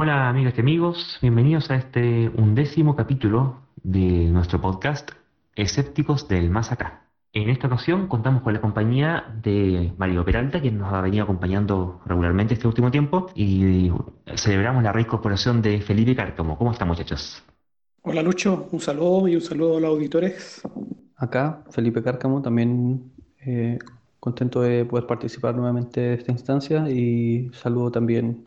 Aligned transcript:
Hola 0.00 0.28
amigas 0.28 0.54
y 0.56 0.60
amigos, 0.60 1.18
bienvenidos 1.20 1.72
a 1.72 1.74
este 1.74 2.30
undécimo 2.36 2.94
capítulo 2.94 3.62
de 3.82 4.28
nuestro 4.30 4.60
podcast 4.60 5.10
Escépticos 5.56 6.28
del 6.28 6.50
Más 6.50 6.70
Acá. 6.70 7.08
En 7.32 7.50
esta 7.50 7.66
ocasión 7.66 8.06
contamos 8.06 8.42
con 8.42 8.54
la 8.54 8.60
compañía 8.60 9.24
de 9.42 9.92
Mario 9.98 10.24
Peralta, 10.24 10.60
quien 10.60 10.78
nos 10.78 10.92
ha 10.92 11.00
venido 11.00 11.24
acompañando 11.24 12.00
regularmente 12.06 12.54
este 12.54 12.68
último 12.68 12.92
tiempo, 12.92 13.26
y 13.34 13.90
celebramos 14.36 14.84
la 14.84 14.92
reincorporación 14.92 15.62
de 15.62 15.80
Felipe 15.80 16.14
Cárcamo. 16.14 16.56
¿Cómo 16.56 16.70
están 16.70 16.86
muchachos? 16.86 17.42
Hola 18.02 18.22
Lucho, 18.22 18.68
un 18.70 18.78
saludo 18.78 19.26
y 19.26 19.34
un 19.34 19.40
saludo 19.40 19.78
a 19.78 19.80
los 19.80 19.90
auditores. 19.90 20.62
Acá, 21.16 21.64
Felipe 21.72 22.04
Cárcamo, 22.04 22.40
también 22.40 23.10
eh, 23.44 23.80
contento 24.20 24.60
de 24.60 24.84
poder 24.84 25.08
participar 25.08 25.56
nuevamente 25.56 26.00
de 26.00 26.14
esta 26.14 26.30
instancia 26.30 26.88
y 26.88 27.50
saludo 27.52 27.90
también 27.90 28.44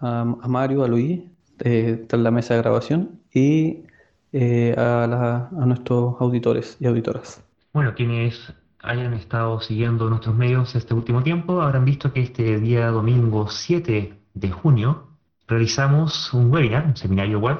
a, 0.00 0.24
Mario, 0.24 0.84
a 0.84 0.88
Luis, 0.88 1.20
eh, 1.60 2.06
la 2.10 2.30
mesa 2.30 2.54
de 2.54 2.62
grabación 2.62 3.20
y 3.32 3.84
eh, 4.32 4.74
a, 4.76 5.48
nuestros 5.66 6.20
auditores 6.20 6.76
y 6.80 6.86
auditoras. 6.86 7.42
Bueno, 7.72 7.94
quienes 7.94 8.52
hayan 8.80 9.14
estado 9.14 9.60
siguiendo 9.60 10.08
nuestros 10.08 10.36
medios 10.36 10.74
este 10.74 10.94
último 10.94 11.22
tiempo 11.22 11.62
habrán 11.62 11.84
visto 11.84 12.12
que 12.12 12.20
este 12.20 12.60
día 12.60 12.88
domingo 12.88 13.48
7 13.48 14.14
de 14.34 14.50
junio 14.50 15.08
realizamos 15.46 16.32
un 16.32 16.52
webinar, 16.52 16.86
un 16.86 16.96
seminario 16.96 17.40
web 17.40 17.58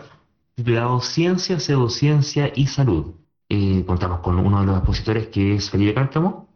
titulado 0.55 1.01
Ciencia, 1.01 1.59
Pseudociencia 1.59 2.53
y 2.55 2.67
Salud. 2.67 3.15
Eh, 3.49 3.85
contamos 3.87 4.21
con 4.21 4.39
uno 4.39 4.61
de 4.61 4.67
los 4.67 4.77
expositores 4.77 5.29
que 5.29 5.55
es 5.55 5.71
Felipe 5.71 5.95
Cárcamo, 5.95 6.49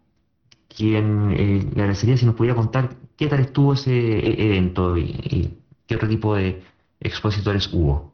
quien 0.69 1.33
eh, 1.33 1.71
le 1.74 1.83
agradecería 1.83 2.16
si 2.16 2.27
nos 2.27 2.35
pudiera 2.35 2.55
contar 2.55 2.96
qué 3.16 3.29
tal 3.29 3.41
estuvo 3.41 3.73
ese 3.73 3.93
e-, 3.93 4.46
evento 4.46 4.96
y 4.99 5.57
qué 5.92 5.96
otro 5.96 6.09
tipo 6.09 6.34
de 6.34 6.62
expositores 7.01 7.73
hubo. 7.73 8.12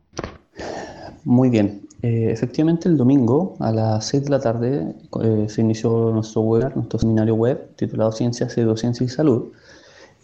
Muy 1.24 1.48
bien. 1.48 1.86
Eh, 2.02 2.30
efectivamente, 2.30 2.88
el 2.88 2.96
domingo 2.96 3.56
a 3.60 3.70
las 3.70 4.06
6 4.06 4.24
de 4.24 4.30
la 4.30 4.40
tarde 4.40 4.94
eh, 5.22 5.46
se 5.48 5.60
inició 5.60 6.10
nuestro 6.12 6.42
webinar, 6.42 6.76
nuestro 6.76 6.98
seminario 6.98 7.34
web 7.34 7.76
titulado 7.76 8.10
Ciencias, 8.10 8.52
Pseudociencia 8.52 9.04
y 9.04 9.08
Salud, 9.08 9.52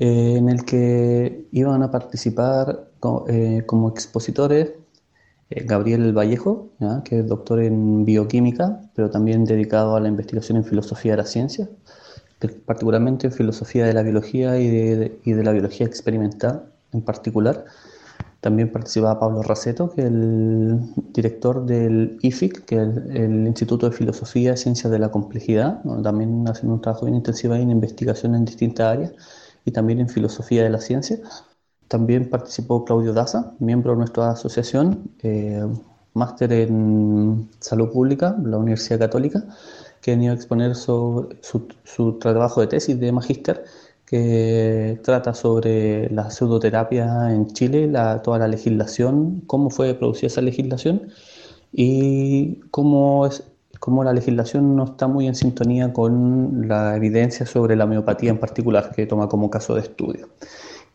eh, 0.00 0.34
en 0.36 0.48
el 0.48 0.64
que 0.64 1.46
iban 1.52 1.82
a 1.82 1.90
participar 1.90 2.88
como 3.00 3.88
expositores 3.90 4.72
Gabriel 5.50 6.12
Vallejo, 6.16 6.70
que 7.04 7.20
es 7.20 7.28
doctor 7.28 7.60
en 7.60 8.04
bioquímica, 8.06 8.80
pero 8.94 9.10
también 9.10 9.44
dedicado 9.44 9.94
a 9.94 10.00
la 10.00 10.08
investigación 10.08 10.56
en 10.56 10.64
filosofía 10.64 11.12
de 11.12 11.18
la 11.18 11.26
ciencia, 11.26 11.68
particularmente 12.64 13.26
en 13.26 13.32
filosofía 13.32 13.84
de 13.84 13.92
la 13.92 14.02
biología 14.02 14.58
y 14.58 14.68
de, 14.68 15.18
y 15.22 15.32
de 15.32 15.44
la 15.44 15.52
biología 15.52 15.86
experimental 15.86 16.73
en 16.94 17.02
particular. 17.02 17.64
También 18.40 18.70
participaba 18.70 19.18
Pablo 19.18 19.42
Raceto, 19.42 19.90
que 19.90 20.02
es 20.02 20.06
el 20.08 20.78
director 21.14 21.64
del 21.64 22.18
IFIC, 22.20 22.66
que 22.66 22.76
es 22.76 22.82
el, 23.14 23.46
Instituto 23.46 23.88
de 23.88 23.96
Filosofía 23.96 24.52
y 24.52 24.56
Ciencias 24.58 24.92
de 24.92 24.98
la 24.98 25.10
Complejidad, 25.10 25.82
también 26.02 26.46
haciendo 26.46 26.74
un 26.74 26.82
trabajo 26.82 27.06
bien 27.06 27.16
intensivo 27.16 27.54
en 27.54 27.70
investigación 27.70 28.34
en 28.34 28.44
distintas 28.44 28.86
áreas 28.86 29.12
y 29.64 29.70
también 29.70 30.00
en 30.00 30.10
filosofía 30.10 30.62
de 30.62 30.68
la 30.68 30.78
ciencia. 30.78 31.18
También 31.88 32.28
participó 32.28 32.84
Claudio 32.84 33.14
Daza, 33.14 33.54
miembro 33.60 33.92
de 33.92 33.98
nuestra 33.98 34.32
asociación, 34.32 35.10
eh, 35.22 35.64
máster 36.12 36.52
en 36.52 37.48
salud 37.60 37.90
pública 37.90 38.32
de 38.32 38.50
la 38.50 38.58
Universidad 38.58 38.98
Católica, 38.98 39.42
que 40.02 40.10
venía 40.10 40.32
a 40.32 40.34
exponer 40.34 40.74
su, 40.74 41.30
su, 41.40 41.66
su 41.84 42.18
trabajo 42.18 42.60
de 42.60 42.66
tesis 42.66 43.00
de 43.00 43.10
magíster 43.10 43.64
que 44.06 45.00
trata 45.02 45.34
sobre 45.34 46.10
la 46.10 46.30
pseudoterapia 46.30 47.32
en 47.32 47.46
Chile, 47.52 47.90
toda 48.22 48.38
la 48.38 48.48
legislación, 48.48 49.42
cómo 49.46 49.70
fue 49.70 49.94
producida 49.94 50.26
esa 50.26 50.42
legislación 50.42 51.08
y 51.72 52.60
cómo, 52.70 53.26
es, 53.26 53.44
cómo 53.80 54.04
la 54.04 54.12
legislación 54.12 54.76
no 54.76 54.84
está 54.84 55.08
muy 55.08 55.26
en 55.26 55.34
sintonía 55.34 55.92
con 55.92 56.68
la 56.68 56.96
evidencia 56.96 57.46
sobre 57.46 57.76
la 57.76 57.84
homeopatía 57.84 58.30
en 58.30 58.38
particular, 58.38 58.92
que 58.94 59.06
toma 59.06 59.28
como 59.28 59.50
caso 59.50 59.74
de 59.74 59.80
estudio. 59.80 60.28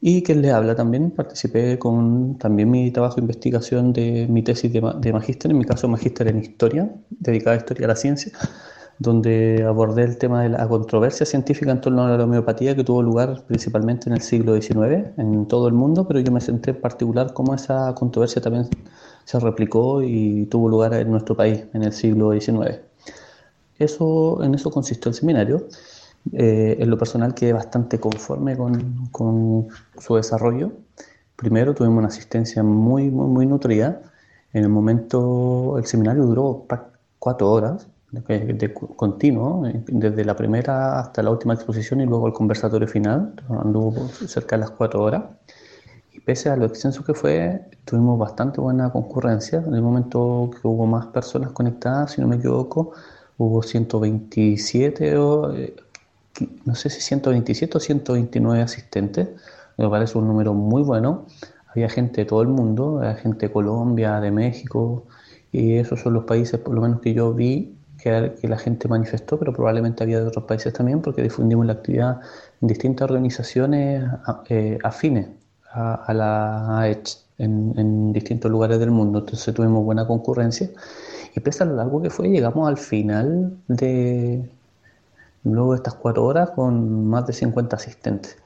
Y 0.01 0.21
que 0.21 0.33
le 0.33 0.51
habla 0.51 0.75
también, 0.75 1.11
participé 1.11 1.77
con 1.77 2.37
también 2.37 2.71
mi 2.71 2.89
trabajo 2.91 3.15
de 3.15 3.21
investigación 3.21 3.91
de 3.91 4.27
mi 4.29 4.43
tesis 4.43 4.71
de, 4.71 4.81
de 4.97 5.11
magíster, 5.13 5.51
en 5.51 5.57
mi 5.57 5.65
caso 5.65 5.89
magíster 5.89 6.27
en 6.29 6.39
historia, 6.39 6.89
dedicada 7.09 7.55
a 7.55 7.59
historia 7.59 7.81
de 7.81 7.87
la 7.87 7.95
ciencia, 7.97 8.31
donde 8.99 9.63
abordé 9.65 10.03
el 10.03 10.17
tema 10.17 10.43
de 10.43 10.49
la 10.49 10.67
controversia 10.67 11.25
científica 11.25 11.71
en 11.71 11.79
torno 11.81 12.03
a 12.03 12.17
la 12.17 12.23
homeopatía 12.23 12.75
que 12.75 12.83
tuvo 12.83 13.01
lugar 13.01 13.43
principalmente 13.47 14.09
en 14.09 14.13
el 14.13 14.21
siglo 14.21 14.61
XIX 14.61 15.17
en 15.17 15.47
todo 15.47 15.67
el 15.69 15.73
mundo, 15.73 16.05
pero 16.05 16.19
yo 16.19 16.31
me 16.31 16.41
centré 16.41 16.73
en 16.73 16.81
particular 16.81 17.33
cómo 17.33 17.55
esa 17.55 17.95
controversia 17.95 18.41
también 18.41 18.67
se 19.23 19.39
replicó 19.39 20.03
y 20.03 20.47
tuvo 20.47 20.67
lugar 20.69 20.93
en 20.93 21.11
nuestro 21.11 21.35
país 21.35 21.63
en 21.73 21.83
el 21.83 21.93
siglo 21.93 22.33
XIX. 22.33 22.79
Eso, 23.79 24.43
en 24.43 24.55
eso 24.55 24.69
consistió 24.69 25.09
el 25.09 25.15
seminario. 25.15 25.67
Eh, 26.33 26.77
en 26.79 26.89
lo 26.89 26.97
personal 26.97 27.33
quedé 27.33 27.53
bastante 27.53 27.99
conforme 27.99 28.57
con, 28.57 29.07
con, 29.11 29.67
su 29.97 30.15
desarrollo. 30.15 30.73
Primero 31.37 31.73
tuvimos 31.73 31.99
una 31.99 32.07
asistencia 32.09 32.63
muy, 32.63 33.09
muy, 33.09 33.27
muy 33.27 33.45
nutrida. 33.45 34.01
En 34.51 34.63
el 34.63 34.69
momento, 34.69 35.77
el 35.77 35.85
seminario 35.85 36.25
duró 36.25 36.65
cuatro 37.19 37.51
horas, 37.51 37.87
de, 38.11 38.73
continuo, 38.73 39.67
eh, 39.67 39.83
desde 39.87 40.25
la 40.25 40.35
primera 40.35 40.99
hasta 40.99 41.21
la 41.21 41.31
última 41.31 41.53
exposición 41.53 42.01
y 42.01 42.05
luego 42.05 42.27
el 42.27 42.33
conversatorio 42.33 42.87
final, 42.87 43.33
anduvo 43.49 44.07
cerca 44.07 44.55
de 44.55 44.61
las 44.61 44.71
cuatro 44.71 45.03
horas. 45.03 45.23
Y 46.13 46.19
pese 46.19 46.49
a 46.49 46.55
lo 46.55 46.65
extenso 46.65 47.03
que 47.03 47.13
fue, 47.13 47.69
tuvimos 47.85 48.17
bastante 48.17 48.61
buena 48.61 48.91
concurrencia. 48.91 49.63
En 49.65 49.75
el 49.75 49.81
momento 49.81 50.49
que 50.51 50.67
hubo 50.67 50.85
más 50.85 51.07
personas 51.07 51.51
conectadas, 51.51 52.11
si 52.13 52.21
no 52.21 52.27
me 52.27 52.37
equivoco, 52.37 52.93
hubo 53.37 53.61
127 53.63 55.17
o 55.17 55.53
eh, 55.53 55.75
no 56.65 56.75
sé 56.75 56.89
si 56.89 57.01
127 57.01 57.77
o 57.77 57.79
129 57.79 58.61
asistentes. 58.61 59.29
Me 59.77 59.89
parece 59.89 60.17
un 60.17 60.27
número 60.27 60.53
muy 60.53 60.81
bueno. 60.83 61.25
Había 61.67 61.89
gente 61.89 62.21
de 62.21 62.25
todo 62.25 62.41
el 62.41 62.47
mundo, 62.47 62.99
había 62.99 63.15
gente 63.15 63.47
de 63.47 63.53
Colombia, 63.53 64.19
de 64.19 64.31
México, 64.31 65.05
y 65.51 65.75
esos 65.75 66.01
son 66.01 66.13
los 66.13 66.25
países, 66.25 66.59
por 66.59 66.73
lo 66.73 66.81
menos 66.81 67.01
que 67.01 67.13
yo 67.13 67.33
vi, 67.33 67.78
que, 68.01 68.47
la 68.47 68.57
gente 68.57 68.87
manifestó, 68.87 69.37
pero 69.37 69.53
probablemente 69.53 70.03
había 70.03 70.19
de 70.19 70.27
otros 70.27 70.45
países 70.45 70.73
también, 70.73 71.01
porque 71.01 71.21
difundimos 71.21 71.65
la 71.65 71.73
actividad 71.73 72.21
en 72.61 72.67
distintas 72.67 73.09
organizaciones 73.09 74.05
eh, 74.49 74.77
afines 74.83 75.27
a, 75.71 76.13
la 76.13 76.79
AECH 76.79 77.17
en, 77.37 78.13
distintos 78.13 78.49
lugares 78.51 78.79
del 78.79 78.91
mundo. 78.91 79.19
Entonces 79.19 79.53
tuvimos 79.53 79.83
buena 79.83 80.07
concurrencia. 80.07 80.69
Y 81.35 81.39
pese 81.41 81.63
a 81.63 81.67
lo 81.67 81.75
largo 81.75 82.01
que 82.01 82.09
fue, 82.09 82.29
llegamos 82.29 82.67
al 82.67 82.77
final 82.77 83.57
de 83.67 84.49
luego 85.43 85.71
de 85.71 85.77
estas 85.77 85.95
cuatro 85.95 86.25
horas 86.25 86.51
con 86.51 87.07
más 87.07 87.27
de 87.27 87.33
50 87.33 87.75
asistentes. 87.75 88.37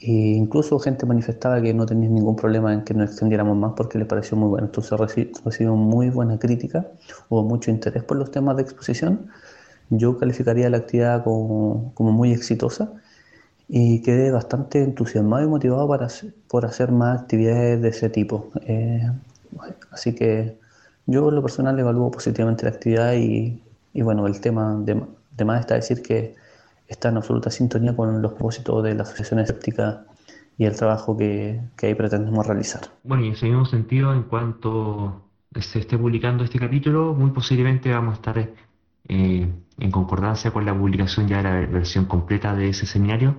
E 0.00 0.10
incluso 0.12 0.78
gente 0.78 1.06
manifestaba 1.06 1.60
que 1.62 1.72
no 1.72 1.86
tenía 1.86 2.08
ningún 2.10 2.36
problema 2.36 2.72
en 2.74 2.82
que 2.84 2.94
nos 2.94 3.10
extendiéramos 3.10 3.56
más 3.56 3.72
porque 3.76 3.98
le 3.98 4.04
pareció 4.04 4.36
muy 4.36 4.48
bueno. 4.48 4.66
Entonces 4.66 4.98
recibió 5.44 5.76
muy 5.76 6.10
buena 6.10 6.38
crítica, 6.38 6.86
hubo 7.28 7.42
mucho 7.42 7.70
interés 7.70 8.02
por 8.04 8.16
los 8.18 8.30
temas 8.30 8.56
de 8.56 8.62
exposición. 8.62 9.28
Yo 9.90 10.18
calificaría 10.18 10.68
la 10.70 10.78
actividad 10.78 11.24
como, 11.24 11.92
como 11.94 12.12
muy 12.12 12.32
exitosa 12.32 12.92
y 13.68 14.02
quedé 14.02 14.30
bastante 14.30 14.82
entusiasmado 14.82 15.44
y 15.44 15.48
motivado 15.48 15.88
para, 15.88 16.08
por 16.48 16.66
hacer 16.66 16.92
más 16.92 17.22
actividades 17.22 17.80
de 17.82 17.88
ese 17.88 18.10
tipo. 18.10 18.50
Eh, 18.66 19.10
así 19.90 20.14
que 20.14 20.58
yo 21.06 21.28
en 21.28 21.34
lo 21.34 21.42
personal 21.42 21.78
evalúo 21.78 22.10
positivamente 22.10 22.64
la 22.64 22.70
actividad 22.70 23.14
y, 23.14 23.62
y 23.92 24.02
bueno, 24.02 24.26
el 24.26 24.40
tema 24.40 24.76
de, 24.84 25.02
de 25.36 25.44
más 25.44 25.60
está 25.60 25.74
decir 25.76 26.02
que 26.02 26.34
está 26.88 27.08
en 27.08 27.16
absoluta 27.16 27.50
sintonía 27.50 27.94
con 27.96 28.20
los 28.20 28.32
propósitos 28.32 28.82
de 28.82 28.94
la 28.94 29.02
Asociación 29.02 29.40
Escéptica 29.40 30.04
y 30.56 30.64
el 30.66 30.76
trabajo 30.76 31.16
que, 31.16 31.60
que 31.76 31.86
ahí 31.86 31.94
pretendemos 31.94 32.46
realizar. 32.46 32.82
Bueno, 33.02 33.24
y 33.24 33.28
en 33.28 33.32
ese 33.34 33.46
mismo 33.46 33.64
sentido, 33.64 34.12
en 34.12 34.24
cuanto 34.24 35.22
se 35.60 35.78
esté 35.80 35.98
publicando 35.98 36.44
este 36.44 36.58
capítulo, 36.58 37.14
muy 37.14 37.30
posiblemente 37.30 37.90
vamos 37.90 38.12
a 38.12 38.16
estar 38.16 38.38
eh, 38.38 39.48
en 39.78 39.90
concordancia 39.90 40.50
con 40.50 40.64
la 40.64 40.76
publicación 40.76 41.28
ya 41.28 41.38
de 41.38 41.42
la 41.42 41.66
versión 41.66 42.06
completa 42.06 42.54
de 42.54 42.70
ese 42.70 42.86
seminario 42.86 43.36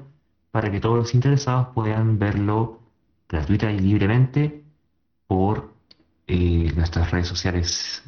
para 0.52 0.72
que 0.72 0.80
todos 0.80 0.98
los 0.98 1.14
interesados 1.14 1.68
puedan 1.74 2.20
verlo 2.20 2.80
gratuita 3.28 3.72
y 3.72 3.80
libremente 3.80 4.64
por 5.28 5.72
eh, 6.28 6.72
nuestras 6.76 7.12
redes 7.12 7.28
sociales 7.28 8.04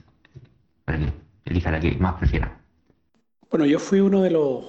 para 0.85 0.99
que 0.99 1.13
elija 1.45 1.71
la 1.71 1.79
que 1.79 1.95
más 1.97 2.15
prefiera. 2.15 2.59
Bueno, 3.49 3.65
yo 3.65 3.79
fui 3.79 3.99
uno 3.99 4.21
de 4.21 4.31
los 4.31 4.65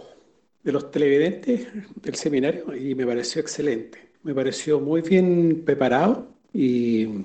de 0.63 0.73
los 0.73 0.91
televidentes 0.91 1.69
del 2.03 2.15
seminario 2.15 2.75
y 2.75 2.95
me 2.95 3.07
pareció 3.07 3.41
excelente. 3.41 3.99
Me 4.23 4.35
pareció 4.35 4.81
muy 4.81 5.01
bien 5.01 5.63
preparado 5.65 6.27
y, 6.53 7.25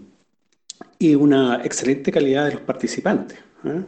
y 1.00 1.16
una 1.16 1.62
excelente 1.64 2.12
calidad 2.12 2.46
de 2.46 2.54
los 2.54 2.62
participantes. 2.62 3.38
¿eh? 3.66 3.84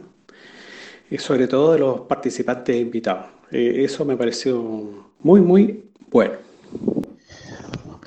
Y 1.10 1.18
sobre 1.18 1.46
todo 1.46 1.72
de 1.72 1.78
los 1.78 2.00
participantes 2.02 2.76
invitados. 2.76 3.26
Eh, 3.50 3.84
eso 3.84 4.04
me 4.04 4.16
pareció 4.16 5.06
muy, 5.20 5.40
muy 5.40 5.84
bueno. 6.10 6.34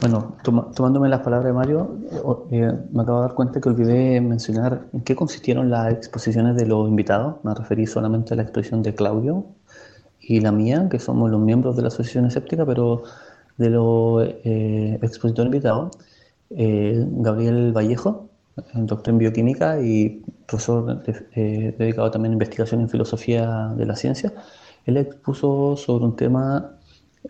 Bueno, 0.02 0.38
tomándome 0.44 1.10
las 1.10 1.20
palabras 1.20 1.46
de 1.46 1.54
Mario, 1.54 1.98
eh, 2.52 2.72
me 2.94 3.02
acabo 3.02 3.20
de 3.22 3.28
dar 3.28 3.36
cuenta 3.36 3.60
que 3.60 3.68
olvidé 3.68 4.22
mencionar 4.22 4.88
en 4.94 5.02
qué 5.02 5.14
consistieron 5.14 5.70
las 5.70 5.92
exposiciones 5.92 6.56
de 6.56 6.66
los 6.66 6.88
invitados. 6.88 7.36
Me 7.44 7.54
referí 7.54 7.86
solamente 7.86 8.34
a 8.34 8.38
la 8.38 8.44
exposición 8.44 8.82
de 8.82 8.96
Claudio 8.96 9.46
y 10.30 10.40
la 10.42 10.52
mía, 10.52 10.88
que 10.92 11.00
somos 11.00 11.32
los 11.32 11.42
miembros 11.42 11.76
de 11.76 11.82
la 11.82 11.88
Asociación 11.88 12.28
Escéptica, 12.28 12.64
pero 12.64 13.02
de 13.58 13.70
los 13.72 14.24
eh, 14.44 15.00
expositores 15.02 15.48
invitados, 15.48 15.98
eh, 16.52 17.04
Gabriel 17.10 17.74
Vallejo, 17.76 18.30
doctor 18.76 19.14
en 19.14 19.18
bioquímica 19.18 19.82
y 19.82 20.24
profesor 20.46 21.04
dedicado 21.04 22.12
también 22.12 22.34
a 22.34 22.36
investigación 22.36 22.82
en 22.82 22.90
filosofía 22.90 23.74
de 23.76 23.86
la 23.88 23.96
ciencia, 23.96 24.32
él 24.86 24.98
expuso 24.98 25.76
sobre 25.76 26.06
un 26.06 26.16
tema 26.16 26.78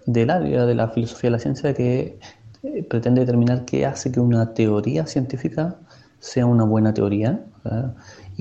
del 0.05 0.29
área 0.29 0.65
de 0.65 0.75
la 0.75 0.89
filosofía 0.89 1.29
de 1.29 1.31
la 1.31 1.39
ciencia 1.39 1.73
que 1.73 2.19
eh, 2.63 2.83
pretende 2.83 3.21
determinar 3.21 3.63
qué 3.63 3.85
hace 3.85 4.11
que 4.11 4.19
una 4.19 4.53
teoría 4.53 5.07
científica 5.07 5.77
sea 6.19 6.45
una 6.45 6.65
buena 6.65 6.93
teoría. 6.93 7.41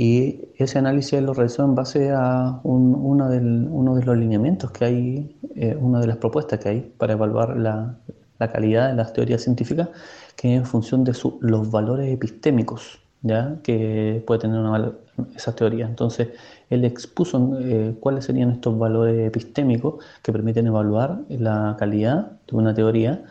Y 0.00 0.42
ese 0.54 0.78
análisis 0.78 1.20
lo 1.20 1.34
realizó 1.34 1.64
en 1.64 1.74
base 1.74 2.12
a 2.12 2.60
uno 2.62 3.28
de 3.28 4.04
los 4.04 4.16
lineamientos 4.16 4.70
que 4.70 4.84
hay, 4.84 5.36
eh, 5.56 5.74
una 5.74 5.98
de 5.98 6.06
las 6.06 6.18
propuestas 6.18 6.60
que 6.60 6.68
hay 6.68 6.80
para 6.96 7.14
evaluar 7.14 7.56
la, 7.56 7.98
calidad 8.38 8.90
de 8.90 8.94
las 8.94 9.12
teorías 9.12 9.42
científicas, 9.42 9.88
que 10.36 10.54
es 10.54 10.60
en 10.60 10.66
función 10.66 11.02
de 11.02 11.18
los 11.40 11.72
valores 11.72 12.14
epistémicos 12.14 13.00
¿ya? 13.22 13.58
que 13.64 14.22
puede 14.24 14.42
tener 14.42 14.60
una, 14.60 14.92
esa 15.34 15.56
teoría. 15.56 15.86
Entonces, 15.86 16.28
él 16.70 16.84
expuso 16.84 17.58
eh, 17.60 17.96
cuáles 17.98 18.26
serían 18.26 18.52
estos 18.52 18.78
valores 18.78 19.26
epistémicos 19.26 19.96
que 20.22 20.30
permiten 20.30 20.68
evaluar 20.68 21.22
la 21.28 21.74
calidad 21.76 22.38
de 22.48 22.56
una 22.56 22.72
teoría 22.72 23.24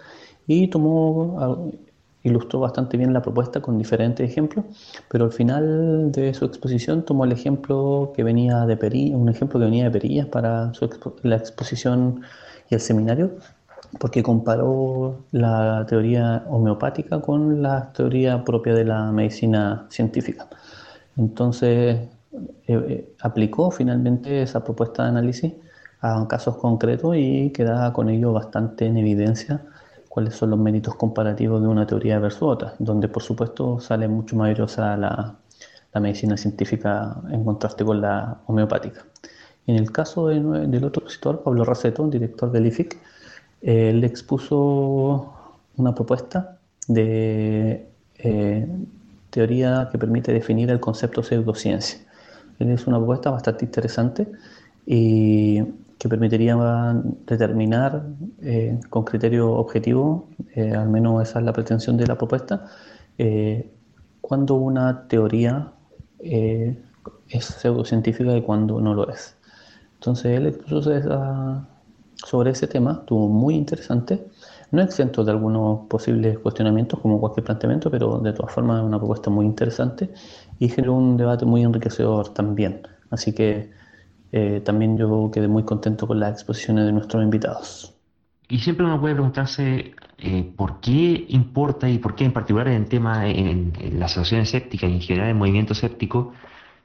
y 0.47 0.67
tomó, 0.67 1.71
ilustró 2.27 2.59
bastante 2.59 2.97
bien 2.97 3.13
la 3.13 3.21
propuesta 3.21 3.61
con 3.61 3.77
diferentes 3.77 4.29
ejemplos, 4.29 4.65
pero 5.09 5.25
al 5.25 5.31
final 5.31 6.11
de 6.11 6.33
su 6.33 6.45
exposición 6.45 7.03
tomó 7.03 7.25
el 7.25 7.31
ejemplo 7.31 8.13
que 8.15 8.23
venía 8.23 8.65
de 8.65 8.77
Perillas, 8.77 9.19
un 9.19 9.29
ejemplo 9.29 9.59
que 9.59 9.65
venía 9.65 9.85
de 9.85 9.91
Perillas 9.91 10.27
para 10.27 10.71
la 11.23 11.35
exposición 11.35 12.21
y 12.69 12.75
el 12.75 12.81
seminario, 12.81 13.31
porque 13.99 14.21
comparó 14.23 15.25
la 15.31 15.85
teoría 15.87 16.43
homeopática 16.49 17.21
con 17.21 17.61
la 17.61 17.91
teoría 17.93 18.43
propia 18.43 18.73
de 18.73 18.85
la 18.85 19.11
medicina 19.11 19.85
científica. 19.89 20.47
Entonces, 21.17 21.99
eh, 22.33 22.39
eh, 22.67 23.15
aplicó 23.21 23.71
finalmente 23.71 24.41
esa 24.41 24.63
propuesta 24.63 25.03
de 25.03 25.09
análisis 25.09 25.53
a 26.01 26.27
casos 26.27 26.57
concretos 26.57 27.15
y 27.17 27.51
queda 27.51 27.91
con 27.93 28.09
ello 28.09 28.33
bastante 28.33 28.85
en 28.85 28.97
evidencia 28.97 29.61
cuáles 30.17 30.33
son 30.33 30.49
los 30.49 30.57
méritos 30.57 30.95
comparativos 30.95 31.61
de 31.61 31.67
una 31.67 31.85
teoría 31.85 32.17
versus 32.17 32.41
otra, 32.41 32.73
donde 32.79 33.07
por 33.07 33.21
supuesto 33.21 33.79
sale 33.79 34.07
mucho 34.07 34.35
más 34.35 34.49
valiosa 34.49 34.97
la, 34.97 35.35
la 35.93 36.01
medicina 36.01 36.35
científica 36.35 37.21
en 37.29 37.45
contraste 37.45 37.85
con 37.85 38.01
la 38.01 38.39
homeopática. 38.47 39.05
En 39.67 39.75
el 39.75 39.91
caso 39.91 40.29
del 40.29 40.83
otro 40.83 41.03
expositor, 41.03 41.43
Pablo 41.43 41.63
Raceto, 41.63 42.07
director 42.07 42.51
del 42.51 42.65
IFIC, 42.65 42.97
él 43.61 44.03
expuso 44.03 45.35
una 45.77 45.93
propuesta 45.93 46.57
de 46.87 47.87
eh, 48.17 48.67
teoría 49.29 49.87
que 49.91 49.99
permite 49.99 50.33
definir 50.33 50.71
el 50.71 50.79
concepto 50.79 51.21
pseudociencia. 51.21 51.99
Es 52.57 52.87
una 52.87 52.97
propuesta 52.97 53.29
bastante 53.29 53.65
interesante 53.65 54.27
y 54.83 55.61
que 55.97 56.07
permitiría 56.07 56.55
determinar 57.25 58.05
eh, 58.41 58.79
con 58.89 59.03
criterio 59.03 59.51
objetivo, 59.53 60.29
eh, 60.53 60.73
al 60.73 60.89
menos 60.89 61.27
esa 61.27 61.39
es 61.39 61.45
la 61.45 61.53
pretensión 61.53 61.97
de 61.97 62.07
la 62.07 62.17
propuesta, 62.17 62.65
eh, 63.17 63.71
cuando 64.21 64.55
una 64.55 65.07
teoría 65.07 65.71
es 66.19 67.45
pseudocientífica 67.45 68.35
y 68.35 68.41
cuando 68.41 68.81
no 68.81 68.93
lo 68.93 69.09
es. 69.09 69.37
Entonces 69.95 70.37
él 70.37 70.47
expuso 70.47 70.91
sobre 72.25 72.51
ese 72.51 72.67
tema, 72.67 72.99
estuvo 72.99 73.29
muy 73.29 73.55
interesante, 73.55 74.27
no 74.71 74.81
exento 74.81 75.23
de 75.23 75.31
algunos 75.31 75.87
posibles 75.87 76.39
cuestionamientos 76.39 76.99
como 76.99 77.19
cualquier 77.19 77.45
planteamiento, 77.45 77.89
pero 77.89 78.19
de 78.19 78.33
todas 78.33 78.53
formas 78.53 78.79
es 78.79 78.85
una 78.85 78.97
propuesta 78.97 79.29
muy 79.29 79.45
interesante 79.45 80.09
y 80.59 80.67
generó 80.67 80.95
un 80.95 81.15
debate 81.15 81.45
muy 81.45 81.63
enriquecedor 81.63 82.33
también. 82.33 82.81
Así 83.09 83.33
que 83.33 83.71
eh, 84.31 84.61
también 84.63 84.97
yo 84.97 85.29
quedé 85.33 85.47
muy 85.47 85.63
contento 85.63 86.07
con 86.07 86.19
las 86.19 86.31
exposiciones 86.33 86.85
de 86.85 86.91
nuestros 86.91 87.23
invitados. 87.23 87.93
Y 88.49 88.59
siempre 88.59 88.85
uno 88.85 88.99
puede 88.99 89.13
preguntarse 89.13 89.93
eh, 90.19 90.51
por 90.55 90.79
qué 90.79 91.25
importa 91.29 91.89
y 91.89 91.97
por 91.97 92.15
qué 92.15 92.25
en 92.25 92.33
particular 92.33 92.67
en 92.69 92.75
el 92.75 92.85
tema, 92.85 93.27
en, 93.27 93.73
la 93.99 94.05
asociación 94.05 94.41
escéptica 94.41 94.87
y 94.87 94.93
en 94.93 95.01
general 95.01 95.29
el 95.29 95.35
movimiento 95.35 95.73
escéptico, 95.73 96.33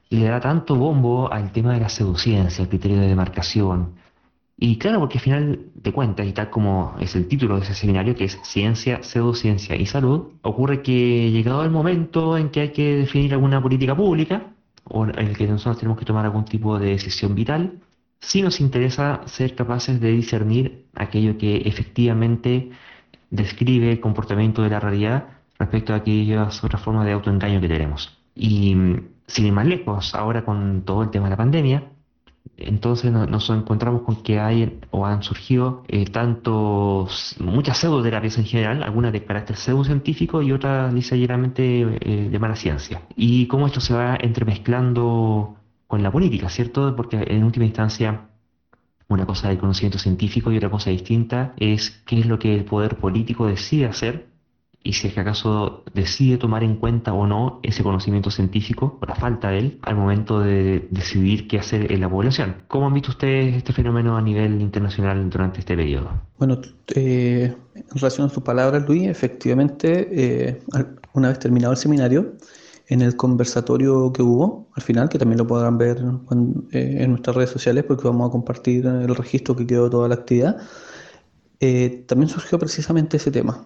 le 0.09 0.25
da 0.25 0.39
tanto 0.39 0.75
bombo 0.75 1.31
al 1.31 1.51
tema 1.51 1.73
de 1.73 1.79
la 1.79 1.89
pseudociencia, 1.89 2.63
el 2.63 2.69
criterio 2.69 2.99
de 2.99 3.07
demarcación. 3.07 3.93
Y 4.57 4.77
claro, 4.77 4.99
porque 4.99 5.17
al 5.17 5.23
final 5.23 5.59
de 5.73 5.91
cuentas, 5.91 6.27
y 6.27 6.33
tal 6.33 6.49
como 6.49 6.95
es 6.99 7.15
el 7.15 7.27
título 7.27 7.55
de 7.57 7.63
ese 7.63 7.73
seminario, 7.73 8.15
que 8.15 8.25
es 8.25 8.39
Ciencia, 8.43 9.01
Pseudociencia 9.01 9.75
y 9.75 9.85
Salud, 9.85 10.33
ocurre 10.41 10.81
que 10.83 11.31
llegado 11.31 11.63
el 11.63 11.71
momento 11.71 12.37
en 12.37 12.49
que 12.49 12.61
hay 12.61 12.69
que 12.71 12.95
definir 12.97 13.33
alguna 13.33 13.61
política 13.61 13.95
pública, 13.95 14.52
o 14.85 15.05
en 15.05 15.17
el 15.17 15.37
que 15.37 15.47
nosotros 15.47 15.77
tenemos 15.77 15.97
que 15.97 16.05
tomar 16.05 16.25
algún 16.25 16.45
tipo 16.45 16.79
de 16.79 16.91
decisión 16.91 17.35
vital, 17.35 17.79
si 18.19 18.41
nos 18.41 18.61
interesa 18.61 19.21
ser 19.25 19.55
capaces 19.55 19.99
de 19.99 20.11
discernir 20.11 20.85
aquello 20.95 21.37
que 21.37 21.57
efectivamente 21.65 22.71
describe 23.29 23.91
el 23.91 23.99
comportamiento 23.99 24.61
de 24.61 24.69
la 24.69 24.79
realidad 24.79 25.27
respecto 25.59 25.93
a 25.93 25.97
aquellas 25.97 26.63
otras 26.63 26.81
formas 26.81 27.05
de 27.05 27.13
autoengaño 27.13 27.59
que 27.61 27.67
tenemos. 27.67 28.17
Y 28.35 28.75
sin 29.27 29.45
ir 29.45 29.53
más 29.53 29.65
lejos, 29.65 30.15
ahora 30.15 30.45
con 30.45 30.83
todo 30.83 31.03
el 31.03 31.09
tema 31.09 31.25
de 31.25 31.31
la 31.31 31.37
pandemia, 31.37 31.83
entonces 32.57 33.11
nos 33.11 33.49
encontramos 33.49 34.03
con 34.03 34.17
que 34.23 34.39
hay 34.39 34.79
o 34.91 35.05
han 35.05 35.23
surgido 35.23 35.83
eh, 35.87 36.05
tantos, 36.05 37.35
muchas 37.39 37.77
pseudoterapias 37.79 38.37
en 38.37 38.45
general, 38.45 38.83
algunas 38.83 39.11
de 39.11 39.23
carácter 39.23 39.55
pseudocientífico 39.55 40.41
y 40.41 40.51
otras 40.51 40.93
ligeramente 40.93 41.97
eh, 42.01 42.29
de 42.29 42.39
mala 42.39 42.55
ciencia. 42.55 43.01
Y 43.15 43.47
cómo 43.47 43.67
esto 43.67 43.81
se 43.81 43.93
va 43.93 44.17
entremezclando 44.19 45.55
con 45.87 46.03
la 46.03 46.11
política, 46.11 46.49
¿cierto? 46.49 46.95
Porque 46.95 47.23
en 47.27 47.43
última 47.43 47.65
instancia 47.65 48.29
una 49.07 49.25
cosa 49.25 49.51
el 49.51 49.59
conocimiento 49.59 49.99
científico 49.99 50.51
y 50.51 50.57
otra 50.57 50.69
cosa 50.69 50.89
distinta 50.89 51.53
es 51.57 51.91
qué 52.05 52.19
es 52.19 52.25
lo 52.25 52.39
que 52.39 52.55
el 52.55 52.65
poder 52.65 52.97
político 52.97 53.47
decide 53.47 53.85
hacer 53.85 54.32
y 54.83 54.93
si 54.93 55.07
es 55.07 55.13
que 55.13 55.21
acaso 55.21 55.83
decide 55.93 56.37
tomar 56.37 56.63
en 56.63 56.75
cuenta 56.75 57.13
o 57.13 57.25
no 57.25 57.59
ese 57.63 57.83
conocimiento 57.83 58.29
científico 58.29 58.97
o 59.01 59.05
la 59.05 59.15
falta 59.15 59.49
de 59.49 59.59
él 59.59 59.79
al 59.81 59.95
momento 59.95 60.41
de 60.41 60.87
decidir 60.91 61.47
qué 61.47 61.59
hacer 61.59 61.91
en 61.91 62.01
la 62.01 62.09
población. 62.09 62.57
¿Cómo 62.67 62.87
han 62.87 62.93
visto 62.93 63.11
ustedes 63.11 63.55
este 63.55 63.71
fenómeno 63.71 64.17
a 64.17 64.21
nivel 64.21 64.61
internacional 64.61 65.29
durante 65.29 65.59
este 65.59 65.77
periodo? 65.77 66.11
Bueno, 66.37 66.59
eh, 66.95 67.55
en 67.75 67.85
relación 67.95 68.27
a 68.27 68.29
sus 68.29 68.43
palabras, 68.43 68.85
Luis, 68.87 69.07
efectivamente, 69.07 70.09
eh, 70.11 70.61
una 71.13 71.29
vez 71.29 71.39
terminado 71.39 71.71
el 71.71 71.77
seminario, 71.77 72.33
en 72.87 73.01
el 73.01 73.15
conversatorio 73.15 74.11
que 74.11 74.21
hubo 74.21 74.67
al 74.75 74.83
final, 74.83 75.07
que 75.07 75.17
también 75.17 75.37
lo 75.37 75.47
podrán 75.47 75.77
ver 75.77 76.03
en 76.71 77.09
nuestras 77.09 77.35
redes 77.35 77.49
sociales 77.49 77.85
porque 77.87 78.03
vamos 78.07 78.27
a 78.27 78.31
compartir 78.31 78.85
el 78.85 79.15
registro 79.15 79.55
que 79.55 79.65
quedó 79.65 79.85
de 79.85 79.89
toda 79.89 80.09
la 80.09 80.15
actividad, 80.15 80.57
eh, 81.59 82.03
también 82.07 82.29
surgió 82.29 82.59
precisamente 82.59 83.17
ese 83.17 83.31
tema, 83.31 83.61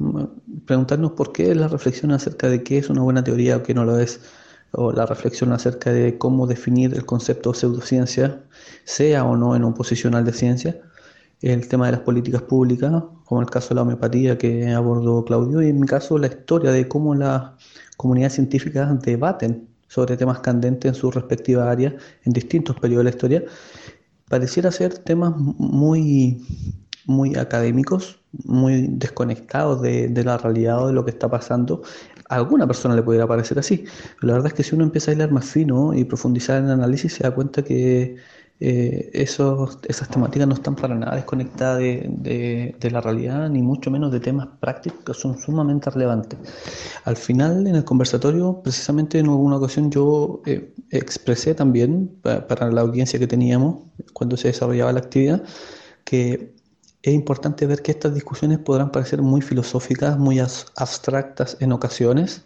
preguntarnos 0.66 1.14
por 1.14 1.32
qué 1.32 1.56
la 1.56 1.68
reflexión 1.68 2.12
acerca 2.12 2.50
de 2.50 2.64
qué 2.64 2.78
es 2.78 2.90
una 2.90 3.02
buena 3.02 3.24
teoría 3.24 3.58
o 3.58 3.64
qué 3.64 3.74
no 3.74 3.86
lo 3.86 4.00
es, 4.00 4.22
o 4.72 4.92
la 4.92 5.06
reflexión 5.06 5.54
acerca 5.54 5.92
de 5.92 6.18
cómo 6.18 6.48
definir 6.48 6.94
el 6.94 7.06
concepto 7.06 7.52
de 7.52 7.60
pseudociencia, 7.60 8.44
sea 8.84 9.24
o 9.24 9.36
no 9.36 9.56
en 9.56 9.64
oposición 9.64 10.16
al 10.16 10.26
de 10.26 10.34
ciencia, 10.34 10.82
el 11.42 11.68
tema 11.68 11.86
de 11.86 11.94
las 11.94 12.02
políticas 12.02 12.42
públicas, 12.44 12.92
como 13.26 13.42
el 13.42 13.50
caso 13.50 13.70
de 13.70 13.76
la 13.76 13.82
homeopatía 13.84 14.38
que 14.38 14.72
abordó 14.72 15.24
Claudio, 15.26 15.62
y 15.62 15.70
en 15.70 15.80
mi 15.80 15.88
caso 15.88 16.18
la 16.18 16.28
historia 16.28 16.72
de 16.72 16.88
cómo 16.88 17.16
las 17.16 17.52
comunidades 17.96 18.34
científicas 18.34 19.02
debaten 19.02 19.68
sobre 19.88 20.18
temas 20.18 20.40
candentes 20.40 20.90
en 20.90 20.96
sus 20.96 21.14
respectivas 21.16 21.68
áreas 21.68 21.94
en 22.24 22.34
distintos 22.34 22.80
periodos 22.80 23.06
de 23.06 23.12
la 23.12 23.16
historia, 23.16 23.44
pareciera 24.28 24.72
ser 24.72 24.98
temas 24.98 25.34
muy 25.38 26.42
muy 27.08 27.36
académicos, 27.36 28.20
muy 28.46 28.88
desconectados 28.90 29.82
de, 29.82 30.24
la 30.24 30.38
realidad 30.38 30.84
o 30.84 30.88
de 30.88 30.94
lo 30.94 31.04
que 31.06 31.12
está 31.12 31.30
pasando. 31.30 31.82
A 32.30 32.36
alguna 32.36 32.68
persona 32.68 32.96
le 32.96 33.02
pudiera 33.02 33.26
parecer 33.26 33.58
así. 33.58 33.86
Pero 34.20 34.28
la 34.28 34.34
verdad 34.34 34.48
es 34.48 34.54
que 34.54 34.64
si 34.64 34.76
uno 34.76 34.84
empieza 34.84 35.12
a 35.12 35.14
hilar 35.16 35.32
más 35.32 35.46
fino 35.46 35.94
y 35.94 36.04
profundizar 36.04 36.60
en 36.60 36.66
el 36.66 36.72
análisis, 36.72 37.14
se 37.14 37.24
da 37.24 37.32
cuenta 37.32 37.64
que 37.64 38.18
eh, 38.60 39.12
esos, 39.14 39.78
esas 39.88 40.10
temáticas 40.10 40.48
no 40.48 40.56
están 40.56 40.76
para 40.76 40.96
nada 40.96 41.16
desconectadas 41.16 41.80
de, 41.80 42.90
la 42.92 43.02
realidad, 43.02 43.50
ni 43.50 43.62
mucho 43.62 43.90
menos 43.90 44.12
de 44.12 44.20
temas 44.20 44.48
prácticos 44.60 45.00
que 45.06 45.14
son 45.14 45.38
sumamente 45.38 45.90
relevantes. 45.90 46.40
Al 47.06 47.16
final, 47.16 47.68
en 47.68 47.76
el 47.76 47.86
conversatorio, 47.86 48.62
precisamente 48.62 49.20
en 49.20 49.28
alguna 49.28 49.58
ocasión 49.58 49.92
yo 49.92 50.42
eh, 50.46 50.74
expresé 50.90 51.56
también 51.56 52.20
para 52.22 52.72
la 52.72 52.82
audiencia 52.82 53.18
que 53.18 53.28
teníamos 53.28 53.86
cuando 54.12 54.36
se 54.36 54.50
desarrollaba 54.50 54.92
la 54.92 55.00
actividad, 55.00 55.44
que 56.04 56.57
es 57.08 57.14
importante 57.14 57.66
ver 57.66 57.82
que 57.82 57.92
estas 57.92 58.14
discusiones 58.14 58.60
podrán 58.60 58.92
parecer 58.92 59.22
muy 59.22 59.42
filosóficas, 59.42 60.20
muy 60.20 60.40
abstractas 60.40 61.56
en 61.62 61.72
ocasiones, 61.72 62.44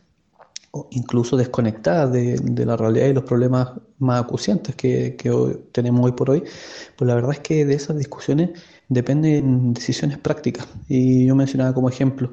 o 0.70 0.88
incluso 0.92 1.36
desconectadas 1.36 2.12
de, 2.12 2.66
la 2.66 2.78
realidad 2.78 3.08
y 3.08 3.14
los 3.14 3.24
problemas 3.24 3.72
más 3.98 4.22
acuciantes 4.22 4.76
que, 4.76 5.18
tenemos 5.72 6.06
hoy 6.06 6.12
por 6.12 6.30
hoy, 6.30 6.44
pues 6.96 7.08
la 7.08 7.16
verdad 7.16 7.32
es 7.32 7.40
que 7.40 7.66
de 7.66 7.74
esas 7.74 7.98
discusiones 7.98 8.52
dependen 8.88 9.74
decisiones 9.74 10.20
prácticas. 10.20 10.68
Y 10.88 11.26
yo 11.26 11.36
mencionaba 11.36 11.74
como 11.74 11.90
ejemplo, 11.90 12.32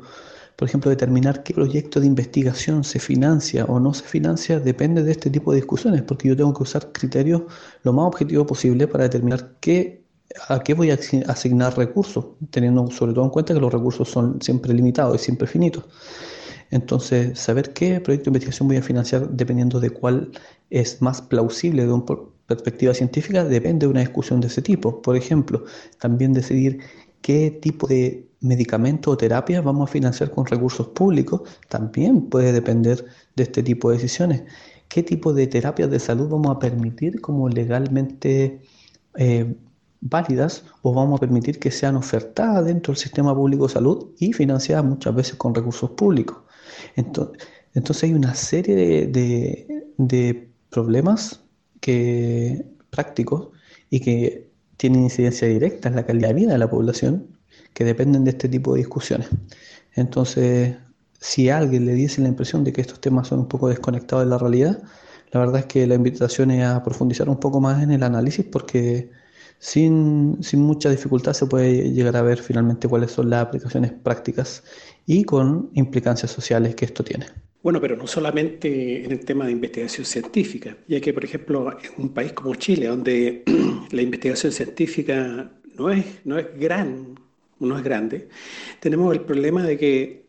por 0.57 0.69
ejemplo, 0.69 0.91
determinar 0.91 1.43
qué 1.43 1.55
proyecto 1.55 1.99
de 1.99 2.09
investigación 2.09 2.85
se 2.85 2.99
financia 2.99 3.65
o 3.65 3.81
no 3.81 3.95
se 3.95 4.05
financia 4.05 4.61
depende 4.61 5.03
de 5.03 5.13
este 5.13 5.31
tipo 5.31 5.53
de 5.53 5.57
discusiones, 5.57 6.03
porque 6.03 6.29
yo 6.29 6.37
tengo 6.37 6.53
que 6.53 6.63
usar 6.63 6.93
criterios 6.93 7.43
lo 7.85 7.95
más 7.95 8.07
objetivos 8.07 8.47
posible 8.47 8.87
para 8.87 9.05
determinar 9.05 9.55
qué 9.61 10.08
a 10.49 10.61
qué 10.61 10.75
voy 10.75 10.91
a 10.91 10.99
asignar 11.27 11.77
recursos, 11.77 12.27
teniendo 12.51 12.91
sobre 12.91 13.13
todo 13.13 13.25
en 13.25 13.31
cuenta 13.31 13.55
que 13.55 13.61
los 13.61 13.73
recursos 13.73 14.09
son 14.09 14.41
siempre 14.41 14.73
limitados 14.73 15.21
y 15.21 15.25
siempre 15.25 15.47
finitos. 15.47 15.85
Entonces, 16.71 17.39
saber 17.39 17.73
qué 17.73 18.01
proyecto 18.01 18.25
de 18.25 18.31
investigación 18.31 18.69
voy 18.69 18.77
a 18.77 18.83
financiar 18.83 19.29
dependiendo 19.31 19.81
de 19.81 19.91
cuál 19.91 20.31
es 20.71 21.01
más 21.01 21.23
plausible 21.23 21.87
de 21.87 21.93
una 21.93 22.05
perspectiva 22.47 22.95
científica 22.95 23.45
depende 23.45 23.87
de 23.87 23.91
una 23.91 24.01
discusión 24.01 24.41
de 24.41 24.49
ese 24.49 24.63
tipo. 24.63 25.01
Por 25.03 25.17
ejemplo, 25.17 25.65
también 25.99 26.33
decidir 26.33 26.81
qué 27.23 27.51
tipo 27.51 27.87
de 27.87 28.27
medicamento 28.41 29.11
o 29.11 29.17
terapia 29.17 29.61
vamos 29.61 29.89
a 29.89 29.93
financiar 29.93 30.31
con 30.31 30.47
recursos 30.47 30.89
públicos 30.89 31.43
también 31.69 32.29
puede 32.29 32.53
depender 32.53 33.05
de 33.37 33.43
este 33.43 33.63
tipo 33.63 33.91
de 33.91 33.97
decisiones. 33.97 34.45
¿Qué 34.89 35.03
tipo 35.03 35.33
de 35.35 35.47
terapias 35.47 35.91
de 35.91 35.99
salud 35.99 36.29
vamos 36.29 36.57
a 36.57 36.59
permitir 36.59 37.21
como 37.21 37.49
legalmente 37.49 38.61
eh, 39.17 39.55
válidas 40.01 40.65
o 40.83 40.95
vamos 40.95 41.19
a 41.19 41.21
permitir 41.21 41.59
que 41.59 41.71
sean 41.71 41.97
ofertadas 41.97 42.65
dentro 42.65 42.93
del 42.93 43.01
sistema 43.01 43.35
público 43.35 43.67
de 43.67 43.75
salud 43.75 44.09
y 44.19 44.33
financiadas 44.33 44.85
muchas 44.85 45.15
veces 45.15 45.35
con 45.35 45.55
recursos 45.55 45.91
públicos? 45.91 46.39
Entonces, 46.97 48.05
hay 48.05 48.15
una 48.15 48.35
serie 48.35 49.07
de, 49.07 50.49
problemas 50.71 51.41
que, 51.81 52.65
prácticos 52.91 53.49
y 53.91 54.01
que 54.01 54.49
tienen 54.77 55.05
incidencia 55.05 55.49
directa 55.49 55.89
en 55.89 55.97
la 55.97 56.07
calidad 56.07 56.29
de 56.29 56.35
vida 56.35 56.53
de 56.53 56.59
la 56.59 56.71
población 56.71 57.27
que 57.75 57.85
dependen 57.85 58.25
de 58.25 58.31
este 58.31 58.49
tipo 58.49 58.75
de 58.75 58.79
discusiones. 58.79 59.29
Entonces, 59.95 60.77
si 61.21 61.49
a 61.51 61.59
alguien 61.59 61.87
le 61.87 61.95
dice 61.95 62.21
la 62.23 62.29
impresión 62.29 62.65
de 62.65 62.73
que 62.73 62.81
estos 62.81 63.01
temas 63.01 63.29
son 63.29 63.41
un 63.41 63.49
poco 63.49 63.69
desconectados 63.69 64.25
de 64.25 64.31
la 64.31 64.39
realidad, 64.39 64.83
la 65.33 65.41
verdad 65.41 65.61
es 65.61 65.67
que 65.67 65.87
la 65.87 65.95
invitación 65.95 66.51
es 66.51 66.65
a 66.65 66.83
profundizar 66.83 67.29
un 67.29 67.39
poco 67.39 67.61
más 67.61 67.83
en 67.83 67.91
el 67.91 68.03
análisis 68.03 68.47
porque 68.47 69.11
sin, 69.59 70.39
sin 70.43 70.61
mucha 70.61 70.91
dificultad 70.91 71.33
se 71.33 71.47
puede 71.47 71.91
llegar 71.93 72.17
a 72.17 72.23
ver 72.23 72.39
finalmente 72.39 72.89
cuáles 72.89 73.13
son 73.13 73.31
las 73.31 73.43
aplicaciones 73.43 73.93
prácticas 73.93 74.63
y 75.07 75.25
con 75.25 75.71
implicancias 75.75 76.31
sociales 76.31 76.75
que 76.75 76.85
esto 76.85 77.03
tiene. 77.03 77.27
Bueno, 77.63 77.81
pero 77.81 77.97
no 77.97 78.07
solamente 78.07 79.05
en 79.05 79.11
el 79.11 79.25
tema 79.25 79.47
de 79.47 79.53
investigación 79.53 80.07
científica, 80.07 80.77
ya 80.87 81.01
que, 81.01 81.13
por 81.13 81.25
ejemplo, 81.25 81.73
en 81.73 82.03
un 82.05 82.15
país 82.15 82.33
como 82.33 82.55
Chile, 82.55 82.87
donde 82.87 83.43
la 83.91 84.03
investigación 84.03 84.53
científica 84.53 85.51
no 85.75 85.91
es, 85.91 86.05
no 86.25 86.39
es 86.39 86.47
gran, 86.59 87.19
no 87.59 87.77
es 87.77 87.83
grande, 87.83 88.29
tenemos 88.79 89.13
el 89.13 89.23
problema 89.23 89.65
de 89.65 89.77
que 89.77 90.28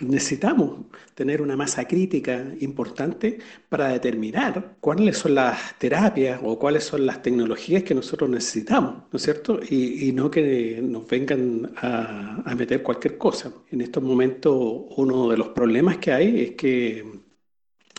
necesitamos 0.00 0.80
tener 1.14 1.40
una 1.42 1.56
masa 1.56 1.86
crítica 1.86 2.44
importante 2.60 3.38
para 3.68 3.88
determinar 3.88 4.76
cuáles 4.80 5.18
son 5.18 5.34
las 5.36 5.78
terapias 5.78 6.40
o 6.42 6.58
cuáles 6.58 6.84
son 6.84 7.06
las 7.06 7.22
tecnologías 7.22 7.82
que 7.82 7.94
nosotros 7.94 8.28
necesitamos, 8.30 9.04
¿no 9.10 9.16
es 9.16 9.22
cierto? 9.22 9.60
Y, 9.68 10.12
no 10.14 10.30
que 10.30 10.80
nos 10.82 11.08
vengan 11.08 11.72
a, 11.76 12.42
a, 12.44 12.54
meter 12.54 12.82
cualquier 12.82 13.18
cosa. 13.18 13.52
En 13.70 13.80
estos 13.80 14.02
momentos 14.02 14.54
uno 14.96 15.28
de 15.28 15.36
los 15.36 15.48
problemas 15.48 15.98
que 15.98 16.12
hay 16.12 16.40
es 16.40 16.50
que, 16.52 17.04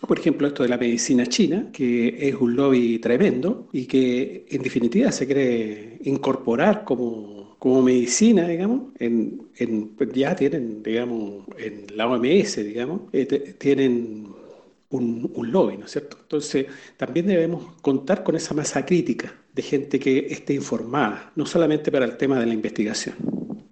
por 0.07 0.19
ejemplo, 0.19 0.47
esto 0.47 0.63
de 0.63 0.69
la 0.69 0.77
medicina 0.77 1.25
china, 1.27 1.69
que 1.73 2.29
es 2.29 2.35
un 2.35 2.55
lobby 2.55 2.99
tremendo 2.99 3.69
y 3.73 3.85
que 3.85 4.45
en 4.49 4.61
definitiva 4.61 5.11
se 5.11 5.25
quiere 5.25 5.99
incorporar 6.03 6.83
como 6.85 7.34
como 7.65 7.81
medicina, 7.81 8.47
digamos, 8.47 8.89
en, 8.99 9.49
pues 9.97 10.13
ya 10.13 10.35
tienen, 10.35 10.83
digamos, 10.83 11.45
en 11.57 11.87
la 11.97 12.05
OMS, 12.05 12.57
digamos, 12.57 13.01
eh, 13.11 13.55
tienen 13.57 14.27
un, 14.91 15.31
un, 15.33 15.51
lobby, 15.51 15.75
¿no 15.75 15.85
es 15.85 15.91
cierto? 15.93 16.15
Entonces, 16.21 16.67
también 16.95 17.25
debemos 17.25 17.65
contar 17.81 18.23
con 18.23 18.35
esa 18.35 18.53
masa 18.53 18.85
crítica 18.85 19.33
de 19.51 19.63
gente 19.63 19.99
que 19.99 20.27
esté 20.29 20.53
informada, 20.53 21.31
no 21.35 21.47
solamente 21.47 21.91
para 21.91 22.05
el 22.05 22.17
tema 22.17 22.37
de 22.37 22.45
la 22.45 22.53
investigación. 22.53 23.15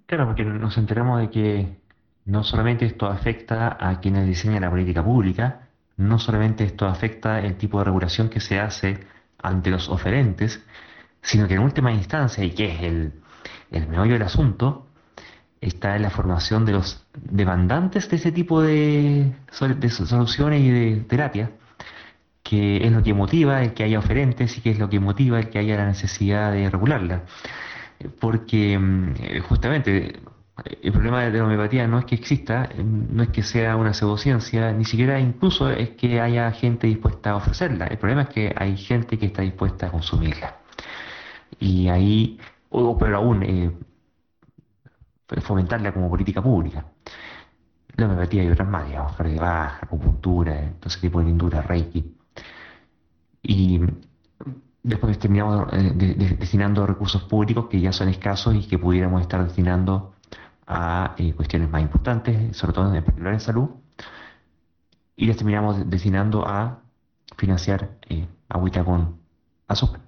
Claro, 0.06 0.26
porque 0.26 0.44
nos 0.44 0.76
enteramos 0.76 1.20
de 1.20 1.30
que 1.30 1.68
no 2.24 2.42
solamente 2.42 2.86
esto 2.86 3.06
afecta 3.06 3.78
a 3.78 4.00
quienes 4.00 4.26
diseñan 4.26 4.62
la 4.62 4.70
política 4.70 5.04
pública, 5.04 5.68
no 5.98 6.18
solamente 6.18 6.64
esto 6.64 6.86
afecta 6.86 7.38
el 7.38 7.54
tipo 7.58 7.78
de 7.78 7.84
regulación 7.84 8.28
que 8.28 8.40
se 8.40 8.58
hace 8.58 8.98
ante 9.38 9.70
los 9.70 9.88
oferentes, 9.88 10.64
sino 11.22 11.46
que 11.46 11.54
en 11.54 11.60
última 11.60 11.92
instancia, 11.92 12.42
y 12.42 12.50
que 12.50 12.72
es 12.72 12.82
el 12.82 13.12
el 13.74 13.88
meollo 13.88 14.14
del 14.14 14.22
asunto 14.22 14.86
está 15.60 15.96
en 15.96 16.02
la 16.02 16.10
formación 16.10 16.64
de 16.64 16.72
los 16.72 17.06
demandantes 17.14 18.08
de 18.10 18.16
ese 18.16 18.32
tipo 18.32 18.62
de, 18.62 19.32
soluciones 19.50 20.60
y 20.60 20.70
de 20.70 20.96
terapia, 21.08 21.52
que 22.42 22.86
es 22.86 22.92
lo 22.92 23.02
que 23.02 23.14
motiva 23.14 23.62
el 23.62 23.72
que 23.72 23.84
haya 23.84 23.98
oferentes 23.98 24.56
y 24.58 24.60
que 24.60 24.70
es 24.70 24.78
lo 24.78 24.88
que 24.90 25.00
motiva 25.00 25.38
el 25.38 25.48
que 25.48 25.58
haya 25.58 25.76
la 25.76 25.86
necesidad 25.86 26.52
de 26.52 26.68
regularla. 26.68 27.22
Porque 28.20 28.78
mm, 28.78 29.40
justamente 29.48 30.20
el 30.82 30.92
problema 30.92 31.22
de 31.22 31.38
la 31.38 31.44
homeopatía 31.44 31.86
no 31.88 31.98
es 31.98 32.04
que 32.04 32.14
exista, 32.14 32.68
no 32.76 33.22
es 33.22 33.30
que 33.30 33.42
sea 33.42 33.76
una 33.76 33.92
pseudociencia, 33.94 34.72
ni 34.72 34.84
siquiera 34.84 35.18
incluso 35.18 35.70
es 35.70 35.90
que 35.90 36.20
haya 36.20 36.50
gente 36.52 36.86
dispuesta 36.86 37.30
a 37.30 37.36
ofrecerla. 37.36 37.86
El 37.86 37.98
problema 37.98 38.22
es 38.22 38.28
que 38.28 38.54
hay 38.56 38.76
gente 38.76 39.18
que 39.18 39.26
está 39.26 39.42
dispuesta 39.42 39.86
a 39.86 39.90
consumirla. 39.90 40.58
Y 41.58 41.88
ahí 41.88 42.38
o 42.74 42.98
pero 42.98 43.16
aún 43.18 43.42
eh, 43.42 43.70
fomentarla 45.40 45.92
como 45.92 46.10
política 46.10 46.42
pública. 46.42 46.84
La 47.96 48.06
homeopatía 48.06 48.42
y 48.42 48.48
otras 48.48 48.68
más, 48.68 48.86
digamos, 48.88 49.16
de 49.16 49.36
baja, 49.36 49.78
acupuntura, 49.82 50.72
ese 50.84 51.00
tipo 51.00 51.20
de 51.20 51.26
lindura, 51.26 51.62
reiki. 51.62 52.16
Y 53.42 53.80
después 54.82 55.18
terminamos 55.18 55.72
eh, 55.72 55.92
destinando 56.38 56.84
recursos 56.86 57.22
públicos 57.22 57.66
que 57.70 57.80
ya 57.80 57.92
son 57.92 58.08
escasos 58.08 58.54
y 58.56 58.66
que 58.66 58.78
pudiéramos 58.78 59.22
estar 59.22 59.44
destinando 59.44 60.14
a 60.66 61.14
eh, 61.18 61.32
cuestiones 61.34 61.70
más 61.70 61.82
importantes, 61.82 62.56
sobre 62.56 62.72
todo 62.72 62.92
en 62.92 63.04
particular 63.04 63.34
en 63.34 63.40
salud, 63.40 63.68
y 65.16 65.26
les 65.26 65.36
terminamos 65.36 65.88
destinando 65.88 66.44
a 66.46 66.80
financiar 67.36 67.98
agüita 68.48 68.84
con 68.84 69.20
azúcar. 69.68 70.03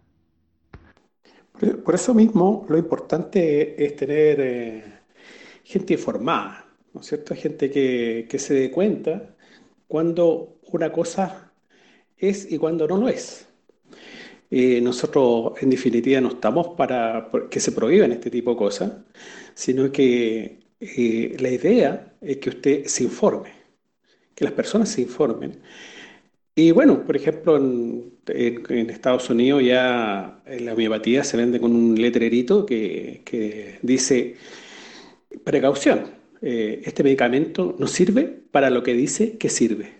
Por 1.84 1.94
eso 1.94 2.14
mismo, 2.14 2.66
lo 2.68 2.76
importante 2.76 3.82
es 3.82 3.96
tener 3.96 4.40
eh, 4.40 4.84
gente 5.64 5.94
informada, 5.94 6.66
¿no 6.92 7.00
es 7.00 7.06
cierto? 7.06 7.34
Gente 7.34 7.70
que, 7.70 8.38
se 8.38 8.54
dé 8.54 8.70
cuenta 8.70 9.34
cuando 9.88 10.58
una 10.72 10.92
cosa 10.92 11.52
es 12.16 12.50
y 12.50 12.58
cuando 12.58 12.86
no 12.86 12.98
lo 12.98 13.08
es. 13.08 13.48
nosotros, 14.50 15.54
en 15.60 15.70
definitiva, 15.70 16.20
no 16.20 16.28
estamos 16.28 16.68
para 16.76 17.30
que 17.50 17.60
se 17.60 17.72
prohíban 17.72 18.12
este 18.12 18.30
tipo 18.30 18.50
de 18.52 18.56
cosas, 18.56 18.92
sino 19.54 19.90
que 19.90 20.60
eh, 20.80 21.36
la 21.40 21.50
idea 21.50 22.14
es 22.20 22.36
que 22.38 22.50
usted 22.50 22.84
se 22.86 23.04
informe, 23.04 23.52
que 24.34 24.44
las 24.44 24.52
personas 24.52 24.90
se 24.90 25.02
informen 25.02 25.60
y 26.58 26.70
bueno, 26.70 27.04
por 27.04 27.14
ejemplo, 27.16 27.58
en, 27.58 28.15
Estados 28.26 29.30
Unidos 29.30 29.62
ya 29.62 30.40
la 30.60 30.72
homeopatía 30.74 31.24
se 31.24 31.36
vende 31.36 31.60
con 31.60 31.74
un 31.74 32.00
letrerito 32.00 32.66
que, 32.66 33.78
dice 33.82 34.36
precaución, 35.44 36.06
eh, 36.42 36.82
este 36.84 37.02
medicamento 37.02 37.76
no 37.78 37.86
sirve 37.86 38.24
para 38.24 38.70
lo 38.70 38.82
que 38.82 38.94
dice 38.94 39.36
que 39.38 39.48
sirve. 39.48 39.94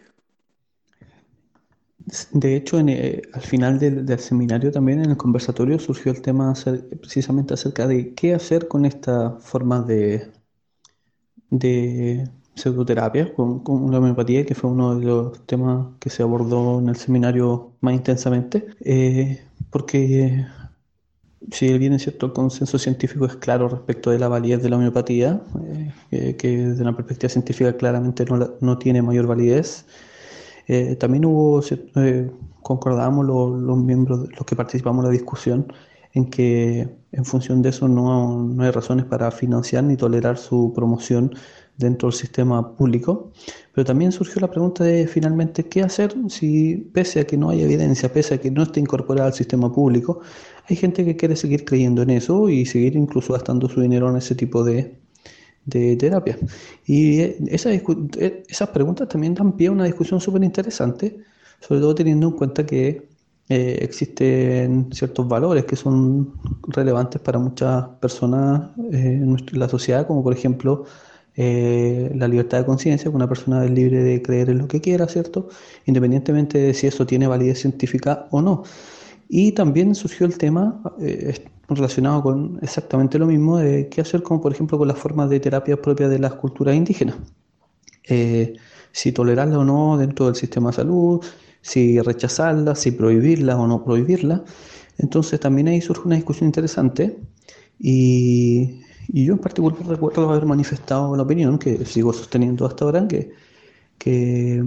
De 2.33 2.55
hecho, 2.55 2.79
eh, 2.79 3.23
al 3.33 3.43
final 3.43 3.79
del, 3.81 4.19
seminario 4.21 4.71
también 4.71 5.03
en 5.03 5.11
el 5.11 5.17
conversatorio 5.17 5.79
surgió 5.79 6.13
el 6.13 6.23
tema 6.23 6.55
precisamente 7.01 7.55
acerca 7.55 7.89
de 7.89 8.15
qué 8.15 8.33
hacer 8.35 8.69
con 8.69 8.85
esta 8.85 9.33
forma 9.41 9.83
de, 9.83 10.29
de 11.51 12.29
pseudoterapia 12.57 13.33
con, 13.35 13.61
con, 13.61 13.91
la 13.93 13.99
homeopatía, 13.99 14.45
que 14.47 14.55
fue 14.55 14.71
uno 14.71 14.99
de 14.99 15.05
los 15.05 15.47
temas 15.47 15.89
que 16.01 16.11
se 16.11 16.23
abordó 16.23 16.81
en 16.81 16.89
el 16.89 16.97
seminario 16.97 17.73
más 17.81 17.95
intensamente, 17.95 18.67
eh, 18.81 19.45
porque 19.71 20.47
si 21.53 21.79
bien 21.79 21.93
es 21.93 22.03
cierto 22.03 22.27
el 22.27 22.33
consenso 22.33 22.79
científico 22.79 23.27
es 23.27 23.37
claro 23.37 23.69
respecto 23.69 24.11
de 24.11 24.19
la 24.19 24.29
validez 24.29 24.63
de 24.63 24.71
la 24.71 24.77
homeopatía, 24.77 25.43
eh, 26.11 26.37
que 26.37 26.57
desde 26.69 26.83
una 26.83 26.97
perspectiva 26.97 27.29
científica 27.29 27.77
claramente 27.77 28.25
no, 28.25 28.55
no 28.61 28.79
tiene 28.79 29.03
mayor 29.03 29.27
validez, 29.27 29.87
eh, 30.67 30.97
también 30.97 31.27
hubo, 31.27 31.63
concordamos 32.63 33.25
los, 33.27 33.61
los 33.61 33.79
miembros, 33.79 34.29
los 34.31 34.47
que 34.47 34.57
participamos 34.57 35.05
en 35.05 35.11
la 35.11 35.13
discusión, 35.13 35.73
en 36.15 36.31
que 36.31 36.89
en 37.13 37.25
función 37.27 37.61
de 37.61 37.69
eso 37.69 37.87
no, 37.87 38.43
no 38.43 38.63
hay 38.65 38.71
razones 38.71 39.05
para 39.05 39.31
financiar 39.31 39.85
ni 39.85 39.97
tolerar 39.97 40.39
su 40.39 40.73
promoción 40.75 41.35
dentro 41.77 42.09
del 42.09 42.19
sistema 42.19 42.77
público. 42.77 43.33
Pero 43.73 43.85
también 43.85 44.13
surgió 44.13 44.41
la 44.41 44.51
pregunta 44.51 44.85
de 44.85 45.07
finalmente 45.07 45.65
qué 45.65 45.83
hacer 45.83 46.15
si 46.29 46.77
pese 46.93 47.21
a 47.21 47.25
que 47.27 47.37
no 47.37 47.51
hay 47.51 47.63
evidencia, 47.63 48.13
pese 48.13 48.35
a 48.35 48.39
que 48.39 48.51
no 48.51 48.63
esté 48.63 48.81
incorporada 48.81 49.29
al 49.29 49.35
sistema 49.35 49.73
público, 49.73 50.21
hay 50.69 50.77
gente 50.77 51.05
que 51.05 51.17
quiere 51.17 51.37
seguir 51.37 51.65
creyendo 51.65 52.03
en 52.03 52.11
eso 52.11 52.49
y 52.49 52.67
seguir 52.67 52.97
incluso 52.97 53.33
gastando 53.33 53.69
su 53.69 53.81
dinero 53.81 54.11
en 54.11 54.17
ese 54.17 54.35
tipo 54.35 54.65
de, 54.65 54.99
de 55.67 55.97
terapia. 55.97 56.39
Y 56.87 57.21
eh, 57.21 57.37
esa, 57.49 57.73
eh, 57.73 58.43
esas 58.49 58.69
preguntas 58.71 59.09
también 59.09 59.35
dan 59.35 59.57
pie 59.57 59.69
a 59.69 59.73
una 59.73 59.85
discusión 59.85 60.21
súper 60.21 60.43
interesante, 60.43 61.19
sobre 61.61 61.81
todo 61.81 61.95
teniendo 61.95 62.29
en 62.29 62.33
cuenta 62.35 62.65
que 62.65 63.09
eh, 63.49 63.79
existen 63.81 64.89
ciertos 64.93 65.29
valores 65.29 65.65
que 65.67 65.77
son 65.77 66.35
relevantes 66.67 67.21
para 67.21 67.39
muchas 67.39 67.87
personas 68.01 68.71
en 68.91 69.37
la 69.53 69.69
sociedad, 69.69 70.07
como 70.07 70.23
por 70.23 70.33
ejemplo 70.33 70.85
la 71.37 72.29
libertad 72.29 72.59
de 72.59 72.65
conciencia, 72.65 73.11
que 73.11 73.17
una 73.17 73.29
persona 73.29 73.65
es 73.65 73.71
libre 73.71 74.03
de 74.03 74.23
creer 74.23 74.51
en 74.51 74.59
lo 74.59 74.69
que 74.69 74.81
quiera, 74.81 75.07
¿cierto? 75.07 75.49
Independientemente 75.85 76.59
de 76.59 76.75
si 76.75 76.87
eso 76.87 77.07
tiene 77.07 77.27
validez 77.27 77.61
científica 77.61 78.27
o 78.31 78.41
no. 78.41 78.63
Y 79.29 79.53
también 79.53 79.95
surgió 79.95 80.27
el 80.27 80.39
tema, 80.39 80.81
relacionado 81.69 82.23
con 82.23 82.59
exactamente 82.63 83.19
lo 83.19 83.27
mismo 83.27 83.59
de 83.59 83.89
qué 83.89 84.01
hacer, 84.01 84.23
como 84.23 84.41
por 84.41 84.53
ejemplo 84.53 84.79
con 84.79 84.89
las 84.89 84.99
formas 84.99 85.29
de 85.31 85.41
terapia 85.41 85.81
propias 85.81 86.11
de 86.11 86.19
las 86.19 86.35
culturas 86.35 86.75
indígenas. 86.75 87.17
Eh, 88.09 88.55
si 88.93 89.13
tolerarlas 89.13 89.59
o 89.59 89.65
no 89.65 89.99
dentro 89.99 90.27
del 90.27 90.37
sistema 90.37 90.71
de 90.71 90.77
salud, 90.77 91.25
si 91.61 92.01
rechazarlas, 92.01 92.79
si 92.81 92.93
prohibirlas 92.93 93.57
o 93.57 93.67
no 93.67 93.85
prohibirlas. 93.85 94.43
Entonces 94.99 95.41
también 95.41 95.69
ahí 95.69 95.81
surge 95.81 96.03
una 96.07 96.15
discusión 96.15 96.47
interesante 96.47 97.19
y, 97.79 98.81
yo 99.25 99.33
en 99.35 99.39
particular 99.39 99.79
recuerdo 99.87 100.29
haber 100.31 100.45
manifestado 100.45 101.17
la 101.17 101.23
opinión 101.23 101.59
que 101.59 101.85
sigo 101.85 102.13
sosteniendo 102.13 102.67
hasta 102.67 102.85
ahora, 102.85 103.09
que, 103.09 103.33
que 103.99 104.63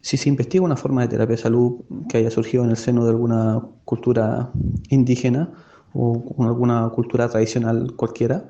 si 0.00 0.16
se 0.16 0.28
investiga 0.28 0.64
una 0.64 0.76
forma 0.76 1.02
de 1.02 1.08
terapia 1.08 1.36
de 1.36 1.42
salud 1.42 1.80
que 2.08 2.18
haya 2.18 2.30
surgido 2.30 2.64
en 2.64 2.70
el 2.70 2.76
seno 2.76 3.04
de 3.04 3.10
alguna 3.10 3.62
cultura 3.84 4.50
indígena 4.90 5.50
o 5.94 6.44
alguna 6.44 6.88
cultura 6.90 7.28
tradicional 7.28 7.94
cualquiera, 7.96 8.48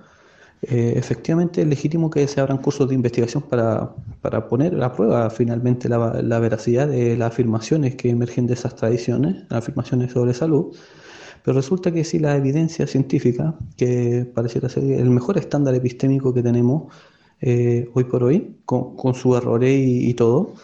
eh, 0.62 0.94
efectivamente 0.96 1.62
es 1.62 1.68
legítimo 1.68 2.10
que 2.10 2.26
se 2.26 2.40
abran 2.40 2.58
cursos 2.58 2.88
de 2.88 2.94
investigación 2.94 3.42
para, 3.42 3.94
para 4.20 4.48
poner 4.48 4.82
a 4.82 4.92
prueba 4.92 5.30
finalmente 5.30 5.88
la, 5.88 6.20
la, 6.22 6.38
veracidad 6.40 6.88
de 6.88 7.16
las 7.16 7.28
afirmaciones 7.28 7.94
que 7.94 8.10
emergen 8.10 8.46
de 8.46 8.54
esas 8.54 8.74
tradiciones, 8.74 9.44
las 9.48 9.58
afirmaciones 9.58 10.12
sobre 10.12 10.34
salud. 10.34 10.74
Pero 11.46 11.58
resulta 11.58 11.92
que 11.92 12.02
si 12.02 12.18
la 12.18 12.36
evidencia 12.36 12.88
científica, 12.88 13.54
que 13.76 14.28
pareciera 14.34 14.68
ser 14.68 14.82
el 14.82 15.10
mejor 15.10 15.38
estándar 15.38 15.76
epistémico 15.76 16.34
que 16.34 16.42
tenemos 16.42 16.92
eh, 17.40 17.88
hoy 17.94 18.02
por 18.02 18.24
hoy, 18.24 18.56
con, 18.64 19.14
sus 19.14 19.36
errores 19.36 19.70
y, 19.70 20.10
y 20.10 20.14
todo, 20.14 20.54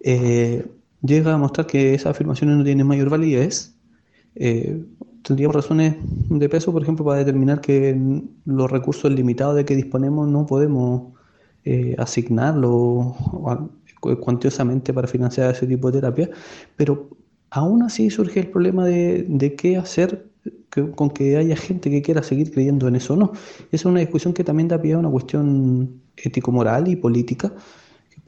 eh, 0.00 0.66
llega 1.02 1.34
a 1.34 1.38
mostrar 1.38 1.68
que 1.68 1.94
esas 1.94 2.10
afirmaciones 2.10 2.56
no 2.56 2.64
tienen 2.64 2.84
mayor 2.84 3.10
validez, 3.10 3.76
eh, 4.34 4.82
tendríamos 5.22 5.54
razones 5.54 5.94
de 6.02 6.48
peso, 6.48 6.72
por 6.72 6.82
ejemplo, 6.82 7.04
para 7.04 7.18
determinar 7.18 7.60
que 7.60 7.96
los 8.44 8.68
recursos 8.72 9.12
limitados 9.12 9.54
de 9.54 9.64
que 9.64 9.76
disponemos 9.76 10.26
no 10.26 10.46
podemos 10.46 11.12
eh, 11.64 11.94
asignarlos 11.96 13.14
cuantiosamente 14.00 14.92
para 14.92 15.06
financiar 15.06 15.54
ese 15.54 15.68
tipo 15.68 15.92
de 15.92 16.00
terapia, 16.00 16.28
pero 16.74 17.08
aún 17.50 17.82
así 17.82 18.10
surge 18.10 18.40
el 18.40 18.48
problema 18.48 18.84
de, 18.84 19.54
qué 19.56 19.76
hacer 19.76 20.26
con 20.94 21.10
que 21.10 21.36
haya 21.36 21.56
gente 21.56 21.90
que 21.90 22.02
quiera 22.02 22.22
seguir 22.22 22.52
creyendo 22.52 22.88
en 22.88 22.96
eso 22.96 23.14
o 23.14 23.16
no. 23.16 23.32
Esa 23.32 23.68
es 23.72 23.84
una 23.86 24.00
discusión 24.00 24.32
que 24.34 24.44
también 24.44 24.68
da 24.68 24.80
pie 24.80 24.94
a 24.94 24.98
una 24.98 25.10
cuestión 25.10 26.00
ético-moral 26.16 26.88
y 26.88 26.96
política 26.96 27.52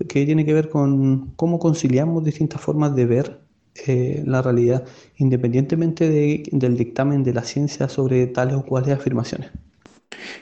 que 0.09 0.25
tiene 0.25 0.45
que 0.45 0.55
ver 0.55 0.69
con 0.69 1.33
cómo 1.37 1.59
conciliamos 1.59 2.25
distintas 2.25 2.61
formas 2.61 2.95
de 2.95 3.07
ver 3.07 3.41
eh, 3.87 4.23
la 4.27 4.43
realidad, 4.43 4.85
independientemente 5.17 6.09
del 6.51 6.77
dictamen 6.77 7.23
de 7.23 7.35
la 7.35 7.45
ciencia 7.45 7.89
sobre 7.89 8.27
tales 8.27 8.57
o 8.57 8.65
cuales 8.65 8.91
afirmaciones. 8.91 9.51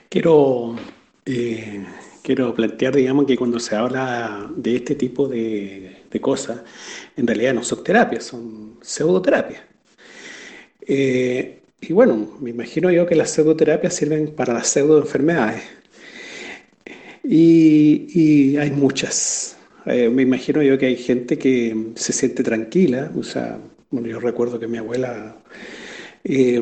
Quiero, 0.09 0.77
eh, 1.27 1.85
quiero 2.29 2.55
plantear, 2.55 2.95
digamos, 2.95 3.25
que 3.25 3.39
cuando 3.39 3.59
se 3.59 3.75
habla 3.75 4.51
de 4.55 4.77
este 4.77 4.95
tipo 4.95 5.27
de, 5.29 5.97
cosas, 6.21 6.61
en 7.17 7.27
realidad 7.27 7.55
no 7.55 7.65
son 7.65 7.83
terapias, 7.83 8.25
son 8.25 8.77
pseudoterapias. 8.83 9.63
Eh, 10.87 11.61
y 11.81 11.93
bueno, 11.95 12.37
me 12.43 12.51
imagino 12.51 12.91
yo 12.91 13.07
que 13.07 13.15
las 13.15 13.31
pseudoterapias 13.31 13.95
sirven 13.95 14.35
para 14.37 14.53
las 14.53 14.69
pseudoenfermedades. 14.69 15.63
Y, 17.25 18.59
hay 18.59 18.73
muchas. 18.73 19.57
Eh, 19.87 20.11
me 20.11 20.21
imagino 20.21 20.63
yo 20.63 20.77
que 20.77 20.85
hay 20.85 20.97
gente 20.97 21.39
que 21.39 21.93
se 21.95 22.13
siente 22.13 22.43
tranquila. 22.43 23.11
O 23.17 23.23
sea, 23.23 23.59
bueno, 23.91 24.07
yo 24.07 24.21
recuerdo 24.21 24.61
que 24.61 24.67
mi 24.67 24.77
abuela 24.77 25.35
eh, 26.25 26.61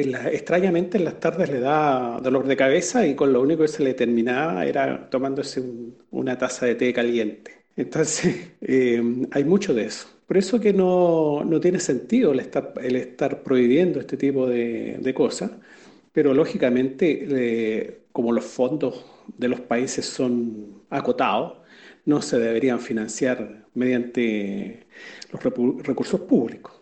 extrañamente 0.00 0.98
en 0.98 1.04
las 1.04 1.20
tardes 1.20 1.50
le 1.50 1.60
da 1.60 2.20
dolor 2.20 2.46
de 2.46 2.56
cabeza 2.56 3.06
y 3.06 3.14
con 3.14 3.32
lo 3.32 3.40
único 3.42 3.62
que 3.62 3.68
se 3.68 3.82
le 3.84 3.94
terminaba 3.94 4.64
era 4.66 5.08
tomándose 5.10 5.62
una 6.10 6.36
taza 6.38 6.66
de 6.66 6.74
té 6.74 6.92
caliente. 6.92 7.66
Entonces, 7.76 8.52
eh, 8.60 9.02
hay 9.30 9.44
mucho 9.44 9.74
de 9.74 9.84
eso. 9.86 10.08
Por 10.26 10.36
eso 10.38 10.58
que 10.60 10.72
no, 10.72 11.44
no 11.44 11.60
tiene 11.60 11.80
sentido 11.80 12.32
el 12.32 12.40
estar, 12.40 12.72
el 12.82 12.96
estar, 12.96 13.42
prohibiendo 13.42 14.00
este 14.00 14.16
tipo 14.16 14.46
de, 14.46 14.98
de 15.00 15.14
cosas, 15.14 15.50
pero 16.12 16.32
lógicamente, 16.34 18.02
como 18.12 18.32
los 18.32 18.44
fondos 18.44 19.04
de 19.36 19.48
los 19.48 19.60
países 19.60 20.06
son 20.06 20.82
acotados, 20.90 21.58
no 22.04 22.22
se 22.22 22.38
deberían 22.38 22.80
financiar 22.80 23.66
mediante 23.74 24.86
los 25.32 25.42
recursos 25.84 26.20
públicos. 26.20 26.73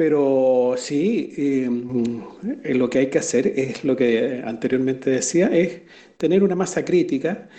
Pero 0.00 0.76
sí, 0.78 1.30
em, 1.36 2.22
eh, 2.64 2.74
lo 2.74 2.88
que 2.88 3.00
hay 3.00 3.10
que 3.10 3.18
hacer 3.18 3.46
es 3.48 3.84
lo 3.84 3.94
que 3.94 4.42
anteriormente 4.42 5.10
decía, 5.10 5.48
es 5.48 5.82
tener 6.16 6.42
una 6.42 6.54
masa 6.54 6.82
crítica 6.86 7.50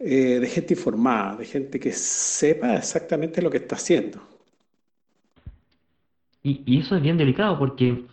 eh, 0.00 0.40
de 0.40 0.48
gente 0.48 0.74
informada, 0.74 1.36
de 1.36 1.44
gente 1.44 1.78
que 1.78 1.92
sepa 1.92 2.74
exactamente 2.74 3.40
lo 3.40 3.50
que 3.50 3.58
está 3.58 3.76
haciendo. 3.76 4.20
y 6.42 6.80
eso 6.80 6.96
es 6.96 7.02
bien 7.02 7.18
delicado 7.18 7.56
porque 7.56 8.04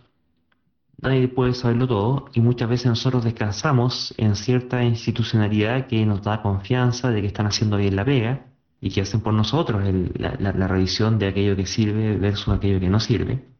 nadie 1.02 1.26
puede 1.26 1.54
saberlo 1.54 1.88
todo 1.88 2.30
y 2.32 2.40
muchas 2.40 2.68
veces 2.68 2.86
nosotros 2.86 3.24
descansamos 3.24 4.14
en 4.18 4.36
cierta 4.36 4.84
institucionalidad 4.84 5.88
que 5.88 6.06
nos 6.06 6.22
da 6.22 6.42
confianza 6.42 7.10
de 7.10 7.22
que 7.22 7.26
están 7.26 7.46
haciendo 7.46 7.76
bien 7.78 7.96
la 7.96 8.04
pega 8.04 8.46
y 8.80 8.90
que 8.90 9.00
hacen 9.00 9.20
por 9.20 9.34
nosotros 9.34 9.82
la, 10.16 10.68
revisión 10.68 11.18
de 11.18 11.26
aquello 11.26 11.56
que 11.56 11.66
sirve 11.66 12.16
versus 12.18 12.54
aquello 12.54 12.78
que 12.78 12.88
no 12.88 13.00
sirve. 13.00 13.53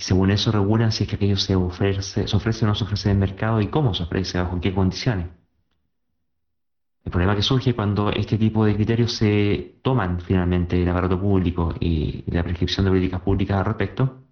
Según 0.00 0.30
eso 0.30 0.50
regulan 0.50 0.92
si 0.92 1.04
es 1.04 1.10
que 1.10 1.16
aquello 1.16 1.36
se 1.36 1.54
ofrece, 1.54 2.26
se 2.26 2.36
ofrece 2.36 2.64
o 2.64 2.68
no 2.68 2.74
se 2.74 2.84
ofrece 2.84 3.10
en 3.10 3.18
mercado 3.18 3.60
y 3.60 3.68
cómo 3.68 3.92
se 3.94 4.04
ofrece, 4.04 4.38
bajo 4.38 4.60
qué 4.60 4.74
condiciones. 4.74 5.26
El 7.04 7.10
problema 7.10 7.36
que 7.36 7.42
surge 7.42 7.74
cuando 7.74 8.10
este 8.10 8.38
tipo 8.38 8.64
de 8.64 8.74
criterios 8.74 9.12
se 9.12 9.76
toman 9.82 10.20
finalmente 10.20 10.82
el 10.82 10.88
aparato 10.88 11.20
público 11.20 11.74
y 11.80 12.24
la 12.30 12.42
prescripción 12.42 12.84
de 12.84 12.90
políticas 12.90 13.20
públicas 13.20 13.58
al 13.58 13.64
respecto, 13.64 14.22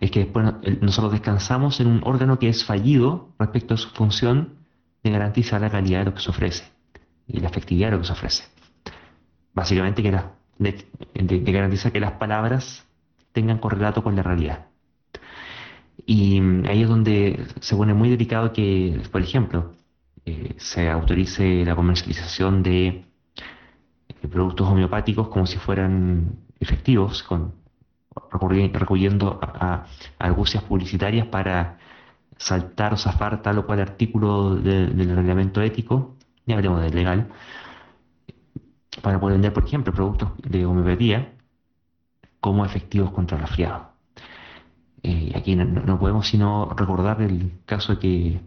es 0.00 0.10
que 0.10 0.20
después 0.20 0.54
nosotros 0.80 1.12
descansamos 1.12 1.80
en 1.80 1.88
un 1.88 2.00
órgano 2.04 2.38
que 2.38 2.48
es 2.48 2.64
fallido 2.64 3.34
respecto 3.38 3.74
a 3.74 3.76
su 3.76 3.90
función 3.90 4.58
de 5.02 5.10
garantizar 5.10 5.60
la 5.60 5.70
calidad 5.70 6.00
de 6.00 6.04
lo 6.06 6.14
que 6.14 6.20
se 6.20 6.30
ofrece 6.30 6.64
y 7.26 7.40
la 7.40 7.48
efectividad 7.48 7.88
de 7.88 7.92
lo 7.92 7.98
que 8.00 8.06
se 8.06 8.12
ofrece. 8.12 8.44
Básicamente 9.52 10.02
que, 10.02 10.10
de, 10.58 11.52
garantizar 11.52 11.92
que 11.92 12.00
las 12.00 12.12
palabras 12.12 12.87
tengan 13.38 13.58
correlato 13.58 14.02
con 14.02 14.16
la 14.16 14.22
realidad. 14.22 14.66
Y 16.06 16.40
ahí 16.66 16.82
es 16.82 16.88
donde 16.88 17.46
se 17.60 17.76
pone 17.76 17.94
muy 17.94 18.08
delicado 18.10 18.52
que, 18.52 19.00
por 19.12 19.20
ejemplo, 19.22 19.74
eh, 20.24 20.54
se 20.56 20.88
autorice 20.90 21.64
la 21.64 21.76
comercialización 21.76 22.62
de, 22.62 23.04
de 24.22 24.28
productos 24.28 24.66
homeopáticos 24.68 25.28
como 25.28 25.46
si 25.46 25.58
fueran 25.58 26.38
efectivos, 26.60 27.22
con 27.22 27.52
recurriendo 28.32 29.38
a, 29.40 29.86
argucias 30.18 30.64
publicitarias 30.64 31.26
para 31.28 31.78
saltar 32.36 32.94
o 32.94 32.96
zafar 32.96 33.42
tal 33.42 33.58
o 33.58 33.66
cual 33.66 33.80
artículo 33.80 34.56
del 34.56 35.16
reglamento 35.16 35.62
ético, 35.62 36.16
ya 36.46 36.56
hablemos 36.56 36.82
del 36.82 36.94
legal, 36.94 37.28
para 39.02 39.20
poder 39.20 39.34
vender, 39.34 39.52
por 39.52 39.64
ejemplo, 39.64 39.92
productos 39.92 40.32
de 40.42 40.66
homeopatía 40.66 41.37
como 42.40 42.64
efectivos 42.64 43.10
contra 43.10 43.36
el 43.36 43.42
resfriado. 43.42 43.88
Eh, 45.02 45.32
aquí 45.34 45.54
no, 45.54 45.98
podemos 45.98 46.26
sino 46.26 46.70
recordar 46.76 47.22
el 47.22 47.60
caso 47.64 47.98
que 47.98 48.40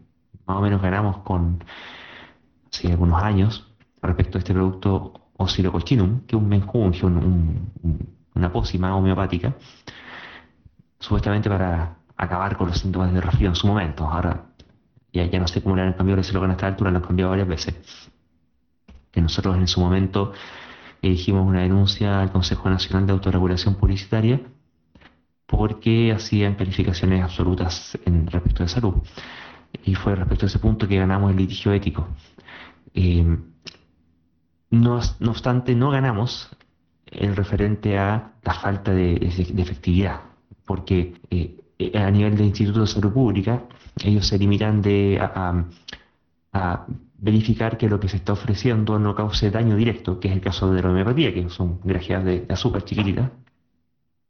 más 0.46 0.58
o 0.58 0.62
menos 0.62 0.82
ganamos 0.82 1.18
con 1.20 1.64
hace 2.72 2.92
algunos 2.92 3.22
años 3.24 3.68
respecto 4.02 4.38
a 4.38 4.40
este 4.40 4.54
producto 4.54 5.14
Oscillocochinum, 5.38 6.22
que 6.22 6.36
es 6.36 6.42
un 6.42 6.50
menjunje, 6.50 7.06
un 7.06 8.12
una 8.34 8.52
pócima 8.52 8.96
homeopática, 8.96 9.56
supuestamente 11.00 11.50
para 11.50 11.98
acabar 12.16 12.58
con 12.58 12.68
los 12.68 12.80
síntomas 12.80 13.14
de 13.14 13.22
resfrío 13.22 13.50
en 13.50 13.56
su 13.56 13.68
momento. 13.68 14.06
Ahora 14.06 14.46
ya, 15.12 15.26
ya 15.26 15.40
no 15.40 15.48
sé 15.48 15.62
cómo 15.62 15.76
le 15.76 15.84
han 15.84 15.94
cambiado 15.94 16.22
ese 16.22 16.34
logan 16.34 16.52
a 16.52 16.54
esta 16.54 16.68
altura, 16.68 16.92
lo 16.92 16.98
han 16.98 17.04
cambiado 17.04 17.32
varias 17.32 17.48
veces. 17.48 18.12
Que 19.12 19.22
nosotros 19.22 19.58
en 19.58 19.68
su 19.68 19.82
momento 19.82 20.32
dirigimos 21.02 21.48
una 21.48 21.62
denuncia 21.62 22.22
al 22.22 22.32
Consejo 22.32 22.70
Nacional 22.70 23.08
de 23.08 23.14
Autorregulación 23.14 23.76
Publicitaria 23.76 24.42
porque 25.46 26.14
hacían 26.14 26.56
calificaciones 26.56 27.24
absolutas 27.24 27.98
en 28.06 28.28
respecto 28.28 28.64
de 28.64 28.70
salud. 28.70 28.96
Y 29.84 29.96
fue 29.96 30.16
respecto 30.16 30.46
a 30.46 30.48
ese 30.48 30.60
punto 30.60 30.88
que 30.88 30.98
ganamos 30.98 31.32
el 31.32 31.38
litigio 31.38 31.74
ético. 31.74 32.08
Eh, 32.94 33.38
no, 34.70 35.00
obstante, 35.28 35.76
no 35.76 35.92
ganamos 35.92 36.50
el 37.08 37.36
referente 37.36 37.98
a 37.98 38.32
la 38.44 38.54
falta 38.54 38.94
de, 38.94 39.16
efectividad, 39.16 40.22
porque 40.66 41.16
eh, 41.30 41.62
a 41.94 42.10
nivel 42.10 42.38
del 42.38 42.48
Instituto 42.48 42.82
de 42.82 42.88
Salud 42.88 43.12
Pública, 43.12 43.64
ellos 44.04 44.28
se 44.28 44.38
limitan 44.38 44.82
de, 44.82 45.20
a, 45.22 46.86
verificar 47.22 47.78
que 47.78 47.88
lo 47.88 48.00
que 48.00 48.10
se 48.10 48.18
está 48.18 48.34
ofreciendo 48.34 48.98
no 48.98 49.16
cause 49.16 49.52
daño 49.52 49.76
directo, 49.76 50.20
que 50.20 50.28
es 50.28 50.34
el 50.34 50.42
caso 50.42 50.74
de 50.74 50.82
la 50.82 50.90
homeopatía, 50.90 51.34
que 51.34 51.48
son 51.50 51.80
grajeas 51.84 52.26
de, 52.26 52.46
azúcar 52.50 52.84
chiquititas, 52.84 53.30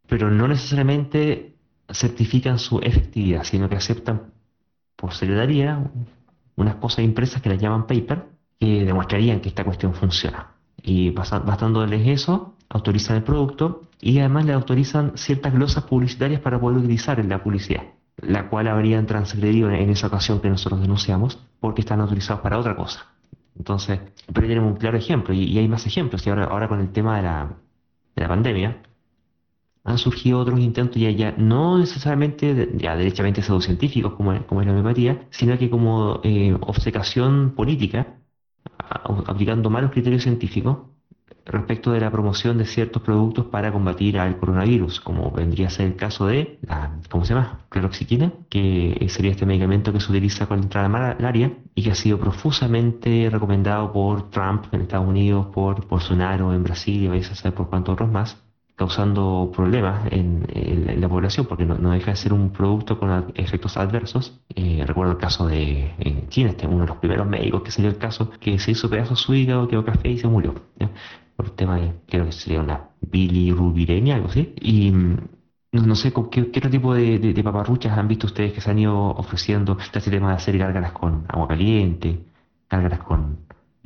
pero 0.07 0.29
no 0.29 0.47
necesariamente 0.47 1.55
certifican 1.89 2.59
su 2.59 2.79
efectividad, 2.79 3.43
sino 3.45 3.69
que 3.69 3.77
aceptan 3.77 4.33
por 4.97 5.13
secretaría 5.13 5.89
unas 6.57 6.75
cosas 6.75 7.05
impresas 7.05 7.41
que 7.41 7.49
las 7.49 7.61
llaman 7.61 7.87
paper, 7.87 8.27
que 8.59 8.83
demostrarían 8.83 9.39
que 9.39 9.49
esta 9.49 9.63
cuestión 9.63 9.93
funciona. 9.93 10.51
Y 10.83 11.11
bastándoles 11.11 12.05
eso, 12.07 12.55
autorizan 12.67 13.15
el 13.17 13.23
producto 13.23 13.83
y 14.01 14.19
además 14.19 14.45
le 14.45 14.53
autorizan 14.53 15.13
ciertas 15.15 15.53
glosas 15.53 15.85
publicitarias 15.85 16.41
para 16.41 16.59
poder 16.59 16.79
utilizar 16.79 17.21
en 17.21 17.29
la 17.29 17.41
publicidad, 17.41 17.83
la 18.21 18.49
cual 18.49 18.67
habrían 18.67 19.05
transgredido 19.05 19.69
en 19.71 19.89
esa 19.89 20.07
ocasión 20.07 20.41
que 20.41 20.49
nosotros 20.49 20.81
denunciamos 20.81 21.39
porque 21.59 21.81
están 21.81 22.01
autorizados 22.01 22.41
para 22.41 22.59
otra 22.59 22.75
cosa. 22.75 23.07
Entonces, 23.57 23.99
pero 24.33 24.47
tenemos 24.47 24.71
un 24.71 24.77
claro 24.77 24.97
ejemplo 24.97 25.33
y, 25.33 25.57
hay 25.57 25.67
más 25.67 25.85
ejemplos. 25.85 26.25
Y 26.25 26.29
ahora, 26.29 26.45
ahora 26.45 26.67
con 26.67 26.79
el 26.79 26.91
tema 26.91 27.17
de 27.17 27.23
la, 27.23 27.57
de 28.15 28.21
la 28.21 28.27
pandemia, 28.27 28.81
han 29.83 29.97
surgido 29.97 30.39
otros 30.39 30.59
intentos 30.59 31.01
ya, 31.01 31.09
ya 31.11 31.33
no 31.37 31.77
necesariamente 31.79 32.69
ya 32.75 32.95
derechamente 32.95 33.41
pseudocientíficos 33.41 34.13
como, 34.13 34.45
como 34.45 34.61
es 34.61 34.67
la 34.67 34.73
homeopatía, 34.73 35.27
sino 35.31 35.57
que 35.57 35.69
como 35.69 36.21
eh, 36.23 36.55
obcecación 36.61 37.53
política, 37.55 38.17
aplicando 39.27 39.69
malos 39.69 39.91
criterios 39.91 40.23
científicos 40.23 40.90
respecto 41.45 41.91
de 41.91 41.99
la 41.99 42.11
promoción 42.11 42.57
de 42.57 42.65
ciertos 42.65 43.01
productos 43.01 43.45
para 43.45 43.71
combatir 43.71 44.19
al 44.19 44.37
coronavirus, 44.37 45.01
como 45.01 45.31
vendría 45.31 45.67
a 45.67 45.69
ser 45.69 45.87
el 45.87 45.95
caso 45.95 46.27
de 46.27 46.59
la, 46.61 46.99
¿cómo 47.09 47.25
se 47.25 47.33
llama? 47.33 47.59
Cloroxiquina, 47.69 48.31
que 48.49 49.05
sería 49.09 49.31
este 49.31 49.45
medicamento 49.45 49.93
que 49.93 49.99
se 49.99 50.11
utiliza 50.11 50.47
contra 50.47 50.83
la 50.83 50.89
malaria 50.89 51.53
y 51.75 51.83
que 51.83 51.91
ha 51.91 51.95
sido 51.95 52.19
profusamente 52.19 53.29
recomendado 53.31 53.91
por 53.91 54.29
Trump 54.29 54.65
en 54.71 54.81
Estados 54.81 55.07
Unidos, 55.07 55.47
por 55.47 55.87
Bolsonaro 55.87 56.53
en 56.53 56.63
Brasil 56.63 57.03
y 57.13 57.17
a 57.17 57.23
saber 57.23 57.53
por 57.53 57.69
cuántos 57.69 57.93
otros 57.93 58.11
más 58.11 58.50
causando 58.81 59.51
problemas 59.55 60.11
en, 60.11 60.43
la 60.99 61.07
población 61.07 61.45
porque 61.45 61.65
no, 61.65 61.91
deja 61.91 62.11
de 62.11 62.17
ser 62.17 62.33
un 62.33 62.49
producto 62.49 62.97
con 62.97 63.31
efectos 63.35 63.77
adversos. 63.77 64.41
Eh, 64.55 64.83
recuerdo 64.87 65.11
el 65.11 65.19
caso 65.19 65.45
de 65.45 65.93
China, 66.29 66.49
este, 66.49 66.65
uno 66.65 66.81
de 66.81 66.87
los 66.87 66.97
primeros 66.97 67.27
médicos 67.27 67.61
que 67.61 67.69
salió 67.69 67.91
el 67.91 67.99
caso, 67.99 68.31
que 68.39 68.57
se 68.57 68.71
hizo 68.71 68.89
pedazos 68.89 69.21
su 69.21 69.35
hígado, 69.35 69.67
quedó 69.67 69.85
café 69.85 70.09
y 70.09 70.17
se 70.17 70.27
murió. 70.27 70.55
Por 71.35 71.45
el 71.45 71.51
tema 71.51 71.75
de, 71.75 71.93
creo 72.07 72.25
que 72.25 72.31
sería 72.31 72.59
una 72.59 72.89
bilirubiremia, 73.01 74.15
algo 74.15 74.29
así. 74.29 74.51
Y 74.59 74.89
mm, 74.91 75.17
no, 75.73 75.95
sé 75.95 76.11
¿qué, 76.31 76.49
qué, 76.49 76.59
otro 76.59 76.71
tipo 76.71 76.95
de, 76.95 77.39
paparruchas 77.43 77.95
han 77.95 78.07
visto 78.07 78.25
ustedes 78.25 78.51
que 78.51 78.61
se 78.61 78.71
han 78.71 78.79
ido 78.79 78.97
ofreciendo 79.11 79.77
este 79.79 80.09
tema 80.09 80.29
de 80.29 80.35
hacer 80.37 80.57
gárgaras 80.57 80.93
con 80.93 81.25
agua 81.27 81.47
caliente, 81.47 82.25
gárgaras 82.67 82.99
con, 83.01 83.45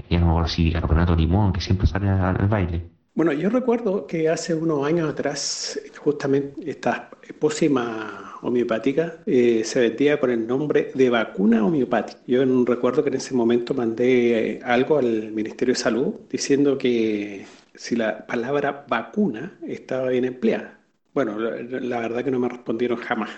ya 0.10 0.20
no 0.20 0.28
me 0.28 0.32
acuerdo 0.32 0.48
si 0.48 0.72
carbonato 0.72 1.16
limón, 1.18 1.52
que 1.52 1.60
siempre 1.60 1.86
salen 1.86 2.12
al 2.12 2.48
baile. 2.48 2.95
Bueno, 3.16 3.32
yo 3.32 3.50
recuerdo 3.50 4.08
que 4.08 4.28
hace 4.28 4.54
unos 4.54 4.86
años 4.86 5.10
atrás, 5.10 5.80
justamente 5.98 6.70
esta 6.70 7.10
pócima 7.40 8.38
homeopática 8.42 9.20
eh, 9.26 9.64
se 9.64 9.80
vendía 9.80 10.20
con 10.20 10.32
el 10.32 10.46
nombre 10.46 10.92
de 10.94 11.10
vacuna 11.10 11.66
homeopática. 11.66 12.20
Yo 12.28 12.44
recuerdo 12.66 13.04
que 13.04 13.10
en 13.10 13.16
ese 13.16 13.34
momento 13.34 13.74
mandé 13.74 14.58
eh, 14.58 14.60
algo 14.66 14.98
al 14.98 15.32
Ministerio 15.32 15.74
de 15.74 15.80
Salud 15.80 16.14
diciendo 16.30 16.78
que 16.78 17.46
si 17.74 17.96
la 17.96 18.26
palabra 18.28 18.86
vacuna 18.90 19.58
estaba 19.66 20.10
bien 20.10 20.26
empleada. 20.26 20.78
Bueno, 21.14 21.40
la, 21.40 22.00
verdad 22.02 22.22
que 22.22 22.32
no 22.32 22.40
me 22.40 22.50
respondieron 22.50 22.98
jamás. 22.98 23.30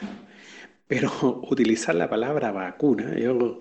Pero 0.88 1.12
utilizar 1.52 1.94
la 1.94 2.10
palabra 2.10 2.52
vacuna, 2.52 3.16
yo, 3.16 3.60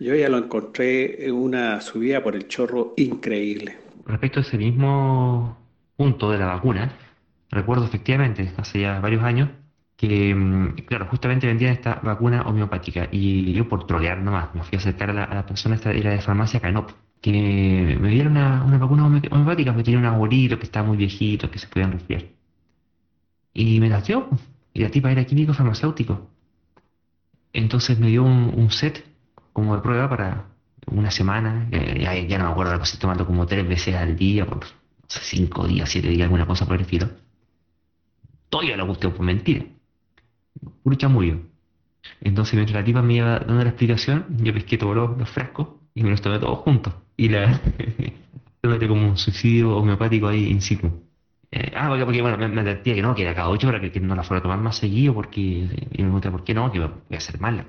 yo 0.00 0.14
ya 0.14 0.28
lo 0.28 0.36
encontré 0.36 1.26
en 1.26 1.34
una 1.34 1.80
subida 1.80 2.22
por 2.22 2.36
el 2.36 2.46
chorro 2.46 2.92
increíble 2.98 3.85
respecto 4.06 4.40
a 4.40 4.42
ese 4.42 4.58
mismo 4.58 5.58
punto 5.96 6.30
de 6.30 6.38
la 6.38 6.46
vacuna, 6.46 6.92
recuerdo 7.50 7.84
efectivamente, 7.84 8.52
hace 8.56 8.80
ya 8.80 9.00
varios 9.00 9.22
años, 9.24 9.50
que, 9.96 10.34
mm, 10.34 10.74
claro, 10.86 11.06
justamente 11.06 11.46
vendían 11.46 11.72
esta 11.72 12.00
vacuna 12.02 12.42
homeopática 12.42 13.08
y 13.10 13.52
yo 13.52 13.68
por 13.68 13.86
trolear 13.86 14.18
nomás, 14.18 14.54
me 14.54 14.62
fui 14.62 14.76
a 14.76 14.78
acercar 14.78 15.10
a 15.10 15.34
la, 15.34 15.46
persona, 15.46 15.74
esta 15.74 15.92
era 15.92 16.10
de 16.10 16.20
farmacia 16.20 16.60
Canop, 16.60 16.90
que 17.20 17.96
me 18.00 18.08
dieron 18.10 18.32
una, 18.36 18.78
vacuna 18.78 19.06
homeopática 19.06 19.72
porque 19.72 19.84
tenía 19.84 19.98
un 20.00 20.06
abuelito 20.06 20.58
que 20.58 20.64
estaba 20.64 20.86
muy 20.86 20.96
viejito, 20.96 21.50
que 21.50 21.58
se 21.58 21.66
podían 21.68 21.92
resfriar. 21.92 22.24
Y 23.54 23.80
me 23.80 23.88
la 23.88 24.00
dio, 24.02 24.28
y 24.74 24.82
la 24.82 24.90
tipa 24.90 25.10
era 25.10 25.24
químico 25.24 25.54
farmacéutico. 25.54 26.28
Entonces 27.52 27.98
me 27.98 28.08
dio 28.08 28.22
un 28.24 28.70
set 28.70 29.04
como 29.52 29.74
de 29.76 29.82
prueba 29.82 30.08
para, 30.10 30.44
una 30.86 31.10
semana, 31.10 31.68
ya, 31.70 32.38
no 32.38 32.46
me 32.46 32.50
acuerdo, 32.50 32.82
estoy 32.82 33.00
tomando 33.00 33.26
como 33.26 33.46
tres 33.46 33.66
veces 33.68 33.94
al 33.94 34.16
día, 34.16 34.46
por 34.46 34.60
cinco 35.08 35.66
días, 35.66 35.90
siete 35.90 36.08
días, 36.08 36.24
alguna 36.24 36.46
cosa 36.46 36.66
por 36.66 36.76
el 36.76 36.82
estilo. 36.82 37.08
Todavía 38.48 38.76
lo 38.76 38.86
gustó 38.86 39.12
por 39.12 39.24
mentira. 39.24 39.64
Puro 40.82 40.96
chamullo. 40.96 41.40
Entonces, 42.20 42.54
mientras 42.54 42.80
la 42.80 42.84
tipa 42.84 43.02
me 43.02 43.14
iba 43.14 43.38
dando 43.40 43.62
la 43.62 43.70
explicación, 43.70 44.26
yo 44.38 44.52
pesqué 44.52 44.78
todos 44.78 44.94
los, 45.18 45.28
frascos 45.28 45.68
y 45.94 46.02
me 46.02 46.10
los 46.10 46.20
tomé 46.20 46.38
todos 46.38 46.58
juntos. 46.60 46.94
Y 47.16 47.28
la 47.28 47.60
como 48.88 49.08
un 49.08 49.16
suicidio 49.16 49.76
homeopático 49.76 50.28
ahí 50.28 50.50
in 50.50 50.60
situ. 50.60 50.90
Eh, 51.50 51.72
ah, 51.76 51.88
porque, 51.88 52.22
bueno, 52.22 52.36
me, 52.36 52.48
me 52.48 52.82
que 52.82 53.02
no, 53.02 53.14
que 53.14 53.22
era 53.22 53.34
cada 53.34 53.48
ocho 53.48 53.68
horas, 53.68 53.80
que, 53.90 54.00
no 54.00 54.14
la 54.14 54.22
fuera 54.22 54.40
a 54.40 54.42
tomar 54.42 54.58
más 54.58 54.76
seguido, 54.76 55.14
porque, 55.14 55.40
y 55.40 56.02
me 56.02 56.04
pregunté, 56.04 56.30
¿por 56.30 56.44
qué 56.44 56.54
no? 56.54 56.70
Que 56.72 56.80
voy 56.80 56.90
a 57.12 57.16
hacer 57.16 57.40
mal. 57.40 57.66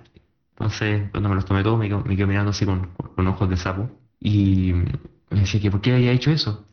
Entonces, 0.59 1.09
cuando 1.11 1.29
me 1.29 1.35
los 1.35 1.45
tomé 1.45 1.63
todos, 1.63 1.77
me, 1.77 1.87
me 1.87 2.15
quedo 2.15 2.27
mirando 2.27 2.49
así 2.49 2.65
con, 2.65 2.89
ojos 3.27 3.49
de 3.49 3.57
sapo. 3.57 3.89
Y 4.19 4.73
me 5.29 5.41
decía 5.41 5.61
que, 5.61 5.69
¿por 5.69 5.81
qué 5.81 5.93
había 5.93 6.11
hecho 6.11 6.31
eso? 6.31 6.65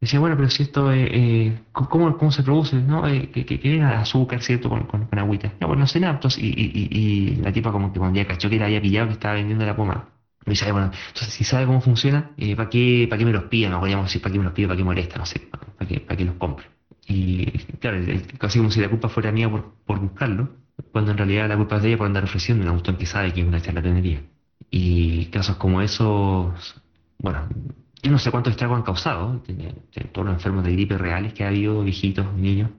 Decía, 0.00 0.20
bueno, 0.20 0.36
pero 0.36 0.50
si 0.50 0.64
esto, 0.64 0.92
eh, 0.92 1.08
eh 1.12 1.62
¿cómo, 1.72 2.16
¿cómo 2.16 2.32
se 2.32 2.42
produce? 2.42 2.76
¿No? 2.76 3.06
Eh, 3.06 3.30
que, 3.30 3.44
que, 3.46 3.76
era 3.76 4.00
azúcar, 4.00 4.42
¿cierto? 4.42 4.68
Con, 4.68 4.84
con, 4.86 5.08
agüita. 5.18 5.54
No, 5.60 5.68
pues 5.68 5.78
no 5.78 5.86
sé 5.86 6.00
nada. 6.00 6.20
y, 6.36 6.46
y, 6.46 6.88
y, 6.90 7.36
la 7.36 7.52
tipa 7.52 7.72
como 7.72 7.92
que 7.92 7.98
cuando 7.98 8.18
ya 8.18 8.26
cachó 8.26 8.50
que 8.50 8.58
la 8.58 8.66
había 8.66 8.80
pillado, 8.80 9.08
que 9.08 9.14
estaba 9.14 9.34
vendiendo 9.34 9.64
la 9.66 9.76
poma, 9.76 10.08
me 10.44 10.52
dice, 10.52 10.70
bueno, 10.72 10.90
entonces 11.08 11.34
si 11.34 11.44
sabe 11.44 11.66
cómo 11.66 11.80
funciona, 11.80 12.32
eh, 12.36 12.56
¿para 12.56 12.70
qué, 12.70 13.06
para 13.08 13.18
qué 13.18 13.24
me 13.24 13.32
los 13.32 13.44
pide? 13.44 13.68
No 13.68 13.80
podríamos 13.80 14.06
decir, 14.06 14.22
¿para 14.22 14.32
qué 14.32 14.38
me 14.38 14.44
los 14.44 14.52
pide? 14.52 14.66
¿Para 14.68 14.76
qué 14.78 14.84
molesta? 14.84 15.18
No 15.18 15.26
sé, 15.26 15.40
¿para 15.40 15.88
qué, 15.88 16.00
para 16.00 16.16
qué 16.16 16.24
los 16.24 16.34
compro? 16.36 16.66
Y 17.06 17.46
claro, 17.80 17.98
casi 18.38 18.58
como 18.58 18.70
si 18.70 18.80
la 18.80 18.88
culpa 18.88 19.08
fuera 19.08 19.32
mía 19.32 19.50
por, 19.50 19.72
por 19.86 19.98
buscarlo 20.00 20.48
cuando 20.92 21.12
en 21.12 21.18
realidad 21.18 21.48
la 21.48 21.56
culpa 21.56 21.76
es 21.76 21.82
de 21.82 21.88
ella 21.88 21.98
por 21.98 22.06
andar 22.06 22.24
ofreciendo 22.24 22.64
una 22.64 22.72
cuestión 22.72 22.96
que 22.96 23.06
sabe 23.06 23.32
que 23.32 23.40
es 23.40 23.46
una 23.46 23.60
charlatanería. 23.60 24.22
Y 24.70 25.26
casos 25.26 25.56
como 25.56 25.80
esos, 25.80 26.82
bueno, 27.18 27.48
yo 28.02 28.10
no 28.10 28.18
sé 28.18 28.30
cuántos 28.30 28.52
estragos 28.52 28.76
han 28.76 28.84
causado, 28.84 29.42
todos 30.12 30.26
los 30.26 30.34
enfermos 30.34 30.64
de 30.64 30.72
gripe 30.72 30.98
reales 30.98 31.32
que 31.32 31.44
ha 31.44 31.48
habido, 31.48 31.82
viejitos, 31.82 32.32
niños, 32.34 32.70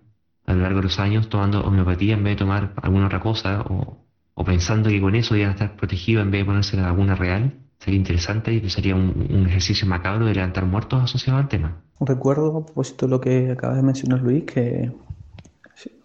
a 0.46 0.54
lo 0.54 0.62
largo 0.62 0.78
de 0.78 0.84
los 0.84 1.00
años, 1.00 1.30
tomando 1.30 1.62
homeopatía 1.62 2.14
en 2.16 2.24
vez 2.24 2.34
de 2.34 2.40
tomar 2.40 2.74
alguna 2.82 3.08
otra 3.08 3.20
cosa, 3.20 3.62
o, 3.62 3.98
pensando 4.46 4.90
que 4.90 5.02
con 5.02 5.16
eso 5.16 5.36
iban 5.36 5.50
a 5.50 5.54
estar 5.54 5.76
protegidos 5.76 6.24
en 6.24 6.32
vez 6.32 6.42
de 6.42 6.46
ponerse 6.46 6.78
la 6.78 6.92
vacuna 6.92 7.16
real. 7.16 7.54
Sería 7.80 8.00
interesante 8.00 8.54
y 8.54 8.70
sería 8.70 8.96
un, 8.96 9.46
ejercicio 9.48 9.88
macabro 9.88 10.26
de 10.26 10.34
levantar 10.34 10.66
muertos 10.66 11.04
asociados 11.04 11.42
al 11.42 11.48
tema. 11.50 11.82
Recuerdo, 12.00 12.58
a 12.58 12.66
propósito 12.66 13.06
de 13.06 13.10
lo 13.10 13.22
que 13.22 13.52
acabas 13.52 13.78
de 13.78 13.84
mencionar, 13.84 14.22
Luis, 14.22 14.46
que 14.46 14.92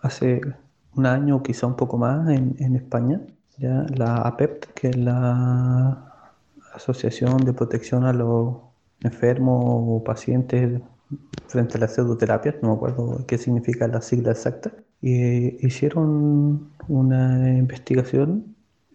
hace 0.02 0.40
un 0.96 1.07
año 1.07 1.42
quizá 1.42 1.66
un 1.66 1.76
poco 1.76 1.98
más 1.98 2.28
en, 2.28 2.57
en 2.59 2.76
España, 2.76 3.20
ya 3.59 3.87
la 3.96 4.22
APEP, 4.22 4.72
que 4.74 4.88
es 4.88 4.96
la 4.96 6.12
Asociación 6.74 7.38
de 7.44 7.52
Protección 7.52 8.04
a 8.04 8.12
los 8.12 8.57
Enfermos 9.02 9.62
o 9.66 10.02
Pacientes 10.04 10.80
frente 11.46 11.76
a 11.76 11.80
la 11.80 11.88
pseudoterapia, 11.88 12.57
no 12.62 12.68
me 12.70 12.74
acuerdo 12.74 13.24
qué 13.26 13.38
significa 13.38 13.87
la 13.87 14.00
sigla 14.00 14.33
exacta, 14.33 14.72
y 15.00 15.64
hicieron 15.64 16.70
una 16.88 17.57
investigación 17.57 18.53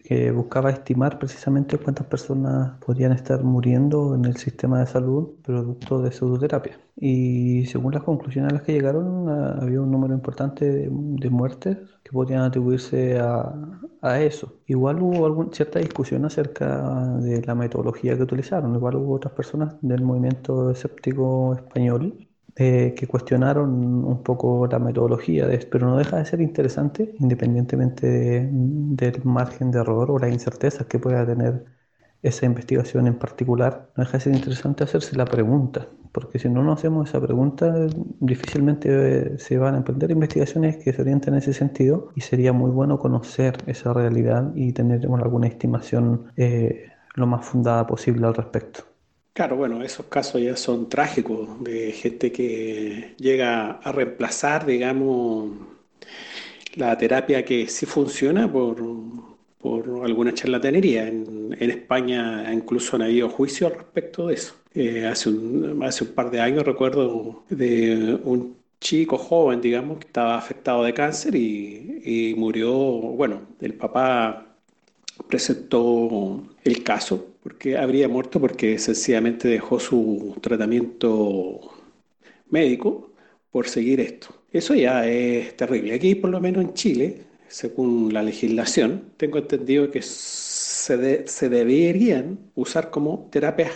que 0.09 0.31
buscaba 0.31 0.71
estimar 0.71 1.19
precisamente 1.19 1.77
cuántas 1.77 2.07
personas 2.07 2.79
podrían 2.83 3.11
estar 3.11 3.43
muriendo 3.43 4.15
en 4.15 4.25
el 4.25 4.37
sistema 4.37 4.79
de 4.79 4.87
salud 4.87 5.35
producto 5.43 6.01
de 6.01 6.11
pseudoterapia. 6.11 6.79
Y 6.95 7.67
según 7.67 7.93
las 7.93 8.01
conclusiones 8.01 8.51
a 8.51 8.55
las 8.55 8.63
que 8.63 8.73
llegaron, 8.73 9.29
ah, 9.29 9.59
había 9.61 9.79
un 9.81 9.91
número 9.91 10.15
importante 10.15 10.65
de, 10.65 11.29
muertes 11.29 11.77
que 12.03 12.11
podrían 12.11 12.41
atribuirse 12.41 13.19
a, 13.19 13.53
a 14.01 14.19
eso. 14.21 14.51
Igual 14.65 14.99
hubo 14.99 15.27
alguna, 15.27 15.51
cierta 15.53 15.77
discusión 15.77 16.25
acerca 16.25 17.19
de 17.19 17.43
la 17.43 17.53
metodología 17.53 18.17
que 18.17 18.23
utilizaron. 18.23 18.73
Igual 18.73 18.95
hubo 18.95 19.13
otras 19.13 19.33
personas 19.35 19.75
del 19.81 20.01
movimiento 20.01 20.71
escéptico 20.71 21.53
español 21.53 22.28
eh, 22.59 22.93
que 22.95 23.07
cuestionaron 23.07 23.69
un 24.05 24.21
poco 24.23 24.67
la 24.67 24.79
metodología 24.79 25.47
de 25.47 25.59
pero 25.59 25.87
no 25.87 25.97
deja 25.97 26.17
de 26.17 26.25
ser 26.25 26.41
interesante, 26.41 27.15
independientemente 27.19 28.49
del 28.51 29.23
margen 29.23 29.71
de 29.71 29.79
error 29.79 30.11
o 30.11 30.19
las 30.19 30.31
incertezas 30.31 30.85
que 30.87 30.99
pueda 30.99 31.25
tener 31.25 31.65
esa 32.21 32.45
investigación 32.45 33.07
en 33.07 33.17
particular, 33.17 33.89
no 33.95 34.03
deja 34.03 34.17
de 34.17 34.23
ser 34.25 34.35
interesante 34.35 34.83
hacerse 34.83 35.15
la 35.15 35.25
pregunta, 35.25 35.87
porque 36.11 36.37
si 36.39 36.49
no 36.49 36.63
nos 36.63 36.79
hacemos 36.79 37.09
esa 37.09 37.21
pregunta, 37.21 37.73
difícilmente 38.19 39.37
se 39.37 39.57
van 39.57 39.75
a 39.75 39.77
emprender 39.77 40.11
investigaciones 40.11 40.77
que 40.77 40.91
se 40.93 41.01
orienten 41.01 41.35
en 41.35 41.39
ese 41.39 41.53
sentido 41.53 42.09
y 42.15 42.21
sería 42.21 42.51
muy 42.53 42.71
bueno 42.71 42.99
conocer 42.99 43.55
esa 43.67 43.93
realidad 43.93 44.51
y 44.55 44.73
tener 44.73 45.05
alguna 45.05 45.47
estimación 45.47 46.31
eh, 46.35 46.89
lo 47.15 47.25
más 47.27 47.45
fundada 47.45 47.87
posible 47.87 48.27
al 48.27 48.35
respecto. 48.35 48.88
Claro, 49.33 49.55
bueno, 49.55 49.81
esos 49.83 50.05
casos 50.07 50.41
ya 50.41 50.55
son 50.57 50.89
trágicos 50.89 51.63
de 51.63 51.91
gente 51.93 52.31
que 52.31 53.15
llega 53.17 53.71
a 53.71 53.91
reemplazar, 53.91 54.65
digamos, 54.65 55.51
la 56.75 56.97
terapia 56.97 57.43
que 57.45 57.67
sí 57.67 57.85
funciona 57.85 58.51
por, 58.51 58.77
por 59.57 60.05
alguna 60.05 60.33
charlatanería. 60.33 61.07
En, 61.07 61.39
España 61.59 62.51
incluso 62.53 62.95
han 62.95 63.01
habido 63.03 63.29
juicios 63.29 63.73
respecto 63.73 64.27
de 64.27 64.35
eso. 64.35 64.55
Eh, 64.73 65.05
hace, 65.05 65.29
un, 65.29 65.81
hace 65.83 66.03
un 66.05 66.11
par 66.13 66.31
de 66.31 66.39
años 66.41 66.63
recuerdo 66.63 67.43
de 67.49 68.17
un 68.23 68.57
chico 68.79 69.17
joven, 69.17 69.59
digamos, 69.61 69.99
que 69.99 70.07
estaba 70.07 70.37
afectado 70.37 70.83
de 70.83 70.93
cáncer 70.93 71.35
y, 71.35 72.01
y 72.05 72.35
murió, 72.35 72.71
bueno, 72.71 73.41
el 73.59 73.73
papá 73.73 74.55
presentó 75.27 76.43
el 76.63 76.83
caso 76.83 77.28
porque 77.43 77.77
habría 77.77 78.07
muerto 78.07 78.39
porque 78.39 78.77
sencillamente 78.79 79.47
dejó 79.47 79.79
su 79.79 80.35
tratamiento 80.41 81.59
médico 82.49 83.11
por 83.51 83.67
seguir 83.67 83.99
esto. 83.99 84.27
Eso 84.51 84.75
ya 84.75 85.07
es 85.07 85.55
terrible. 85.55 85.93
Aquí, 85.93 86.15
por 86.15 86.29
lo 86.31 86.39
menos 86.39 86.63
en 86.63 86.73
Chile, 86.73 87.23
según 87.47 88.13
la 88.13 88.23
legislación, 88.23 89.13
tengo 89.17 89.37
entendido 89.37 89.91
que 89.91 90.01
se, 90.01 91.27
se 91.27 91.49
deberían 91.49 92.39
usar 92.55 92.89
como 92.89 93.29
terapias 93.31 93.71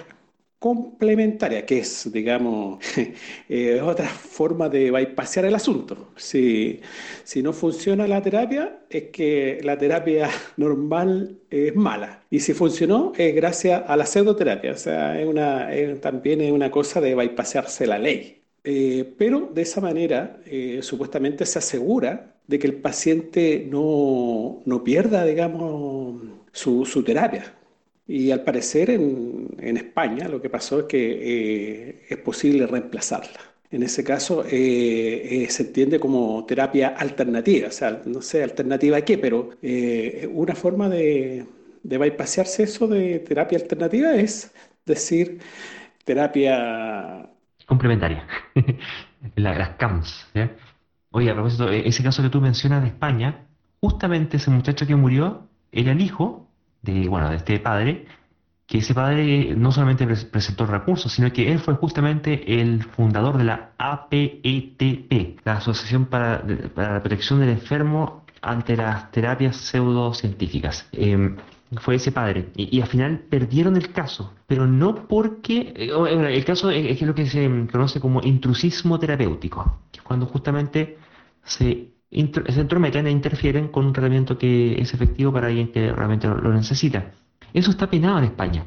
complementaria, 0.63 1.65
que 1.65 1.79
es, 1.79 2.09
digamos, 2.09 2.79
eh, 3.49 3.81
otra 3.81 4.07
forma 4.07 4.69
de 4.69 4.91
bypassear 4.91 5.45
el 5.45 5.55
asunto. 5.55 6.13
Si, 6.15 6.79
si 7.25 7.43
no 7.43 7.51
funciona 7.51 8.07
la 8.07 8.21
terapia, 8.21 8.79
es 8.89 9.09
que 9.11 9.59
la 9.61 9.77
terapia 9.77 10.29
normal 10.57 11.37
es 11.49 11.75
mala. 11.75 12.23
Y 12.29 12.39
si 12.39 12.53
funcionó, 12.53 13.11
es 13.17 13.35
gracias 13.35 13.83
a 13.85 13.97
la 13.97 14.05
pseudoterapia. 14.05 14.71
O 14.71 14.77
sea, 14.77 15.19
es 15.19 15.27
una, 15.27 15.69
también 15.99 16.39
es 16.39 16.51
una 16.53 16.71
cosa 16.71 17.01
de 17.01 17.13
bypassearse 17.13 17.85
la 17.85 17.99
ley. 17.99 18.41
Eh, 18.63 19.13
pero 19.17 19.51
de 19.53 19.63
esa 19.63 19.81
manera, 19.81 20.39
eh, 20.45 20.79
supuestamente 20.81 21.45
se 21.45 21.59
asegura 21.59 22.37
de 22.47 22.57
que 22.57 22.67
el 22.67 22.75
paciente 22.75 23.67
no, 23.69 24.61
no 24.65 24.83
pierda, 24.85 25.25
digamos, 25.25 26.21
su, 26.53 26.85
su 26.85 27.03
terapia. 27.03 27.53
Y 28.07 28.31
al 28.31 28.43
parecer 28.43 28.89
en, 28.89 29.47
en 29.59 29.77
España 29.77 30.27
lo 30.27 30.41
que 30.41 30.49
pasó 30.49 30.79
es 30.79 30.85
que 30.85 31.19
eh, 31.21 32.05
es 32.09 32.17
posible 32.17 32.67
reemplazarla. 32.67 33.39
En 33.71 33.81
ese 33.83 34.03
caso 34.03 34.43
eh, 34.45 35.43
eh, 35.43 35.49
se 35.49 35.63
entiende 35.63 35.99
como 35.99 36.45
terapia 36.45 36.89
alternativa, 36.89 37.69
o 37.69 37.71
sea, 37.71 38.01
no 38.05 38.21
sé 38.21 38.43
alternativa 38.43 38.97
a 38.97 39.01
qué, 39.01 39.17
pero 39.17 39.51
una 40.31 40.53
forma 40.53 40.89
de, 40.89 41.45
de 41.81 41.97
bypassarse 41.97 42.63
eso 42.63 42.87
de 42.87 43.19
terapia 43.19 43.57
alternativa 43.57 44.13
es 44.15 44.53
decir 44.85 45.39
terapia 46.05 47.27
complementaria, 47.65 48.27
las 49.35 49.69
CAMS. 49.77 50.27
Oye, 51.11 51.31
a 51.31 51.33
propósito, 51.33 51.69
ese 51.69 52.03
caso 52.03 52.21
que 52.21 52.29
tú 52.29 52.41
mencionas 52.41 52.81
de 52.81 52.89
España, 52.89 53.47
justamente 53.79 54.37
ese 54.37 54.51
muchacho 54.51 54.85
que 54.85 54.95
murió 54.95 55.47
era 55.71 55.91
el 55.91 56.01
hijo 56.01 56.47
de, 56.83 57.07
bueno, 57.09 57.29
de 57.29 57.37
este 57.37 57.59
padre, 57.59 58.05
que 58.67 58.77
ese 58.77 58.93
padre 58.93 59.55
no 59.57 59.71
solamente 59.71 60.05
presentó 60.05 60.65
recursos, 60.65 61.11
sino 61.11 61.31
que 61.33 61.51
él 61.51 61.59
fue 61.59 61.73
justamente 61.75 62.61
el 62.61 62.83
fundador 62.83 63.37
de 63.37 63.43
la 63.45 63.71
APETP, 63.77 65.39
la 65.43 65.53
Asociación 65.53 66.05
para, 66.05 66.43
la 66.75 67.01
Protección 67.01 67.39
del 67.39 67.49
Enfermo 67.49 68.23
ante 68.41 68.77
las 68.77 69.11
Terapias 69.11 69.57
Pseudocientíficas. 69.57 70.87
Eh, 70.91 71.35
fue 71.77 71.95
ese 71.95 72.11
padre. 72.11 72.49
Y, 72.55 72.81
al 72.81 72.87
final 72.87 73.19
perdieron 73.29 73.75
el 73.75 73.91
caso, 73.91 74.33
pero 74.47 74.67
no 74.67 75.07
porque... 75.07 75.73
Eh, 75.75 76.35
el 76.35 76.45
caso 76.45 76.69
es, 76.69 77.01
lo 77.01 77.15
que 77.15 77.25
se 77.25 77.67
conoce 77.71 77.99
como 77.99 78.21
intrusismo 78.21 78.99
terapéutico, 78.99 79.79
que 79.91 79.99
es 79.99 80.03
cuando 80.03 80.25
justamente 80.25 80.97
se 81.43 81.92
se 82.13 82.61
entrometen 82.61 83.07
e 83.07 83.11
interfieren 83.11 83.69
con 83.69 83.85
un 83.85 83.93
tratamiento 83.93 84.37
que 84.37 84.79
es 84.79 84.93
efectivo 84.93 85.31
para 85.31 85.47
alguien 85.47 85.71
que 85.71 85.91
realmente 85.91 86.27
lo, 86.27 86.53
necesita. 86.53 87.11
Eso 87.53 87.71
está 87.71 87.89
penado 87.89 88.19
en 88.19 88.25
España. 88.25 88.65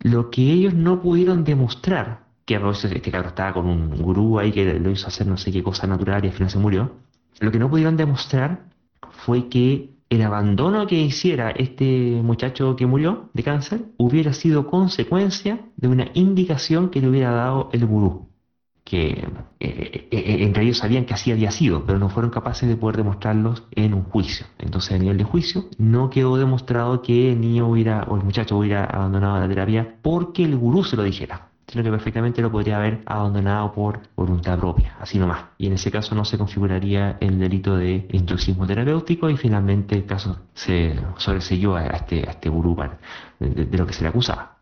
Lo 0.00 0.30
que 0.30 0.42
ellos 0.42 0.74
no 0.74 1.00
pudieron 1.00 1.44
demostrar, 1.44 2.24
que 2.44 2.56
a 2.56 2.58
veces 2.58 2.92
este 2.92 3.10
cabrón 3.10 3.30
estaba 3.30 3.54
con 3.54 3.66
un 3.66 4.02
gurú 4.02 4.38
ahí 4.38 4.52
que 4.52 4.78
lo 4.78 4.90
hizo 4.90 5.06
hacer 5.06 5.26
no 5.26 5.36
sé 5.36 5.50
qué 5.50 5.62
cosa 5.62 5.86
natural 5.86 6.24
y 6.24 6.28
al 6.28 6.34
final 6.34 6.50
se 6.50 6.58
murió, 6.58 6.92
lo 7.40 7.50
que 7.50 7.58
no 7.58 7.70
pudieron 7.70 7.96
demostrar 7.96 8.66
fue 9.10 9.48
que 9.48 9.90
el 10.10 10.22
abandono 10.22 10.86
que 10.86 11.00
hiciera 11.00 11.50
este 11.50 12.20
muchacho 12.22 12.76
que 12.76 12.86
murió 12.86 13.30
de 13.32 13.42
cáncer 13.42 13.86
hubiera 13.96 14.32
sido 14.32 14.66
consecuencia 14.66 15.60
de 15.76 15.88
una 15.88 16.08
indicación 16.14 16.90
que 16.90 17.00
le 17.00 17.08
hubiera 17.08 17.30
dado 17.30 17.70
el 17.72 17.86
gurú 17.86 18.28
que 18.84 19.08
eh, 19.08 19.28
eh, 19.60 20.08
eh, 20.10 20.36
entre 20.44 20.62
ellos 20.62 20.78
sabían 20.78 21.06
que 21.06 21.14
así 21.14 21.32
había 21.32 21.50
sido, 21.50 21.84
pero 21.86 21.98
no 21.98 22.10
fueron 22.10 22.30
capaces 22.30 22.68
de 22.68 22.76
poder 22.76 22.98
demostrarlos 22.98 23.64
en 23.70 23.94
un 23.94 24.04
juicio. 24.04 24.46
Entonces, 24.58 24.92
a 24.92 24.98
nivel 24.98 25.16
de 25.16 25.24
juicio, 25.24 25.64
no 25.78 26.10
quedó 26.10 26.36
demostrado 26.36 27.00
que 27.00 27.32
el 27.32 27.40
niño 27.40 27.66
hubiera, 27.66 28.02
o 28.04 28.16
el 28.16 28.22
muchacho 28.22 28.58
hubiera 28.58 28.84
abandonado 28.84 29.40
la 29.40 29.48
terapia 29.48 29.96
porque 30.02 30.44
el 30.44 30.56
gurú 30.56 30.84
se 30.84 30.96
lo 30.96 31.02
dijera, 31.02 31.48
sino 31.66 31.82
que 31.82 31.90
perfectamente 31.90 32.42
lo 32.42 32.52
podría 32.52 32.76
haber 32.76 33.00
abandonado 33.06 33.72
por 33.72 34.00
voluntad 34.14 34.58
propia, 34.58 34.96
así 35.00 35.18
nomás. 35.18 35.44
Y 35.56 35.66
en 35.68 35.72
ese 35.72 35.90
caso 35.90 36.14
no 36.14 36.26
se 36.26 36.36
configuraría 36.36 37.16
el 37.20 37.38
delito 37.38 37.76
de 37.78 38.06
instruccismo 38.12 38.66
terapéutico 38.66 39.30
y 39.30 39.38
finalmente 39.38 39.94
el 39.94 40.04
caso 40.04 40.40
se 40.52 40.94
sobreseyó 41.16 41.74
a 41.76 41.86
este, 41.86 42.28
a 42.28 42.32
este 42.32 42.50
gurú 42.50 42.76
de 43.40 43.78
lo 43.78 43.86
que 43.86 43.94
se 43.94 44.02
le 44.02 44.08
acusaba. 44.10 44.53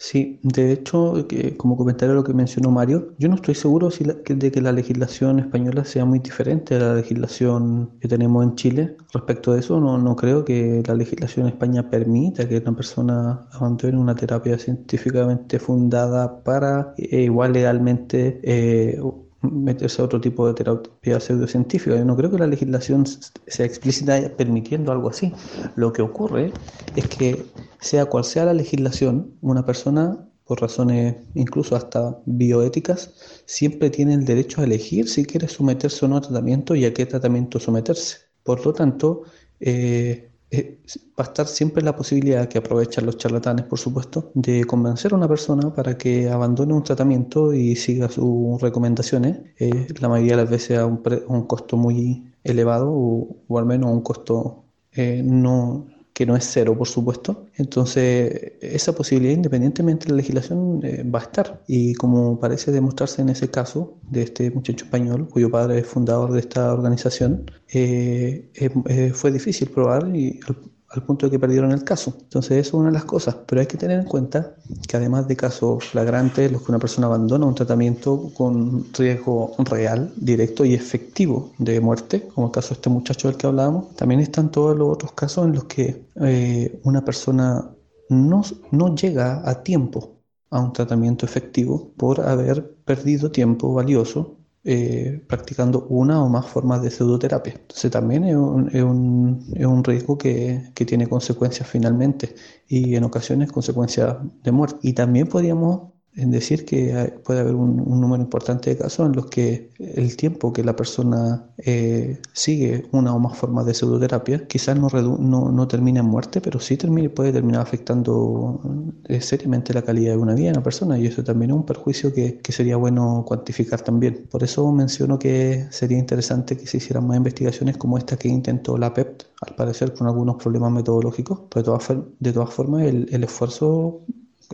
Sí, 0.00 0.38
de 0.44 0.72
hecho, 0.72 1.26
como 1.56 1.76
comentario 1.76 2.12
a 2.12 2.14
lo 2.16 2.22
que 2.22 2.32
mencionó 2.32 2.70
Mario, 2.70 3.14
yo 3.18 3.28
no 3.28 3.34
estoy 3.34 3.56
seguro 3.56 3.90
si 3.90 4.04
de 4.04 4.52
que 4.52 4.60
la 4.60 4.70
legislación 4.70 5.40
española 5.40 5.84
sea 5.84 6.04
muy 6.04 6.20
diferente 6.20 6.76
a 6.76 6.78
la 6.78 6.94
legislación 6.94 7.98
que 8.00 8.06
tenemos 8.06 8.44
en 8.44 8.54
Chile. 8.54 8.96
Respecto 9.12 9.52
a 9.52 9.58
eso, 9.58 9.80
no, 9.80 9.98
no 9.98 10.14
creo 10.14 10.44
que 10.44 10.84
la 10.86 10.94
legislación 10.94 11.46
en 11.46 11.52
España 11.52 11.90
permita 11.90 12.48
que 12.48 12.58
una 12.58 12.76
persona 12.76 13.48
abandone 13.50 13.98
una 13.98 14.14
terapia 14.14 14.56
científicamente 14.56 15.58
fundada 15.58 16.44
para 16.44 16.94
eh, 16.96 17.22
igual 17.22 17.52
legalmente 17.54 18.40
eh, 18.44 19.00
meterse 19.40 20.02
a 20.02 20.04
otro 20.04 20.20
tipo 20.20 20.46
de 20.46 20.54
terapia 20.54 21.20
pseudocientífica. 21.20 21.96
Yo 21.96 22.04
no 22.04 22.16
creo 22.16 22.30
que 22.30 22.38
la 22.38 22.46
legislación 22.46 23.04
sea 23.06 23.66
explícita 23.66 24.32
permitiendo 24.36 24.92
algo 24.92 25.08
así. 25.10 25.32
Lo 25.76 25.92
que 25.92 26.02
ocurre 26.02 26.52
es 26.96 27.06
que, 27.08 27.46
sea 27.80 28.06
cual 28.06 28.24
sea 28.24 28.44
la 28.44 28.54
legislación, 28.54 29.34
una 29.40 29.64
persona, 29.64 30.28
por 30.44 30.60
razones 30.60 31.16
incluso 31.34 31.76
hasta 31.76 32.18
bioéticas, 32.24 33.42
siempre 33.44 33.90
tiene 33.90 34.14
el 34.14 34.24
derecho 34.24 34.60
a 34.60 34.64
elegir 34.64 35.08
si 35.08 35.24
quiere 35.24 35.46
someterse 35.46 36.04
o 36.06 36.08
no 36.08 36.16
a 36.16 36.20
tratamiento 36.20 36.74
y 36.74 36.84
a 36.84 36.94
qué 36.94 37.06
tratamiento 37.06 37.60
someterse. 37.60 38.16
Por 38.42 38.64
lo 38.64 38.72
tanto, 38.72 39.24
eh, 39.60 40.30
eh, 40.50 40.78
va 41.18 41.24
a 41.24 41.28
estar 41.28 41.46
siempre 41.46 41.82
la 41.82 41.94
posibilidad 41.94 42.48
que 42.48 42.58
aprovechan 42.58 43.04
los 43.06 43.18
charlatanes, 43.18 43.66
por 43.66 43.78
supuesto, 43.78 44.30
de 44.34 44.64
convencer 44.64 45.12
a 45.12 45.16
una 45.16 45.28
persona 45.28 45.74
para 45.74 45.98
que 45.98 46.28
abandone 46.30 46.72
un 46.72 46.82
tratamiento 46.82 47.52
y 47.52 47.76
siga 47.76 48.08
sus 48.08 48.60
recomendaciones, 48.60 49.40
eh, 49.58 49.88
la 50.00 50.08
mayoría 50.08 50.36
de 50.36 50.42
las 50.42 50.50
veces 50.50 50.78
a 50.78 50.86
un, 50.86 51.02
un 51.28 51.46
costo 51.46 51.76
muy 51.76 52.32
elevado 52.44 52.90
o, 52.90 53.36
o, 53.46 53.58
al 53.58 53.66
menos 53.66 53.90
un 53.90 54.00
costo 54.00 54.64
eh, 54.92 55.22
no 55.24 55.86
que 56.18 56.26
no 56.26 56.34
es 56.34 56.50
cero, 56.50 56.76
por 56.76 56.88
supuesto. 56.88 57.46
Entonces, 57.54 58.54
esa 58.60 58.92
posibilidad, 58.92 59.34
independientemente 59.34 60.06
de 60.06 60.10
la 60.10 60.16
legislación, 60.16 60.80
eh, 60.82 61.04
va 61.04 61.20
a 61.20 61.22
estar. 61.22 61.62
Y 61.68 61.94
como 61.94 62.40
parece 62.40 62.72
demostrarse 62.72 63.22
en 63.22 63.28
ese 63.28 63.52
caso 63.52 64.00
de 64.02 64.22
este 64.22 64.50
muchacho 64.50 64.84
español, 64.84 65.28
cuyo 65.28 65.48
padre 65.48 65.78
es 65.78 65.86
fundador 65.86 66.32
de 66.32 66.40
esta 66.40 66.72
organización, 66.72 67.48
eh, 67.72 68.50
eh, 68.52 69.10
fue 69.14 69.30
difícil 69.30 69.68
probar 69.70 70.10
y 70.12 70.40
al 70.90 71.02
punto 71.02 71.26
de 71.26 71.30
que 71.32 71.38
perdieron 71.38 71.72
el 71.72 71.84
caso. 71.84 72.14
Entonces 72.20 72.52
eso 72.52 72.68
es 72.68 72.74
una 72.74 72.88
de 72.88 72.94
las 72.94 73.04
cosas, 73.04 73.36
pero 73.46 73.60
hay 73.60 73.66
que 73.66 73.76
tener 73.76 74.00
en 74.00 74.06
cuenta 74.06 74.54
que 74.86 74.96
además 74.96 75.28
de 75.28 75.36
casos 75.36 75.84
flagrantes, 75.84 76.50
los 76.50 76.62
que 76.62 76.72
una 76.72 76.78
persona 76.78 77.06
abandona 77.06 77.46
un 77.46 77.54
tratamiento 77.54 78.30
con 78.36 78.86
riesgo 78.94 79.54
real, 79.58 80.12
directo 80.16 80.64
y 80.64 80.74
efectivo 80.74 81.52
de 81.58 81.80
muerte, 81.80 82.28
como 82.34 82.46
el 82.48 82.52
caso 82.52 82.70
de 82.70 82.74
este 82.74 82.90
muchacho 82.90 83.28
del 83.28 83.36
que 83.36 83.46
hablábamos, 83.46 83.94
también 83.96 84.20
están 84.20 84.50
todos 84.50 84.76
los 84.76 84.88
otros 84.88 85.12
casos 85.12 85.46
en 85.46 85.52
los 85.54 85.64
que 85.64 86.06
eh, 86.16 86.80
una 86.84 87.04
persona 87.04 87.70
no, 88.08 88.42
no 88.70 88.94
llega 88.94 89.48
a 89.48 89.62
tiempo 89.62 90.18
a 90.50 90.60
un 90.60 90.72
tratamiento 90.72 91.26
efectivo 91.26 91.92
por 91.96 92.20
haber 92.20 92.74
perdido 92.84 93.30
tiempo 93.30 93.74
valioso 93.74 94.37
eh, 94.70 95.24
practicando 95.26 95.86
una 95.88 96.22
o 96.22 96.28
más 96.28 96.44
formas 96.46 96.82
de 96.82 96.90
pseudoterapia. 96.90 97.54
Entonces 97.54 97.90
también 97.90 98.24
es 98.24 98.36
un, 98.36 98.68
es 98.70 98.82
un, 98.82 99.46
es 99.54 99.64
un 99.64 99.82
riesgo 99.82 100.18
que, 100.18 100.72
que, 100.74 100.84
tiene 100.84 101.08
consecuencias 101.08 101.66
finalmente 101.66 102.34
y 102.68 102.94
en 102.94 103.04
ocasiones 103.04 103.50
consecuencias 103.50 104.18
de 104.42 104.52
muerte. 104.52 104.78
Y 104.82 104.92
también 104.92 105.26
podríamos 105.26 105.92
en 106.18 106.32
decir 106.32 106.64
que 106.64 107.14
puede 107.24 107.40
haber 107.40 107.54
un, 107.54 107.76
número 107.76 108.22
importante 108.22 108.70
de 108.70 108.76
casos 108.76 109.06
en 109.06 109.14
los 109.14 109.26
que 109.26 109.70
el 109.78 110.16
tiempo 110.16 110.52
que 110.52 110.64
la 110.64 110.74
persona 110.74 111.46
eh, 111.58 112.20
sigue 112.32 112.86
una 112.92 113.14
o 113.14 113.20
más 113.20 113.38
formas 113.38 113.66
de 113.66 113.74
pseudoterapia 113.74 114.46
quizás 114.48 114.76
no, 114.76 114.88
no, 114.88 115.52
no 115.52 115.68
termina 115.68 116.00
en 116.00 116.06
muerte, 116.06 116.40
pero 116.40 116.58
sí 116.58 116.76
termine, 116.76 117.08
puede 117.08 117.32
terminar 117.32 117.60
afectando 117.60 118.60
eh, 119.04 119.20
seriamente 119.20 119.72
la 119.72 119.82
calidad 119.82 120.12
de 120.14 120.18
una 120.18 120.34
vida 120.34 120.46
de 120.46 120.52
una 120.54 120.62
persona 120.62 120.98
y 120.98 121.06
eso 121.06 121.22
también 121.22 121.52
es 121.52 121.56
un 121.56 121.64
perjuicio 121.64 122.12
que, 122.12 122.38
que, 122.38 122.52
sería 122.52 122.76
bueno 122.76 123.24
cuantificar 123.26 123.80
también. 123.82 124.26
Por 124.28 124.42
eso 124.42 124.70
menciono 124.72 125.18
que 125.18 125.66
sería 125.70 125.98
interesante 125.98 126.56
que 126.56 126.66
se 126.66 126.78
hicieran 126.78 127.06
más 127.06 127.16
investigaciones 127.16 127.76
como 127.76 127.96
esta 127.96 128.16
que 128.16 128.28
intentó 128.28 128.76
la 128.76 128.92
PEPT, 128.92 129.24
al 129.46 129.54
parecer 129.54 129.94
con 129.94 130.08
algunos 130.08 130.36
problemas 130.36 130.72
metodológicos, 130.72 131.42
pero 131.48 131.62
de 131.62 131.64
todas, 131.64 131.88
de 132.18 132.32
todas 132.32 132.52
formas 132.52 132.82
el, 132.82 133.08
el 133.12 133.22
esfuerzo 133.22 134.02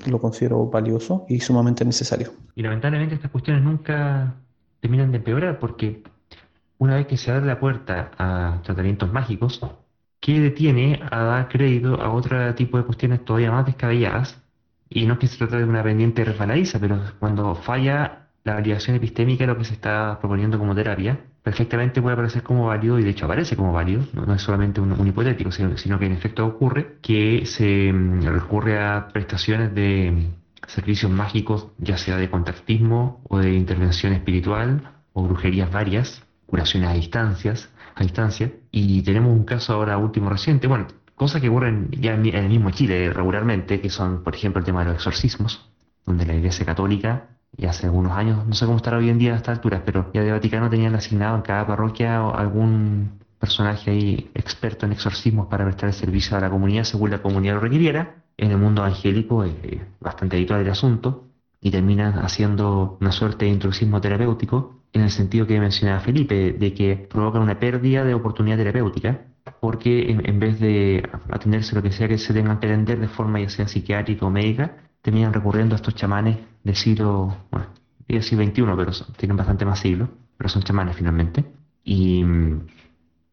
lo 0.06 0.20
considero 0.20 0.66
valioso 0.66 1.24
y 1.28 1.40
sumamente 1.40 1.84
necesario. 1.84 2.32
Y 2.54 2.62
lamentablemente 2.62 3.14
estas 3.14 3.30
cuestiones 3.30 3.62
nunca 3.62 4.34
terminan 4.80 5.10
de 5.12 5.18
empeorar 5.18 5.58
porque 5.58 6.02
una 6.78 6.96
vez 6.96 7.06
que 7.06 7.16
se 7.16 7.30
abre 7.30 7.46
la 7.46 7.60
puerta 7.60 8.10
a 8.18 8.60
tratamientos 8.62 9.12
mágicos, 9.12 9.60
¿qué 10.20 10.40
detiene 10.40 11.00
a 11.10 11.22
dar 11.22 11.48
crédito 11.48 12.00
a 12.00 12.12
otro 12.12 12.54
tipo 12.54 12.76
de 12.76 12.84
cuestiones 12.84 13.24
todavía 13.24 13.50
más 13.50 13.66
descabelladas? 13.66 14.42
Y 14.88 15.06
no 15.06 15.14
es 15.14 15.18
que 15.20 15.26
se 15.26 15.38
trate 15.38 15.56
de 15.56 15.64
una 15.64 15.82
pendiente 15.82 16.24
resbaladiza, 16.24 16.78
pero 16.78 17.00
cuando 17.18 17.54
falla 17.54 18.23
la 18.44 18.54
validación 18.54 18.96
epistémica 18.96 19.44
de 19.44 19.48
lo 19.48 19.58
que 19.58 19.64
se 19.64 19.72
está 19.72 20.18
proponiendo 20.20 20.58
como 20.58 20.74
terapia, 20.74 21.18
perfectamente 21.42 22.02
puede 22.02 22.12
aparecer 22.12 22.42
como 22.42 22.66
válido, 22.66 22.98
y 22.98 23.02
de 23.02 23.10
hecho 23.10 23.24
aparece 23.24 23.56
como 23.56 23.72
válido, 23.72 24.04
no, 24.12 24.34
es 24.34 24.42
solamente 24.42 24.80
un, 24.82 25.06
hipotético, 25.06 25.50
sino, 25.50 25.98
que 25.98 26.06
en 26.06 26.12
efecto 26.12 26.46
ocurre 26.46 26.98
que 27.00 27.46
se 27.46 27.92
mm, 27.92 28.22
recurre 28.26 28.82
a 28.82 29.08
prestaciones 29.12 29.74
de 29.74 30.12
mm, 30.12 30.68
servicios 30.68 31.10
mágicos, 31.10 31.68
ya 31.78 31.96
sea 31.96 32.18
de 32.18 32.30
contactismo 32.30 33.22
o 33.28 33.38
de 33.38 33.54
intervención 33.54 34.12
espiritual 34.12 34.92
o 35.14 35.22
brujerías 35.22 35.72
varias, 35.72 36.22
curaciones 36.46 36.90
a 36.90 36.92
distancias, 36.92 37.70
a 37.94 38.02
distancia, 38.02 38.52
y 38.70 39.02
tenemos 39.02 39.32
un 39.32 39.44
caso 39.44 39.72
ahora 39.72 39.96
último 39.96 40.28
reciente, 40.28 40.66
bueno, 40.66 40.86
cosas 41.14 41.40
que 41.40 41.48
ocurren 41.48 41.90
ya 41.92 42.14
en 42.14 42.26
el 42.26 42.48
mismo 42.48 42.70
Chile 42.70 43.10
regularmente, 43.10 43.80
que 43.80 43.88
son, 43.88 44.22
por 44.22 44.34
ejemplo, 44.34 44.58
el 44.58 44.66
tema 44.66 44.80
de 44.80 44.86
los 44.86 44.96
exorcismos, 44.96 45.70
donde 46.04 46.26
la 46.26 46.34
Iglesia 46.34 46.66
Católica 46.66 47.33
y 47.56 47.66
hace 47.66 47.86
algunos 47.86 48.12
años, 48.12 48.46
no 48.46 48.54
sé 48.54 48.66
cómo 48.66 48.76
estará 48.76 48.98
hoy 48.98 49.10
en 49.10 49.18
día 49.18 49.34
a 49.34 49.36
estas 49.36 49.56
alturas, 49.56 49.82
pero 49.84 50.10
ya 50.12 50.22
de 50.22 50.32
Vaticano 50.32 50.70
tenían 50.70 50.94
asignado 50.94 51.36
en 51.36 51.42
cada 51.42 51.66
parroquia 51.66 52.28
algún 52.28 53.20
personaje 53.38 53.90
ahí 53.90 54.30
experto 54.34 54.86
en 54.86 54.92
exorcismos 54.92 55.46
para 55.48 55.64
prestar 55.64 55.90
el 55.90 55.94
servicio 55.94 56.36
a 56.36 56.40
la 56.40 56.50
comunidad 56.50 56.84
según 56.84 57.10
la 57.10 57.22
comunidad 57.22 57.54
lo 57.54 57.60
requiriera. 57.60 58.16
En 58.36 58.50
el 58.50 58.58
mundo 58.58 58.82
angélico 58.82 59.44
es 59.44 59.54
bastante 60.00 60.36
habitual 60.36 60.62
el 60.62 60.70
asunto 60.70 61.24
y 61.60 61.70
terminan 61.70 62.18
haciendo 62.18 62.98
una 63.00 63.12
suerte 63.12 63.44
de 63.44 63.52
introducismo 63.52 64.00
terapéutico 64.00 64.80
en 64.92 65.02
el 65.02 65.10
sentido 65.10 65.46
que 65.46 65.60
mencionaba 65.60 66.00
Felipe, 66.00 66.52
de 66.52 66.74
que 66.74 66.96
provocan 66.96 67.42
una 67.42 67.58
pérdida 67.58 68.04
de 68.04 68.14
oportunidad 68.14 68.56
terapéutica 68.56 69.22
porque 69.60 70.10
en, 70.10 70.38
vez 70.38 70.58
de 70.58 71.08
atenderse 71.30 71.74
lo 71.74 71.82
que 71.82 71.92
sea 71.92 72.08
que 72.08 72.18
se 72.18 72.32
tengan 72.32 72.60
que 72.60 72.66
atender 72.66 72.98
de 72.98 73.08
forma 73.08 73.40
ya 73.40 73.48
sea 73.48 73.68
psiquiátrica 73.68 74.26
o 74.26 74.30
médica, 74.30 74.76
terminan 75.04 75.34
recurriendo 75.34 75.74
a 75.74 75.76
estos 75.76 75.94
chamanes 75.94 76.38
del 76.62 76.76
siglo, 76.76 77.36
bueno, 77.50 77.66
siglo 78.22 78.44
XXI, 78.44 78.62
pero 78.74 78.92
tienen 79.18 79.36
bastante 79.36 79.66
más 79.66 79.78
siglos, 79.78 80.08
pero 80.38 80.48
son 80.48 80.62
chamanes 80.62 80.96
finalmente. 80.96 81.44
Y 81.84 82.24
mm, 82.24 82.66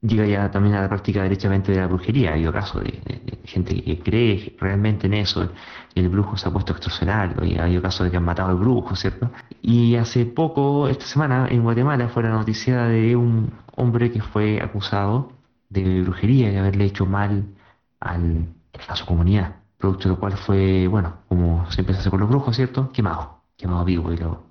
llega 0.02 0.26
ya 0.26 0.52
también 0.52 0.76
a 0.76 0.82
la 0.82 0.90
práctica 0.90 1.24
derechamente 1.24 1.72
de 1.72 1.78
la 1.78 1.88
brujería. 1.88 2.32
Ha 2.32 2.34
habido 2.34 2.52
casos 2.52 2.84
de, 2.84 3.00
gente 3.46 3.82
que 3.82 4.00
cree 4.00 4.54
realmente 4.60 5.08
en 5.08 5.14
eso, 5.14 5.50
y 5.96 6.02
el 6.02 6.10
brujo 6.10 6.36
se 6.36 6.50
ha 6.50 6.52
puesto 6.52 6.74
a 6.74 6.76
extorsionarlo, 6.76 7.46
y 7.46 7.58
ha 7.58 7.64
habido 7.64 7.82
casos 7.82 8.04
de 8.04 8.12
que 8.12 8.18
han 8.18 8.26
matado 8.26 8.50
al 8.50 8.58
brujo, 8.58 8.94
¿cierto? 8.98 9.32
Y 9.62 9.96
hace 9.96 10.26
poco, 10.26 10.90
esta 10.90 11.06
semana, 11.06 11.48
en 11.50 11.64
Guatemala 11.64 12.10
fue 12.10 12.24
la 12.24 12.32
noticia 12.32 12.84
de 12.84 13.16
un 13.16 13.54
hombre 13.78 14.12
que 14.12 14.22
fue 14.22 14.62
acusado 14.62 15.32
de 15.70 16.02
brujería 16.02 16.52
y 16.52 16.58
haberle 16.58 16.84
hecho 16.84 17.06
mal 17.06 17.46
al, 18.02 18.48
a 18.90 18.96
su 18.98 19.06
comunidad 19.06 19.61
producto 19.82 20.04
de 20.04 20.16
lo 20.16 20.20
cual 20.20 20.34
fue, 20.38 20.88
bueno, 20.88 21.18
como 21.28 21.70
siempre 21.72 21.94
se 21.94 22.02
hace 22.02 22.10
con 22.10 22.22
los 22.22 22.30
brujos, 22.30 22.56
¿cierto? 22.56 22.92
Quemado, 22.92 23.42
quemado 23.58 23.84
vivo 23.84 24.14
y 24.14 24.18
lo, 24.18 24.44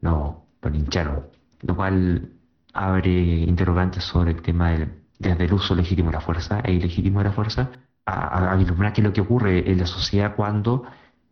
lo, 0.00 0.44
lo 0.62 0.70
lincharon. 0.70 1.26
Lo 1.62 1.74
cual 1.74 2.30
abre 2.72 3.10
interrogantes 3.10 4.04
sobre 4.04 4.32
el 4.32 4.42
tema 4.42 4.70
del, 4.70 5.02
desde 5.18 5.44
el 5.44 5.52
uso 5.52 5.74
legítimo 5.74 6.10
de 6.10 6.16
la 6.16 6.20
fuerza 6.20 6.60
e 6.60 6.72
ilegítimo 6.72 7.20
de 7.20 7.24
la 7.24 7.32
fuerza, 7.32 7.70
a, 8.04 8.52
a, 8.52 8.56
vislumbrar 8.56 8.92
qué 8.92 9.00
es 9.00 9.06
lo 9.06 9.12
que 9.12 9.22
ocurre 9.22 9.70
en 9.70 9.78
la 9.78 9.86
sociedad 9.86 10.36
cuando 10.36 10.84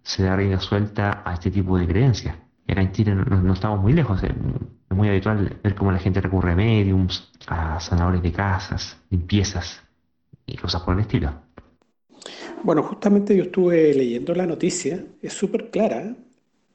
se 0.02 0.24
da 0.24 0.36
rienda 0.36 0.58
suelta 0.60 1.22
a 1.24 1.34
este 1.34 1.50
tipo 1.50 1.78
de 1.78 1.86
creencias. 1.86 2.36
Acá 2.66 2.80
en 2.80 2.92
Chile 2.92 3.14
no, 3.14 3.52
estamos 3.52 3.80
muy 3.80 3.92
lejos, 3.92 4.22
es 4.22 4.32
muy 4.90 5.08
habitual 5.08 5.58
ver 5.62 5.74
cómo 5.74 5.92
la 5.92 5.98
gente 5.98 6.20
recurre 6.20 6.52
a 6.52 6.56
mediums, 6.56 7.30
a 7.46 7.78
sanadores 7.78 8.22
de 8.22 8.32
casas, 8.32 8.98
limpiezas 9.10 9.82
y 10.46 10.56
cosas 10.56 10.82
por 10.82 10.94
el 10.94 11.00
estilo. 11.00 11.43
Bueno, 12.64 12.82
justamente 12.82 13.36
yo 13.36 13.44
estuve 13.44 13.92
leyendo 13.94 14.34
la 14.34 14.46
noticia, 14.46 15.04
es 15.20 15.32
súper 15.34 15.70
clara. 15.70 16.16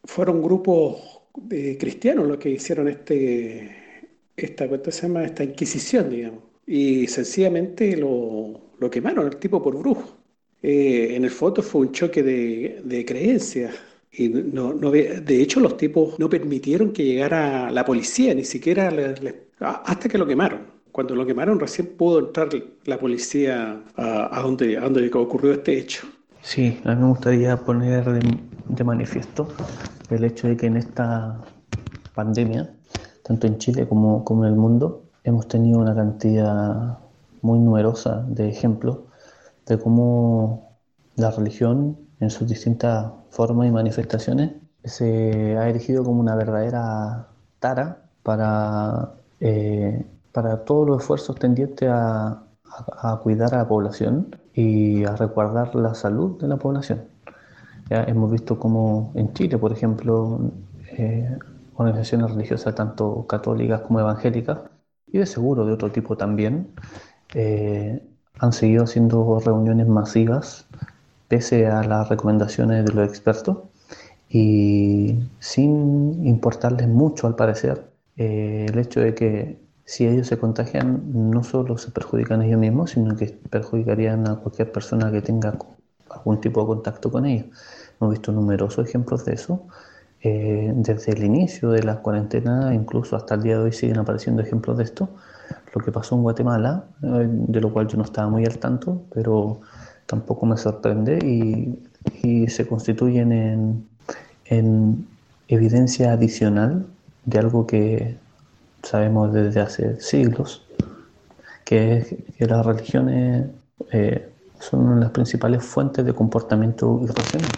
Fueron 0.04 0.42
grupos 0.42 1.22
de 1.36 1.78
cristianos 1.78 2.28
los 2.28 2.38
que 2.38 2.50
hicieron 2.52 2.88
este, 2.90 4.08
esta, 4.36 4.68
se 4.92 5.02
llama? 5.08 5.24
esta 5.24 5.44
inquisición, 5.44 6.10
digamos. 6.10 6.44
Y 6.68 7.08
sencillamente 7.08 7.98
lo, 7.98 8.72
lo 8.80 8.90
quemaron 8.90 9.26
el 9.28 9.38
tipo 9.38 9.62
por 9.64 9.78
brujo. 9.78 10.18
Eh, 10.62 11.16
en 11.16 11.24
el 11.24 11.32
foto 11.32 11.64
fue 11.64 11.82
un 11.82 11.92
choque 11.92 12.22
de, 12.24 12.82
de 12.84 13.06
creencias. 13.06 13.74
Y 14.12 14.30
no, 14.30 14.74
no, 14.74 14.92
de 14.92 15.42
hecho, 15.42 15.60
los 15.60 15.78
tipos 15.78 16.20
no 16.20 16.30
permitieron 16.30 16.92
que 16.94 17.06
llegara 17.06 17.72
la 17.72 17.86
policía, 17.86 18.34
ni 18.36 18.44
siquiera 18.44 18.92
hasta 19.60 20.10
que 20.10 20.18
lo 20.18 20.26
quemaron 20.28 20.79
cuando 20.92 21.16
lo 21.16 21.26
quemaron 21.26 21.60
recién 21.60 21.96
pudo 21.98 22.20
entrar 22.20 22.50
la 22.86 23.00
policía 23.00 23.82
a, 23.96 24.42
donde, 24.42 24.78
a 24.78 24.82
donde 24.82 25.10
ocurrió 25.14 25.54
este 25.54 25.78
hecho. 25.78 26.08
Sí, 26.42 26.80
a 26.86 26.96
mí 26.96 27.02
me 27.02 27.10
gustaría 27.10 27.58
poner 27.58 28.06
de, 28.06 28.84
manifiesto 28.84 29.48
el 30.10 30.24
hecho 30.24 30.48
de 30.48 30.58
que 30.58 30.68
en 30.68 30.78
esta 30.78 31.40
pandemia, 32.16 32.74
tanto 33.24 33.48
en 33.48 33.58
Chile 33.58 33.88
como, 33.88 34.24
como 34.24 34.46
en 34.46 34.54
el 34.54 34.58
mundo, 34.58 35.04
hemos 35.24 35.48
tenido 35.48 35.80
una 35.80 35.94
cantidad 35.94 36.98
muy 37.42 37.60
numerosa 37.60 38.26
de 38.28 38.50
ejemplos 38.50 39.00
de 39.66 39.78
cómo 39.78 40.78
la 41.16 41.32
religión 41.32 41.98
en 42.20 42.30
sus 42.30 42.48
distintas 42.48 43.12
formas 43.30 43.68
y 43.68 43.72
manifestaciones 43.72 44.54
se 44.84 45.58
ha 45.58 45.70
erigido 45.70 46.04
como 46.04 46.20
una 46.22 46.36
verdadera 46.36 47.28
tara 47.60 48.04
para 48.24 49.14
eh, 49.40 50.06
para 50.42 50.64
todos 50.64 50.88
los 50.88 51.02
esfuerzos 51.02 51.36
tendientes 51.36 51.90
a, 51.92 52.44
cuidar 53.24 53.54
a 53.54 53.58
la 53.58 53.68
población 53.68 54.38
y 54.54 55.04
a 55.04 55.14
resguardar 55.18 55.76
la 55.76 55.94
salud 55.94 56.40
de 56.40 56.48
la 56.48 56.56
población. 56.56 57.02
Ya 57.90 58.04
hemos 58.04 58.32
visto 58.32 58.58
como 58.58 59.12
en 59.16 59.34
Chile, 59.34 59.58
por 59.58 59.74
ejemplo, 59.74 60.40
eh, 60.92 61.38
organizaciones 61.76 62.32
religiosas 62.32 62.74
tanto 62.74 63.26
católicas 63.28 63.82
como 63.82 64.00
evangélicas 64.00 64.60
y 65.12 65.18
de 65.18 65.26
seguro 65.26 65.66
de 65.66 65.74
otro 65.74 65.92
tipo 65.92 66.16
también 66.16 66.70
eh, 67.34 68.02
han 68.40 68.54
seguido 68.54 68.86
haciendo 68.86 69.42
reuniones 69.42 69.88
masivas 69.88 70.68
pese 71.28 71.68
a 71.68 71.84
las 71.84 72.08
recomendaciones 72.08 72.86
de 72.86 72.94
los 72.94 73.10
expertos 73.10 73.58
y 74.30 75.20
sin 75.40 76.26
importarles 76.26 76.88
mucho 76.88 77.28
al 77.28 77.36
parecer 77.36 77.90
eh, 78.16 78.68
el 78.70 78.80
hecho 78.80 79.02
de 79.02 79.14
que 79.14 79.69
si 79.90 80.06
ellos 80.06 80.28
se 80.28 80.38
contagian, 80.38 81.02
no 81.32 81.44
solo 81.44 81.80
se 81.80 81.90
perjudican 81.90 82.44
ellos 82.44 82.60
mismos, 82.60 82.92
sino 82.92 83.16
que 83.16 83.26
perjudicarían 83.50 84.28
a 84.28 84.36
cualquier 84.36 84.72
persona 84.72 85.12
que 85.12 85.24
tenga 85.24 85.58
algún 86.12 86.40
tipo 86.40 86.62
de 86.62 86.68
contacto 86.68 87.10
con 87.10 87.26
ellos. 87.26 87.48
Hemos 88.00 88.14
visto 88.14 88.32
numerosos 88.32 88.88
ejemplos 88.88 89.26
de 89.26 89.34
eso. 89.34 89.66
Eh, 90.22 90.72
desde 90.76 91.14
el 91.14 91.24
inicio 91.24 91.72
de 91.72 91.82
la 91.82 92.02
cuarentena, 92.04 92.72
incluso 92.72 93.16
hasta 93.16 93.34
el 93.34 93.42
día 93.42 93.58
de 93.58 93.64
hoy, 93.64 93.72
siguen 93.72 93.98
apareciendo 93.98 94.44
ejemplos 94.44 94.78
de 94.78 94.84
esto, 94.84 95.10
lo 95.74 95.82
que 95.84 95.92
pasó 95.92 96.14
en 96.14 96.22
Guatemala, 96.22 96.84
eh, 97.02 97.28
de 97.28 97.60
lo 97.60 97.74
cual 97.74 97.88
yo 97.88 97.98
no 97.98 98.04
estaba 98.04 98.30
muy 98.30 98.46
al 98.46 98.60
tanto, 98.60 99.02
pero 99.12 99.62
tampoco 100.06 100.46
me 100.46 100.58
sorprende 100.58 101.18
y, 101.18 102.48
se 102.48 102.68
constituyen 102.68 103.32
en, 103.32 103.88
en 104.46 105.08
evidencia 105.48 106.14
adicional 106.14 106.86
de 107.26 107.40
algo 107.40 107.66
que 107.66 108.18
sabemos 108.84 109.34
desde 109.34 109.60
hace 109.62 110.00
siglos, 110.02 110.66
que 111.66 112.26
las 112.40 112.66
religiones 112.66 113.48
eh, 113.92 114.30
son 114.60 115.00
las 115.00 115.12
principales 115.12 115.64
fuentes 115.64 116.06
de 116.06 116.14
comportamiento 116.14 117.00
irracional, 117.04 117.52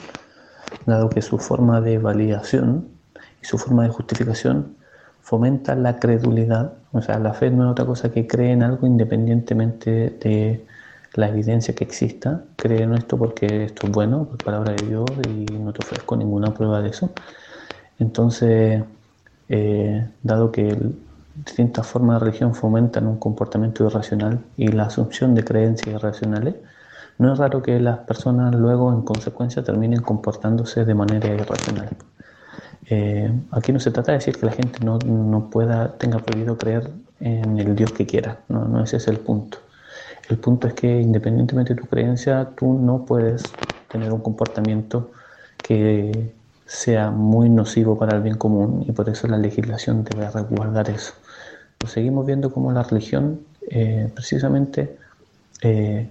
dado 0.85 1.09
que 1.09 1.21
su 1.21 1.37
forma 1.37 1.81
de 1.81 1.97
validación 1.97 2.87
y 3.41 3.45
su 3.45 3.57
forma 3.57 3.83
de 3.83 3.89
justificación 3.89 4.75
fomenta 5.21 5.75
la 5.75 5.99
credulidad, 5.99 6.73
o 6.91 7.01
sea, 7.01 7.19
la 7.19 7.33
fe 7.33 7.51
no 7.51 7.65
es 7.65 7.71
otra 7.71 7.85
cosa 7.85 8.11
que 8.11 8.27
cree 8.27 8.51
en 8.51 8.63
algo 8.63 8.87
independientemente 8.87 10.09
de 10.09 10.65
la 11.13 11.29
evidencia 11.29 11.75
que 11.75 11.83
exista, 11.83 12.43
cree 12.55 12.83
en 12.83 12.93
esto 12.93 13.17
porque 13.17 13.65
esto 13.65 13.87
es 13.87 13.93
bueno, 13.93 14.25
por 14.25 14.43
palabra 14.43 14.73
de 14.73 14.87
Dios, 14.87 15.05
y 15.27 15.45
no 15.57 15.73
te 15.73 15.85
ofrezco 15.85 16.15
ninguna 16.15 16.53
prueba 16.53 16.81
de 16.81 16.89
eso. 16.89 17.11
Entonces, 17.99 18.83
eh, 19.49 20.07
dado 20.23 20.51
que 20.51 20.77
distintas 21.35 21.87
formas 21.87 22.19
de 22.19 22.25
religión 22.25 22.53
fomentan 22.55 23.07
un 23.07 23.17
comportamiento 23.17 23.85
irracional 23.85 24.39
y 24.57 24.67
la 24.67 24.83
asunción 24.83 25.35
de 25.35 25.43
creencias 25.43 25.95
irracionales, 25.95 26.55
no 27.17 27.33
es 27.33 27.39
raro 27.39 27.61
que 27.61 27.79
las 27.79 27.99
personas 27.99 28.55
luego 28.55 28.91
en 28.91 29.01
consecuencia 29.01 29.63
terminen 29.63 30.01
comportándose 30.01 30.85
de 30.85 30.95
manera 30.95 31.27
irracional. 31.27 31.89
Eh, 32.85 33.31
aquí 33.51 33.71
no 33.71 33.79
se 33.79 33.91
trata 33.91 34.11
de 34.11 34.17
decir 34.17 34.37
que 34.37 34.45
la 34.45 34.51
gente 34.51 34.83
no, 34.83 34.97
no, 34.99 35.49
pueda, 35.49 35.93
tenga 35.97 36.19
prohibido 36.19 36.57
creer 36.57 36.89
en 37.19 37.59
el 37.59 37.75
Dios 37.75 37.93
que 37.93 38.05
quiera, 38.05 38.39
no, 38.49 38.65
no 38.65 38.83
ese 38.83 38.97
es 38.97 39.07
el 39.07 39.19
punto. 39.19 39.59
El 40.29 40.37
punto 40.37 40.67
es 40.67 40.73
que 40.73 41.01
independientemente 41.01 41.73
de 41.73 41.81
tu 41.81 41.87
creencia, 41.87 42.49
tú 42.55 42.73
no 42.73 43.05
puedes 43.05 43.43
tener 43.89 44.11
un 44.11 44.21
comportamiento 44.21 45.11
que 45.57 46.33
sea 46.65 47.11
muy 47.11 47.49
nocivo 47.49 47.97
para 47.99 48.15
el 48.15 48.23
bien 48.23 48.37
común 48.37 48.85
y 48.87 48.93
por 48.93 49.09
eso 49.09 49.27
la 49.27 49.37
legislación 49.37 50.03
debe 50.03 50.29
resguardar 50.31 50.89
eso. 50.89 51.13
Pues 51.81 51.93
seguimos 51.93 52.27
viendo 52.27 52.53
cómo 52.53 52.71
la 52.71 52.83
religión 52.83 53.41
eh, 53.67 54.07
precisamente 54.13 54.97
eh, 55.63 56.07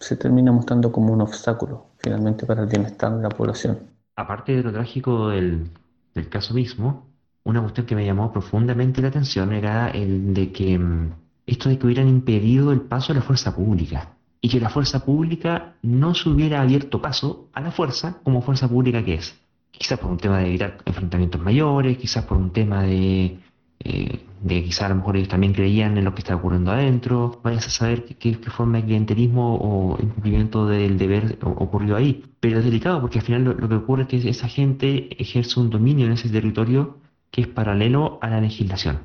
se 0.00 0.16
termina 0.16 0.52
mostrando 0.52 0.90
como 0.90 1.12
un 1.12 1.20
obstáculo 1.20 1.84
finalmente 1.98 2.46
para 2.46 2.62
el 2.62 2.68
bienestar 2.68 3.14
de 3.14 3.22
la 3.22 3.28
población. 3.28 3.78
Aparte 4.16 4.56
de 4.56 4.62
lo 4.62 4.72
trágico 4.72 5.28
del, 5.28 5.68
del 6.14 6.28
caso 6.30 6.54
mismo, 6.54 7.04
una 7.44 7.60
cuestión 7.60 7.86
que 7.86 7.94
me 7.94 8.06
llamó 8.06 8.32
profundamente 8.32 9.02
la 9.02 9.08
atención 9.08 9.52
era 9.52 9.90
el 9.90 10.32
de 10.32 10.50
que 10.50 10.78
mm, 10.78 11.12
esto 11.44 11.68
de 11.68 11.78
que 11.78 11.84
hubieran 11.84 12.08
impedido 12.08 12.72
el 12.72 12.80
paso 12.80 13.12
a 13.12 13.16
la 13.16 13.22
fuerza 13.22 13.54
pública 13.54 14.16
y 14.40 14.48
que 14.48 14.60
la 14.60 14.70
fuerza 14.70 15.04
pública 15.04 15.74
no 15.82 16.14
se 16.14 16.30
hubiera 16.30 16.62
abierto 16.62 17.02
paso 17.02 17.50
a 17.52 17.60
la 17.60 17.70
fuerza 17.70 18.18
como 18.22 18.40
fuerza 18.40 18.66
pública 18.66 19.04
que 19.04 19.16
es. 19.16 19.38
Quizás 19.72 19.98
por 19.98 20.10
un 20.10 20.16
tema 20.16 20.38
de 20.38 20.48
evitar 20.48 20.78
enfrentamientos 20.86 21.42
mayores, 21.42 21.98
quizás 21.98 22.24
por 22.24 22.38
un 22.38 22.50
tema 22.50 22.82
de, 22.82 23.38
eh, 23.80 24.20
de 24.40 24.62
quizás 24.62 24.82
a 24.82 24.88
lo 24.90 24.96
mejor 24.96 25.16
ellos 25.16 25.28
también 25.28 25.52
creían 25.52 25.96
en 25.98 26.04
lo 26.04 26.14
que 26.14 26.20
está 26.20 26.36
ocurriendo 26.36 26.70
adentro. 26.70 27.40
Vayas 27.42 27.66
a 27.66 27.70
saber 27.70 28.04
qué, 28.04 28.34
forma 28.34 28.78
de 28.78 28.84
clientelismo 28.84 29.56
o 29.56 29.98
incumplimiento 30.00 30.66
del 30.66 30.98
deber 30.98 31.38
ocurrió 31.42 31.96
ahí. 31.96 32.24
Pero 32.40 32.58
es 32.58 32.64
delicado 32.64 33.00
porque 33.00 33.18
al 33.18 33.24
final 33.24 33.44
lo, 33.44 33.68
que 33.68 33.74
ocurre 33.74 34.02
es 34.02 34.08
que 34.08 34.28
esa 34.28 34.48
gente 34.48 35.08
ejerce 35.20 35.60
un 35.60 35.70
dominio 35.70 36.06
en 36.06 36.12
ese 36.12 36.28
territorio 36.28 36.98
que 37.30 37.42
es 37.42 37.48
paralelo 37.48 38.18
a 38.22 38.30
la 38.30 38.40
legislación, 38.40 39.00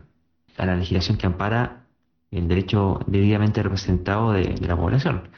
a 0.57 0.65
la 0.65 0.75
legislación 0.75 1.17
que 1.17 1.27
ampara 1.27 1.87
el 2.29 2.47
derecho 2.47 2.99
debidamente 3.07 3.61
representado 3.63 4.33
de, 4.33 4.55
la 4.65 4.77
población. 4.77 5.29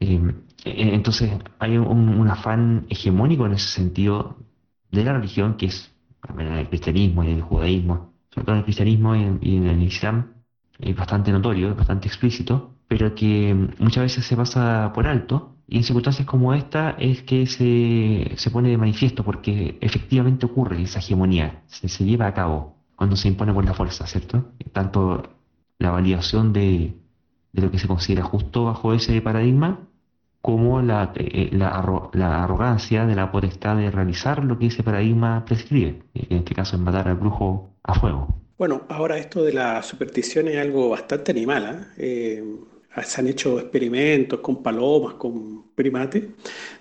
Eh, 0.00 0.32
entonces 0.64 1.32
hay 1.58 1.76
un, 1.76 2.28
afán 2.28 2.86
hegemónico 2.88 3.46
en 3.46 3.52
ese 3.52 3.68
sentido 3.68 4.36
de 4.90 5.04
la 5.04 5.14
religión, 5.14 5.56
que 5.56 5.66
es 5.66 5.92
el 6.38 6.68
cristianismo 6.68 7.24
y 7.24 7.32
el 7.32 7.42
judaísmo, 7.42 8.11
sobre 8.32 8.44
todo 8.44 8.54
en 8.54 8.58
el 8.58 8.64
cristianismo 8.64 9.14
y 9.14 9.56
en, 9.56 9.66
el 9.66 9.82
islam, 9.82 10.34
es 10.78 10.96
bastante 10.96 11.32
notorio, 11.32 11.70
es 11.70 11.76
bastante 11.76 12.08
explícito, 12.08 12.74
pero 12.88 13.14
que 13.14 13.54
muchas 13.78 14.04
veces 14.04 14.24
se 14.24 14.36
pasa 14.36 14.90
por 14.94 15.06
alto 15.06 15.56
y 15.68 15.76
en 15.78 15.84
circunstancias 15.84 16.26
como 16.26 16.54
esta 16.54 16.90
es 16.98 17.22
que 17.22 17.46
se, 17.46 18.32
se 18.36 18.50
pone 18.50 18.70
de 18.70 18.78
manifiesto 18.78 19.22
porque 19.22 19.78
efectivamente 19.80 20.46
ocurre 20.46 20.82
esa 20.82 20.98
hegemonía, 20.98 21.62
se, 21.66 21.88
se 21.88 22.04
lleva 22.04 22.26
a 22.26 22.34
cabo 22.34 22.76
cuando 22.96 23.16
se 23.16 23.28
impone 23.28 23.52
por 23.52 23.64
la 23.64 23.74
fuerza, 23.74 24.06
¿cierto? 24.06 24.52
Tanto 24.72 25.22
la 25.78 25.90
validación 25.90 26.52
de, 26.52 26.96
de 27.52 27.62
lo 27.62 27.70
que 27.70 27.78
se 27.78 27.88
considera 27.88 28.22
justo 28.22 28.64
bajo 28.64 28.94
ese 28.94 29.20
paradigma 29.20 29.80
como 30.42 30.82
la, 30.82 31.12
eh, 31.14 31.50
la, 31.52 32.10
la, 32.12 32.44
arrogancia 32.44 33.06
de 33.06 33.14
la 33.14 33.30
potestad 33.30 33.76
de 33.76 33.90
realizar 33.92 34.44
lo 34.44 34.58
que 34.58 34.66
ese 34.66 34.82
paradigma 34.82 35.44
prescribe, 35.44 36.02
en 36.14 36.38
este 36.38 36.54
caso 36.54 36.74
es 36.74 36.82
matar 36.82 37.06
al 37.08 37.14
brujo 37.14 37.70
a 37.84 37.94
fuego. 37.94 38.28
Bueno, 38.58 38.82
ahora 38.88 39.18
esto 39.18 39.44
de 39.44 39.52
la 39.52 39.82
superstición 39.82 40.48
es 40.48 40.58
algo 40.58 40.90
bastante 40.90 41.30
animal. 41.30 41.88
¿eh? 41.96 42.42
Eh, 42.96 43.02
se 43.04 43.20
han 43.20 43.28
hecho 43.28 43.58
experimentos 43.60 44.40
con 44.40 44.62
palomas, 44.62 45.14
con 45.14 45.70
primates, 45.74 46.24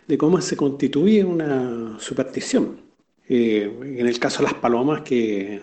de 0.07 0.17
cómo 0.17 0.41
se 0.41 0.57
constituye 0.57 1.23
una 1.23 1.97
superstición. 1.99 2.81
en 3.29 4.07
el 4.07 4.19
caso 4.19 4.39
de 4.39 4.51
las 4.51 4.55
palomas, 4.55 5.01
que 5.01 5.61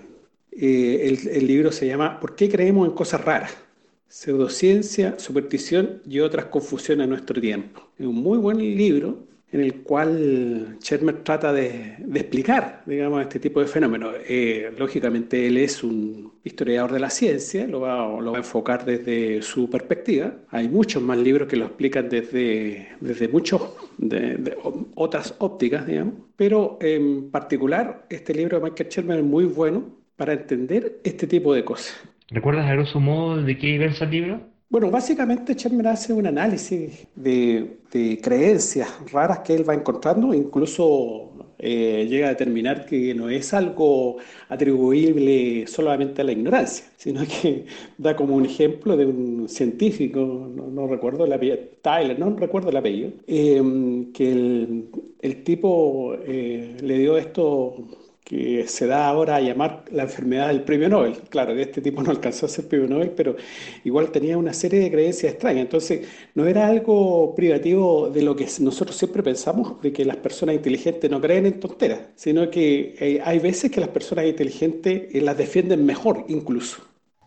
el, 0.53 1.29
el 1.29 1.47
libro 1.47 1.71
se 1.71 1.87
llama 1.87 2.19
¿Por 2.19 2.35
qué 2.35 2.49
creemos 2.49 2.89
en 2.89 2.95
cosas 2.95 3.23
raras? 3.25 3.68
Pseudociencia, 4.09 5.19
superstición 5.19 6.03
y 6.07 6.21
otras 6.21 6.47
confusiones 6.47 7.05
en 7.05 7.11
nuestro 7.11 7.41
tiempo. 7.41 7.91
Es 7.99 8.07
un 8.07 8.17
muy 8.17 8.39
buen 8.39 8.59
libro 8.59 9.29
en 9.51 9.61
el 9.61 9.83
cual 9.83 10.77
Shermer 10.81 11.23
trata 11.23 11.53
de, 11.53 11.97
explicar, 12.15 12.83
digamos, 12.87 13.23
este 13.23 13.39
tipo 13.39 13.61
de 13.61 13.67
fenómenos. 13.67 14.15
Eh, 14.29 14.73
lógicamente 14.79 15.47
él 15.47 15.57
es 15.57 15.83
un 15.83 16.33
historiador 16.45 16.93
de 16.93 17.01
la 17.01 17.11
ciencia, 17.11 17.67
lo 17.67 17.81
va, 17.81 18.21
lo 18.21 18.33
va, 18.33 18.39
a 18.39 18.41
enfocar 18.41 18.85
desde 18.85 19.41
su 19.43 19.71
perspectiva. 19.71 20.35
Hay 20.51 20.69
muchos 20.69 21.03
más 21.03 21.19
libros 21.19 21.49
que 21.49 21.57
lo 21.57 21.67
explican 21.67 22.09
desde, 22.09 22.89
desde 23.01 23.29
muchos, 23.29 23.63
de, 23.97 24.57
otras 24.95 25.35
ópticas, 25.39 25.87
digamos. 25.87 26.15
Pero 26.37 26.79
en 26.81 27.31
particular, 27.31 28.07
este 28.11 28.35
libro 28.35 28.59
de 28.59 28.65
Michael 28.65 28.89
Shermer 28.91 29.19
es 29.19 29.25
muy 29.25 29.45
bueno 29.45 29.97
para 30.17 30.35
entender 30.35 31.01
este 31.05 31.27
tipo 31.27 31.55
de 31.55 31.65
cosas. 31.65 31.95
¿Recuerdas 32.31 32.67
a 32.67 32.75
grosso 32.75 33.01
modo 33.01 33.43
de 33.43 33.57
qué 33.57 33.79
versa 33.79 34.05
el 34.05 34.11
libro? 34.11 34.41
Bueno, 34.71 34.91
básicamente 34.91 35.55
Shermer 35.55 35.87
hace 35.89 36.13
un 36.13 36.27
análisis 36.27 37.07
de, 37.15 37.79
creencias 38.23 38.87
raras 39.11 39.39
que 39.39 39.55
él 39.55 39.67
va 39.67 39.73
encontrando, 39.73 40.35
incluso 40.35 41.55
eh, 41.59 42.07
llega 42.07 42.27
a 42.27 42.31
determinar 42.31 42.85
que 42.85 43.15
no 43.15 43.31
es 43.31 43.55
algo 43.55 44.19
atribuible 44.51 45.67
solamente 45.67 46.21
a 46.21 46.25
la 46.25 46.33
ignorancia, 46.33 46.85
sino 46.99 47.23
que 47.23 47.65
da 47.97 48.15
como 48.15 48.37
un 48.37 48.45
ejemplo 48.45 48.95
de 48.95 49.07
un 49.07 49.49
científico, 49.49 50.21
no, 50.55 50.87
recuerdo 50.87 51.25
el 51.25 51.33
apellido, 51.33 51.59
Tyler, 51.81 52.19
no 52.19 52.37
recuerdo 52.37 52.69
el 52.69 52.77
apellido, 52.77 53.13
eh, 53.27 53.63
que 54.13 54.85
el, 55.23 55.45
tipo 55.45 56.15
eh, 56.27 56.77
le 56.83 56.99
dio 56.99 57.17
esto 57.17 57.75
que 58.29 58.67
se 58.69 58.87
da 58.87 59.09
ahora 59.09 59.37
a 59.37 59.41
llamar 59.41 59.85
la 59.91 60.03
enfermedad 60.03 60.49
del 60.49 60.63
premio 60.63 60.91
Nobel. 60.91 61.15
Claro, 61.31 61.55
de 61.55 61.63
este 61.63 61.81
tipo 61.81 62.03
no 62.03 62.11
alcanzó 62.11 62.45
a 62.45 62.49
ser 62.51 62.69
premio 62.69 62.87
Nobel, 62.87 63.13
pero 63.13 63.37
igual 63.85 64.11
tenía 64.11 64.37
una 64.37 64.53
serie 64.53 64.81
de 64.81 64.91
creencias 64.91 65.33
extrañas. 65.33 65.63
Entonces, 65.63 66.07
no 66.35 66.47
era 66.47 66.67
algo 66.67 67.35
privativo 67.35 68.11
de 68.11 68.21
lo 68.21 68.37
que 68.37 68.47
nosotros 68.61 68.97
siempre 68.97 69.23
pensamos, 69.23 69.81
de 69.81 69.95
que 69.95 70.05
las 70.05 70.19
personas 70.19 70.57
inteligentes 70.57 71.11
no 71.11 71.23
creen 71.23 71.47
en 71.47 71.59
tonteras, 71.59 72.01
sino 72.17 72.51
que 72.51 72.95
eh, 73.01 73.23
hay 73.25 73.39
veces 73.39 73.71
que 73.71 73.81
las 73.81 73.89
personas 73.89 74.27
inteligentes 74.27 75.15
eh, 75.15 75.23
las 75.23 75.39
defienden 75.39 75.87
mejor 75.87 76.27
incluso. 76.29 76.83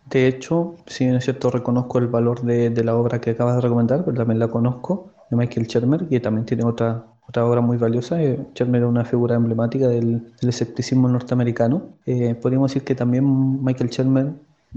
De 0.08 0.28
hecho, 0.28 0.76
si 0.86 1.04
bien 1.04 1.16
es 1.16 1.24
cierto, 1.24 1.50
reconozco 1.50 1.98
el 1.98 2.06
valor 2.06 2.42
de, 2.42 2.70
de 2.70 2.84
la 2.84 2.96
obra 2.96 3.20
que 3.20 3.30
acabas 3.30 3.56
de 3.56 3.62
recomendar, 3.62 4.04
pero 4.04 4.16
también 4.18 4.38
la 4.38 4.46
conozco, 4.46 5.10
de 5.30 5.36
Michael 5.36 5.66
Shermer, 5.66 6.06
que 6.08 6.20
también 6.20 6.46
tiene 6.46 6.64
otra 6.64 7.11
otra 7.32 7.46
obra 7.46 7.60
muy 7.62 7.78
valiosa. 7.78 8.22
Eh, 8.22 8.38
Shermer 8.54 8.80
era 8.80 8.88
una 8.88 9.06
figura 9.06 9.36
emblemática 9.36 9.88
del, 9.88 10.20
escepticismo 10.42 11.08
norteamericano. 11.08 11.82
Eh, 12.04 12.34
podríamos 12.34 12.70
decir 12.70 12.84
que 12.84 12.94
también 12.94 13.64
Michael 13.64 13.88
Shermer 13.88 14.32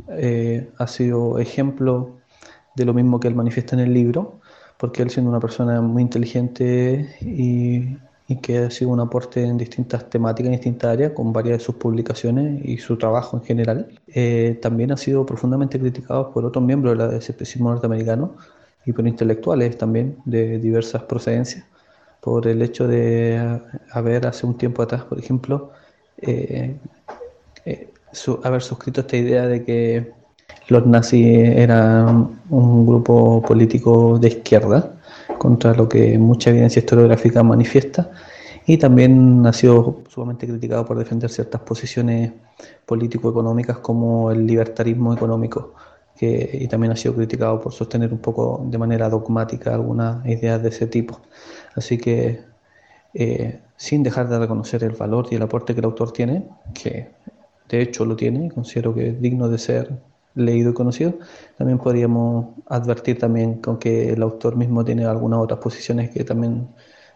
eh, 0.07 0.69
ha 0.77 0.87
sido 0.87 1.37
ejemplo 1.37 2.11
de 2.75 2.85
lo 2.85 2.93
mismo 2.93 3.19
que 3.19 3.27
él 3.27 3.35
manifiesta 3.35 3.75
en 3.75 3.81
el 3.81 3.93
libro, 3.93 4.39
porque 4.77 5.01
él 5.01 5.09
siendo 5.09 5.31
una 5.31 5.41
persona 5.41 5.81
muy 5.81 6.01
inteligente 6.01 7.13
y, 7.19 7.97
y 8.29 8.37
que 8.41 8.59
ha 8.59 8.71
sido 8.71 8.91
un 8.91 9.01
aporte 9.01 9.43
en 9.43 9.57
distintas 9.57 10.09
temáticas, 10.09 10.47
en 10.47 10.53
distintas 10.53 10.93
áreas, 10.93 11.11
con 11.11 11.33
varias 11.33 11.57
de 11.57 11.63
sus 11.65 11.75
publicaciones 11.75 12.63
y 12.63 12.77
su 12.77 12.97
trabajo 12.97 13.35
en 13.35 13.43
general, 13.43 13.89
eh, 14.07 14.57
también 14.61 14.93
ha 14.93 14.97
sido 14.97 15.25
profundamente 15.25 15.77
criticado 15.77 16.31
por 16.31 16.45
otros 16.45 16.63
miembros 16.63 16.97
del 16.97 17.17
escepticismo 17.17 17.69
norteamericano 17.69 18.35
y 18.85 18.93
por 18.93 19.05
intelectuales 19.05 19.77
también 19.77 20.15
de 20.23 20.57
diversas 20.59 21.03
procedencias 21.03 21.65
por 22.25 22.47
el 22.47 22.59
hecho 22.63 22.87
de 22.87 23.61
haber 23.91 24.25
hace 24.25 24.47
un 24.47 24.57
tiempo 24.57 24.81
atrás, 24.81 25.03
por 25.03 25.19
ejemplo, 25.19 25.69
eh, 26.17 26.75
eh, 27.67 27.87
haber 28.43 28.63
suscrito 28.63 29.01
esta 29.01 29.15
idea 29.15 29.45
de 29.45 29.63
que 29.63 30.11
los 30.69 30.87
nazis 30.87 31.23
eran 31.27 32.41
un 32.49 32.87
grupo 32.87 33.43
político 33.43 34.17
de 34.17 34.29
izquierda, 34.29 34.95
contra 35.37 35.75
lo 35.75 35.87
que 35.87 36.17
mucha 36.17 36.49
evidencia 36.49 36.79
historiográfica 36.79 37.43
manifiesta, 37.43 38.09
y 38.65 38.77
también 38.77 39.45
ha 39.45 39.53
sido 39.53 39.99
sumamente 40.09 40.47
criticado 40.47 40.83
por 40.83 40.97
defender 40.97 41.29
ciertas 41.29 41.61
posiciones 41.61 42.31
político-económicas 42.87 43.77
como 43.77 44.31
el 44.31 44.47
libertarismo 44.47 45.13
económico, 45.13 45.75
que, 46.17 46.57
y 46.59 46.67
también 46.67 46.91
ha 46.91 46.95
sido 46.95 47.13
criticado 47.13 47.61
por 47.61 47.71
sostener 47.71 48.11
un 48.11 48.19
poco 48.19 48.65
de 48.65 48.79
manera 48.79 49.09
dogmática 49.09 49.75
algunas 49.75 50.25
ideas 50.25 50.63
de 50.63 50.69
ese 50.69 50.87
tipo. 50.87 51.19
Así 51.75 51.97
que, 51.97 52.41
eh, 53.13 53.59
sin 53.77 54.03
dejar 54.03 54.29
de 54.29 54.39
reconocer 54.39 54.83
el 54.83 54.91
valor 54.91 55.27
y 55.31 55.35
el 55.35 55.41
aporte 55.41 55.73
que 55.73 55.79
el 55.79 55.85
autor 55.85 56.11
tiene, 56.11 56.47
que 56.73 57.09
de 57.69 57.81
hecho 57.81 58.05
lo 58.05 58.15
tiene, 58.15 58.51
considero 58.51 58.93
que 58.93 59.09
es 59.09 59.21
digno 59.21 59.49
de 59.49 59.57
ser 59.57 59.91
leído 60.35 60.71
y 60.71 60.73
conocido, 60.73 61.19
también 61.57 61.79
podríamos 61.79 62.55
advertir 62.67 63.17
también 63.19 63.55
con 63.61 63.79
que 63.79 64.11
el 64.11 64.21
autor 64.21 64.55
mismo 64.57 64.83
tiene 64.83 65.05
algunas 65.05 65.39
otras 65.39 65.59
posiciones 65.59 66.09
que 66.09 66.23
también 66.23 66.67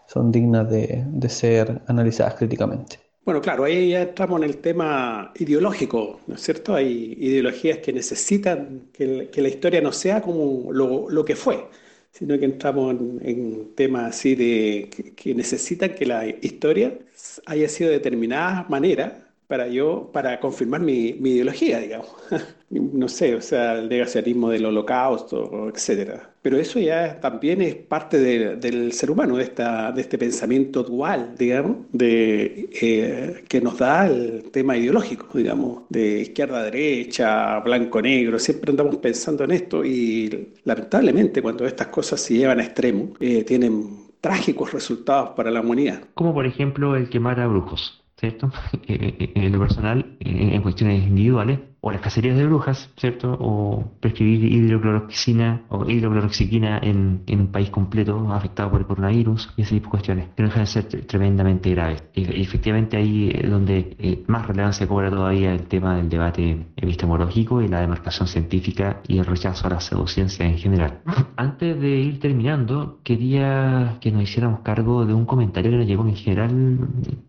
son 0.06 0.32
dignas 0.32 0.68
de, 0.70 1.04
de 1.06 1.28
ser 1.28 1.82
analizadas 1.86 2.34
críticamente. 2.34 2.98
Bueno, 3.24 3.42
claro, 3.42 3.64
ahí 3.64 3.90
ya 3.90 4.02
entramos 4.02 4.40
en 4.40 4.48
el 4.48 4.56
tema 4.58 5.32
ideológico, 5.36 6.20
¿no 6.26 6.34
es 6.34 6.40
cierto? 6.40 6.74
Hay 6.74 7.16
ideologías 7.20 7.78
que 7.78 7.92
necesitan 7.92 8.88
que, 8.92 9.28
que 9.30 9.42
la 9.42 9.48
historia 9.48 9.80
no 9.82 9.92
sea 9.92 10.22
como 10.22 10.72
lo, 10.72 11.08
lo, 11.10 11.24
que 11.24 11.36
fue, 11.36 11.68
sino 12.12 12.38
que 12.38 12.44
entramos 12.44 12.94
en, 13.22 13.74
temas 13.74 14.16
así 14.16 14.34
de 14.34 14.90
que, 14.94 15.14
que 15.14 15.34
necesitan 15.34 15.94
que 15.94 16.06
la 16.06 16.26
historia 16.26 16.98
haya 17.46 17.68
sido 17.68 17.90
de 17.90 17.96
determinada 17.96 18.66
manera 18.68 19.29
para 19.50 19.66
yo, 19.68 20.08
para 20.12 20.38
confirmar 20.40 20.80
mi, 20.80 21.12
mi 21.14 21.30
ideología, 21.32 21.80
digamos. 21.80 22.08
no 22.70 23.08
sé, 23.08 23.34
o 23.34 23.40
sea, 23.40 23.74
el 23.74 23.88
negacionismo 23.88 24.48
del 24.50 24.64
holocausto, 24.64 25.68
etcétera. 25.74 26.32
Pero 26.40 26.56
eso 26.56 26.78
ya 26.78 27.20
también 27.20 27.60
es 27.60 27.74
parte 27.74 28.18
de, 28.18 28.56
del 28.56 28.92
ser 28.92 29.10
humano, 29.10 29.36
de, 29.36 29.42
esta, 29.42 29.90
de 29.90 30.02
este 30.02 30.16
pensamiento 30.18 30.84
dual, 30.84 31.34
digamos, 31.36 31.78
de, 31.92 32.70
eh, 32.80 33.44
que 33.48 33.60
nos 33.60 33.76
da 33.78 34.06
el 34.06 34.50
tema 34.52 34.76
ideológico, 34.76 35.36
digamos, 35.36 35.82
de 35.88 36.20
izquierda 36.20 36.60
a 36.60 36.64
derecha, 36.64 37.58
blanco 37.58 38.00
negro, 38.00 38.38
siempre 38.38 38.70
andamos 38.70 38.96
pensando 38.96 39.42
en 39.42 39.50
esto 39.50 39.84
y 39.84 40.52
lamentablemente 40.64 41.42
cuando 41.42 41.66
estas 41.66 41.88
cosas 41.88 42.20
se 42.20 42.34
llevan 42.34 42.60
a 42.60 42.64
extremo, 42.64 43.14
eh, 43.18 43.42
tienen 43.42 44.10
trágicos 44.20 44.72
resultados 44.72 45.30
para 45.30 45.50
la 45.50 45.60
humanidad. 45.60 46.04
Como 46.14 46.32
por 46.32 46.46
ejemplo 46.46 46.94
el 46.96 47.08
quemar 47.10 47.40
a 47.40 47.48
brujos. 47.48 47.99
¿Cierto? 48.20 48.52
Eh, 48.86 49.16
eh, 49.18 49.32
en 49.34 49.52
lo 49.52 49.58
personal, 49.58 50.16
en 50.20 50.62
cuestiones 50.62 51.06
individuales, 51.06 51.60
o 51.80 51.90
las 51.90 52.00
cacerías 52.00 52.36
de 52.36 52.46
brujas, 52.46 52.90
¿cierto? 52.96 53.36
O 53.40 53.84
prescribir 54.00 54.52
hidrocloroxina 54.52 55.62
o 55.68 55.88
hidrocloroxiquina 55.88 56.78
en, 56.82 57.22
en 57.26 57.40
un 57.40 57.46
país 57.48 57.70
completo 57.70 58.32
afectado 58.32 58.70
por 58.70 58.80
el 58.80 58.86
coronavirus 58.86 59.50
y 59.56 59.62
ese 59.62 59.76
tipo 59.76 59.86
de 59.86 59.90
cuestiones, 59.90 60.28
que 60.36 60.42
no 60.42 60.48
dejan 60.48 60.64
de 60.64 60.66
ser 60.66 60.84
tremendamente 61.06 61.70
graves. 61.70 62.02
Y, 62.14 62.42
efectivamente 62.42 62.96
ahí 62.96 63.30
es 63.34 63.50
donde 63.50 63.96
eh, 63.98 64.24
más 64.26 64.46
relevancia 64.46 64.86
cobra 64.86 65.10
todavía 65.10 65.52
el 65.52 65.62
tema 65.62 65.96
del 65.96 66.08
debate 66.08 66.66
epistemológico 66.76 67.62
y 67.62 67.68
la 67.68 67.80
demarcación 67.80 68.28
científica 68.28 69.00
y 69.06 69.18
el 69.18 69.24
rechazo 69.24 69.66
a 69.66 69.70
la 69.70 69.80
pseudociencia 69.80 70.46
en 70.46 70.58
general. 70.58 71.00
Antes 71.36 71.80
de 71.80 71.88
ir 71.88 72.20
terminando, 72.20 73.00
quería 73.04 73.96
que 74.00 74.10
nos 74.10 74.22
hiciéramos 74.22 74.60
cargo 74.60 75.06
de 75.06 75.14
un 75.14 75.24
comentario 75.24 75.70
que 75.70 75.78
nos 75.78 75.86
llegó 75.86 76.06
en 76.06 76.16
general. 76.16 76.78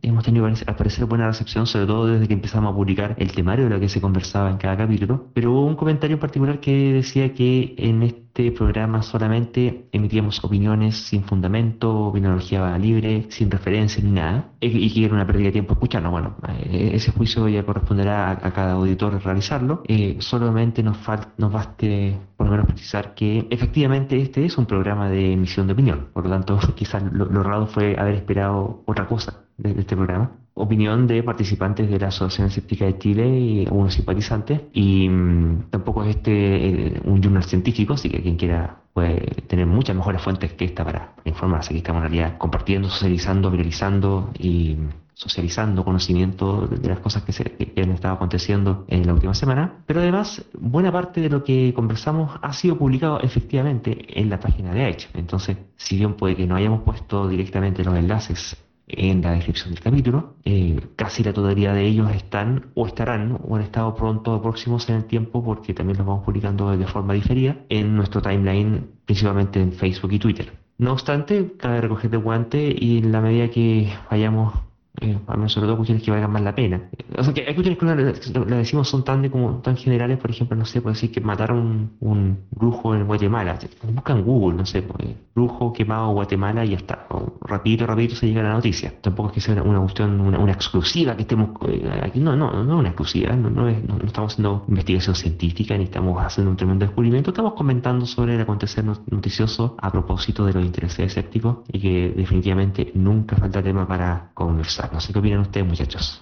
Hemos 0.02 0.24
tenido 0.24 0.46
al 0.46 0.76
parecer 0.76 1.06
buena 1.06 1.28
recepción, 1.28 1.66
sobre 1.68 1.86
todo 1.86 2.08
desde 2.08 2.28
que 2.28 2.34
empezamos 2.34 2.72
a 2.72 2.76
publicar 2.76 3.16
el 3.18 3.32
temario 3.32 3.66
de 3.66 3.72
lo 3.72 3.80
que 3.80 3.90
se 3.90 4.02
conversaba 4.02 4.41
en 4.50 4.58
cada 4.58 4.78
capítulo, 4.78 5.28
pero 5.34 5.52
hubo 5.52 5.66
un 5.66 5.76
comentario 5.76 6.16
en 6.16 6.20
particular 6.20 6.60
que 6.60 6.94
decía 6.94 7.34
que 7.34 7.76
en 7.78 8.04
este 8.04 8.52
programa 8.52 9.02
solamente 9.02 9.88
emitíamos 9.92 10.44
opiniones 10.44 10.96
sin 10.98 11.24
fundamento, 11.24 12.08
opiniología 12.08 12.78
libre, 12.78 13.26
sin 13.30 13.52
referencia 13.52 14.04
ni 14.04 14.12
nada, 14.12 14.52
y 14.60 14.94
que 14.94 15.06
era 15.06 15.14
una 15.14 15.28
pérdida 15.28 15.48
de 15.48 15.52
tiempo 15.52 15.74
escucharnos. 15.74 16.12
Bueno, 16.12 16.36
eh, 16.48 16.92
ese 16.94 17.12
juicio 17.12 17.48
ya 17.50 17.64
corresponderá 17.64 18.32
a, 18.32 18.52
cada 18.52 18.74
auditor 18.74 19.22
realizarlo. 19.24 19.84
Eh, 19.88 20.18
solamente 20.20 20.82
nos, 20.84 20.98
nos 21.38 21.52
baste 21.52 22.18
por 22.38 22.48
lo 22.48 22.52
menos 22.52 22.68
precisar 22.68 23.14
que 23.14 23.48
efectivamente 23.50 24.20
este 24.20 24.46
es 24.46 24.58
un 24.58 24.66
programa 24.66 25.10
de 25.10 25.34
emisión 25.34 25.68
de 25.68 25.74
opinión, 25.74 26.08
por 26.14 26.24
lo 26.24 26.32
tanto 26.32 26.60
quizás 26.76 27.04
lo, 27.12 27.26
lo 27.26 27.44
raro 27.44 27.68
fue 27.68 27.96
haber 28.00 28.16
esperado 28.16 28.84
otra 28.86 29.08
cosa 29.08 29.44
de 29.58 29.72
este 29.80 29.96
programa 29.96 30.32
opinión 30.62 31.08
de 31.08 31.24
participantes 31.24 31.90
de 31.90 32.00
la 32.00 32.08
Asociación 32.08 32.48
Escéptica 32.48 32.86
de 32.86 32.98
Chile 32.98 33.28
y 33.28 33.66
algunos 33.66 33.94
simpatizantes. 33.94 34.62
Y 34.74 35.10
mm, 35.10 35.70
tampoco 35.70 36.04
es 36.04 36.16
este 36.16 36.32
eh, 36.32 37.02
un 37.06 37.22
journal 37.22 37.44
científico, 37.44 37.94
así 37.94 38.10
que 38.10 38.22
quien 38.22 38.38
quiera 38.38 38.78
puede 38.94 39.20
tener 39.48 39.66
muchas 39.66 39.96
mejores 39.96 40.22
fuentes 40.22 40.54
que 40.54 40.66
esta 40.66 40.84
para 40.84 41.16
informarse. 41.26 41.70
Aquí 41.70 41.78
estamos 41.78 42.04
en 42.04 42.10
realidad 42.10 42.38
compartiendo, 42.38 42.90
socializando, 42.90 43.50
viralizando 43.50 44.32
y 44.38 44.78
socializando 45.14 45.86
conocimiento 45.86 46.68
de 46.68 46.90
las 46.90 47.00
cosas 47.00 47.24
que, 47.24 47.32
se, 47.32 47.44
que 47.44 47.82
han 47.82 47.92
estado 47.92 48.16
aconteciendo 48.16 48.86
en 48.88 49.06
la 49.06 49.14
última 49.14 49.34
semana. 49.34 49.84
Pero 49.86 50.02
además, 50.02 50.44
buena 50.60 50.92
parte 50.92 51.22
de 51.22 51.30
lo 51.30 51.44
que 51.44 51.74
conversamos 51.74 52.32
ha 52.42 52.54
sido 52.54 52.78
publicado 52.78 53.20
efectivamente 53.22 54.20
en 54.20 54.30
la 54.30 54.40
página 54.40 54.74
de 54.74 54.90
Edge. 54.90 55.10
Entonces, 55.14 55.58
si 55.76 55.98
bien 55.98 56.16
puede 56.16 56.36
que 56.36 56.48
no 56.48 56.56
hayamos 56.56 56.82
puesto 56.82 57.28
directamente 57.28 57.84
los 57.84 57.96
enlaces 57.96 58.58
en 58.98 59.22
la 59.22 59.32
descripción 59.32 59.74
del 59.74 59.84
capítulo. 59.84 60.36
Eh, 60.46 60.80
casi 60.96 61.24
la 61.24 61.34
totalidad 61.34 61.74
de 61.74 61.86
ellos 61.86 62.12
están 62.12 62.72
o 62.76 62.88
estarán 62.88 63.40
o 63.48 63.56
han 63.56 63.62
estado 63.62 63.94
pronto 63.96 64.42
próximos 64.42 64.90
en 64.90 64.96
el 64.98 65.06
tiempo 65.06 65.44
porque 65.44 65.74
también 65.74 65.98
los 65.98 66.08
vamos 66.08 66.24
publicando 66.24 66.76
de 66.76 66.88
forma 66.88 67.14
diferida 67.14 67.58
en 67.70 67.96
nuestro 67.96 68.22
timeline, 68.22 68.92
principalmente 69.06 69.62
en 69.62 69.72
Facebook 69.74 70.12
y 70.14 70.20
Twitter. 70.20 70.52
No 70.78 70.94
obstante, 70.94 71.54
cabe 71.58 71.82
recoger 71.82 72.10
de 72.10 72.18
guante 72.18 72.76
y 72.76 72.98
en 72.98 73.12
la 73.12 73.22
medida 73.22 73.50
que 73.50 73.94
vayamos 74.10 74.54
eh, 75.00 75.18
sobre 75.48 75.68
todo 75.68 75.78
cuestiones 75.78 76.04
que 76.04 76.12
valgan 76.12 76.32
más 76.32 76.42
la 76.42 76.54
pena. 76.54 76.90
O 77.18 77.24
sea, 77.24 77.34
que 77.34 77.42
hay 77.48 77.56
cuestiones 77.56 77.80
que 78.20 78.40
lo, 78.40 78.58
decimos 78.58 78.90
son 78.90 79.04
tan 79.04 79.22
de 79.22 79.32
como 79.32 79.62
tan 79.62 79.78
generales, 79.78 80.18
por 80.18 80.32
ejemplo, 80.32 80.58
no 80.58 80.66
sé, 80.66 80.82
puede 80.82 80.96
decir 80.96 81.12
que 81.12 81.22
mataron 81.22 81.94
un, 82.00 82.40
brujo 82.52 82.94
en 82.94 83.06
Guatemala. 83.06 83.58
Buscan 83.84 84.22
Google, 84.24 84.58
no 84.58 84.66
sé, 84.66 84.82
pues, 84.82 85.16
brujo 85.34 85.72
quemado 85.72 86.10
en 86.10 86.16
Guatemala 86.16 86.66
y 86.66 86.72
ya 86.72 86.78
está. 86.78 87.08
rapidito, 87.42 87.86
rapidito 87.86 88.16
se 88.16 88.28
llega 88.28 88.44
la 88.44 88.54
noticia. 88.54 88.94
Tampoco 89.02 89.30
es 89.30 89.36
que 89.36 89.42
sea 89.42 89.64
una 89.64 89.80
cuestión, 89.80 90.20
una, 90.20 90.52
exclusiva 90.52 91.16
que 91.16 91.22
estemos 91.22 91.52
eh, 91.68 92.02
aquí. 92.04 92.20
No, 92.20 92.36
no, 92.36 92.64
no 92.64 92.78
una 92.78 92.90
exclusiva. 92.90 93.34
No, 93.34 93.50
no, 93.50 93.70
estamos 93.70 94.34
haciendo 94.34 94.66
investigación 94.68 95.16
científica 95.16 95.78
ni 95.78 95.86
estamos 95.86 96.22
haciendo 96.22 96.52
un 96.52 96.58
tremendo 96.58 96.86
descubrimiento. 96.86 97.32
Estamos 97.32 97.54
comentando 97.54 98.06
sobre 98.06 98.36
el 98.36 98.42
acontecer 98.42 98.84
noticioso 98.84 99.76
a 99.80 99.90
propósito 99.90 100.46
de 100.46 100.54
los 100.54 100.66
intereses 100.66 101.00
escépticos 101.08 101.60
y 101.72 101.80
que 101.80 102.14
definitivamente 102.16 102.92
nunca 102.94 103.38
falta 103.38 103.64
tema 103.64 103.88
para 103.88 104.32
conversar. 104.34 104.81
No 104.92 105.00
sé 105.00 105.14
qué 105.14 105.20
opinan 105.20 105.40
ustedes, 105.40 105.66
muchachos. 105.66 106.22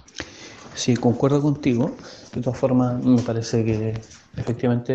Sí, 0.75 0.95
concuerdo 0.95 1.41
contigo. 1.41 1.95
De 2.33 2.41
todas 2.41 2.57
formas, 2.57 3.03
me 3.03 3.21
parece 3.21 3.65
que 3.65 3.99
efectivamente 4.37 4.93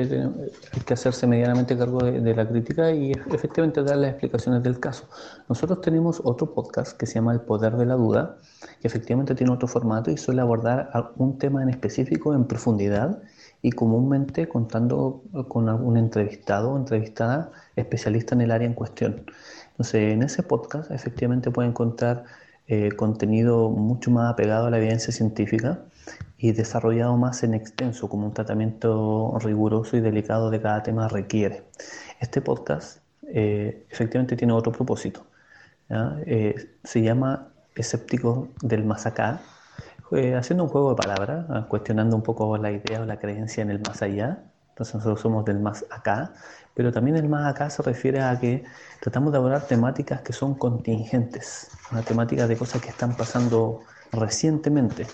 hay 0.73 0.81
que 0.81 0.95
hacerse 0.95 1.27
medianamente 1.27 1.77
cargo 1.77 1.99
de, 1.99 2.35
la 2.35 2.49
crítica 2.49 2.91
y 2.93 3.13
efectivamente 3.13 3.83
dar 3.83 3.97
las 3.97 4.13
explicaciones 4.13 4.63
del 4.63 4.81
caso. 4.81 5.05
Nosotros 5.49 5.81
tenemos 5.81 6.23
otro 6.25 6.55
podcast 6.55 6.97
que 6.97 7.07
se 7.07 7.17
llama 7.17 7.33
El 7.33 7.41
Poder 7.41 7.77
de 7.77 7.87
la 7.87 7.95
Duda, 7.95 8.39
que 8.81 8.89
efectivamente 8.89 9.35
tiene 9.35 9.53
otro 9.53 9.69
formato 9.69 10.11
y 10.11 10.17
suele 10.17 10.41
abordar 10.41 10.91
algún 10.93 11.39
tema 11.39 11.63
en 11.63 11.69
específico 11.69 12.35
en 12.35 12.45
profundidad 12.47 13.23
y 13.61 13.73
comúnmente 13.73 14.49
contando 14.49 15.23
con 15.49 15.69
algún 15.69 15.97
entrevistado 15.97 16.73
o 16.73 16.77
entrevistada 16.77 17.51
especialista 17.77 18.35
en 18.35 18.43
el 18.43 18.53
área 18.53 18.67
en 18.67 18.75
cuestión. 18.75 19.25
Entonces, 19.73 20.13
en 20.13 20.23
ese 20.23 20.43
podcast 20.43 20.91
efectivamente 20.91 21.51
pueden 21.51 21.73
encontrar 21.73 22.25
eh, 22.67 22.93
contenido 22.93 23.69
mucho 23.69 24.11
más 24.11 24.33
apegado 24.33 24.67
a 24.67 24.71
la 24.71 24.79
evidencia 24.79 25.13
científica 25.13 25.81
y 26.39 26.53
desarrollado 26.53 27.17
más 27.17 27.43
en 27.43 27.53
extenso, 27.53 28.09
como 28.09 28.27
un 28.27 28.33
tratamiento 28.33 29.39
riguroso 29.41 29.97
y 29.97 30.01
delicado 30.01 30.51
de 30.51 30.63
cada 30.63 30.83
tema 30.83 31.09
requiere. 31.09 31.65
Este 32.21 32.41
podcast 32.41 33.01
eh, 33.29 33.87
efectivamente 33.91 34.37
tiene 34.37 34.55
otro 34.55 34.73
propósito. 34.73 35.27
Eh, 36.27 36.55
se 36.83 37.03
llama 37.03 37.49
Escéptico 37.75 38.49
del 38.63 38.85
Más 38.85 39.07
Acá, 39.07 39.43
haciendo 40.37 40.65
un 40.65 40.71
juego 40.71 40.91
de 40.91 40.97
palabras, 40.97 41.67
cuestionando 41.67 42.17
un 42.17 42.23
poco 42.23 42.57
la 42.57 42.71
idea 42.71 43.03
o 43.03 43.05
la 43.05 43.19
creencia 43.19 43.63
en 43.63 43.71
el 43.71 43.81
más 43.81 44.01
allá. 44.01 44.45
Entonces 44.71 44.95
nosotros 44.97 45.21
somos 45.21 45.45
del 45.45 45.61
más 45.61 45.85
acá, 45.91 46.33
pero 46.75 46.93
también 46.93 47.17
el 47.17 47.29
más 47.29 47.47
acá 47.47 47.71
se 47.71 47.83
refiere 47.83 48.21
a 48.21 48.39
que 48.39 48.65
tratamos 49.01 49.33
de 49.33 49.39
abordar 49.39 49.67
temáticas 49.67 50.21
que 50.23 50.33
son 50.33 50.55
contingentes, 50.55 51.71
una 51.93 52.03
temática 52.03 52.47
de 52.47 52.57
cosas 52.57 52.83
que 52.83 52.89
están 52.89 53.17
pasando 53.17 53.83
recientemente 54.13 55.07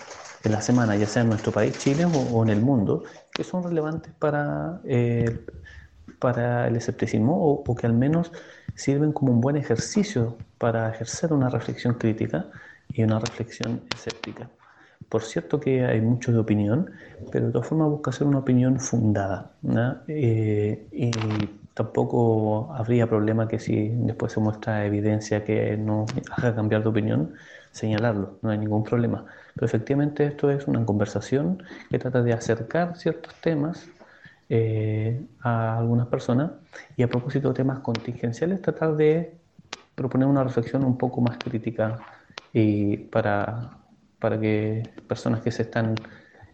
en 0.42 0.52
la 0.52 0.62
semana, 0.62 0.96
ya 0.96 1.06
sea 1.06 1.22
en 1.22 1.28
nuestro 1.28 1.52
país, 1.52 1.76
Chile, 1.78 2.06
o, 2.06 2.42
en 2.42 2.50
el 2.50 2.60
mundo, 2.62 3.04
que 3.32 3.44
son 3.44 3.62
relevantes 3.62 4.12
para, 4.18 4.80
eh, 4.84 5.44
para 6.18 6.66
el 6.66 6.76
escepticismo 6.76 7.36
o, 7.36 7.62
o, 7.66 7.76
que 7.76 7.86
al 7.86 7.92
menos 7.92 8.32
sirven 8.74 9.12
como 9.12 9.32
un 9.32 9.40
buen 9.40 9.56
ejercicio 9.56 10.36
para 10.58 10.90
ejercer 10.90 11.32
una 11.32 11.50
reflexión 11.50 11.94
crítica 11.94 12.46
y 12.88 13.02
una 13.02 13.18
reflexión 13.18 13.82
escéptica. 13.94 14.48
Por 15.08 15.22
cierto 15.22 15.58
que 15.60 15.84
hay 15.84 16.00
mucho 16.00 16.32
de 16.32 16.38
opinión, 16.38 16.90
pero 17.30 17.46
de 17.46 17.52
todas 17.52 17.68
formas 17.68 17.88
busca 17.90 18.12
ser 18.12 18.26
una 18.26 18.38
opinión 18.38 18.78
fundada. 18.80 19.56
Eh, 20.08 20.88
y 20.92 21.62
tampoco 21.74 22.72
habría 22.74 23.08
problema 23.08 23.48
que 23.48 23.58
si 23.58 23.88
después 23.90 24.32
se 24.32 24.40
muestra 24.40 24.84
evidencia 24.86 25.44
que 25.44 25.76
no 25.76 26.06
haga 26.30 26.54
cambiar 26.54 26.82
de 26.82 26.88
opinión, 26.90 27.34
señalarlo, 27.72 28.38
no 28.42 28.50
hay 28.50 28.58
ningún 28.58 28.84
problema. 28.84 29.26
Pero 29.54 29.66
efectivamente 29.66 30.26
esto 30.26 30.50
es 30.50 30.66
una 30.68 30.84
conversación 30.84 31.62
que 31.90 31.98
trata 31.98 32.22
de 32.22 32.32
acercar 32.32 32.96
ciertos 32.96 33.40
temas 33.40 33.92
eh, 34.48 35.26
a 35.40 35.78
algunas 35.78 36.08
personas 36.08 36.52
y 36.96 37.02
a 37.02 37.08
propósito 37.08 37.48
de 37.48 37.54
temas 37.54 37.80
contingenciales 37.80 38.60
tratar 38.62 38.96
de 38.96 39.40
proponer 39.94 40.26
una 40.28 40.44
reflexión 40.44 40.84
un 40.84 40.98
poco 40.98 41.20
más 41.20 41.38
crítica 41.38 42.06
y 42.52 42.96
para 42.96 43.79
para 44.20 44.38
que 44.38 44.82
personas 45.08 45.40
que 45.42 45.50
se 45.50 45.62
están 45.62 45.96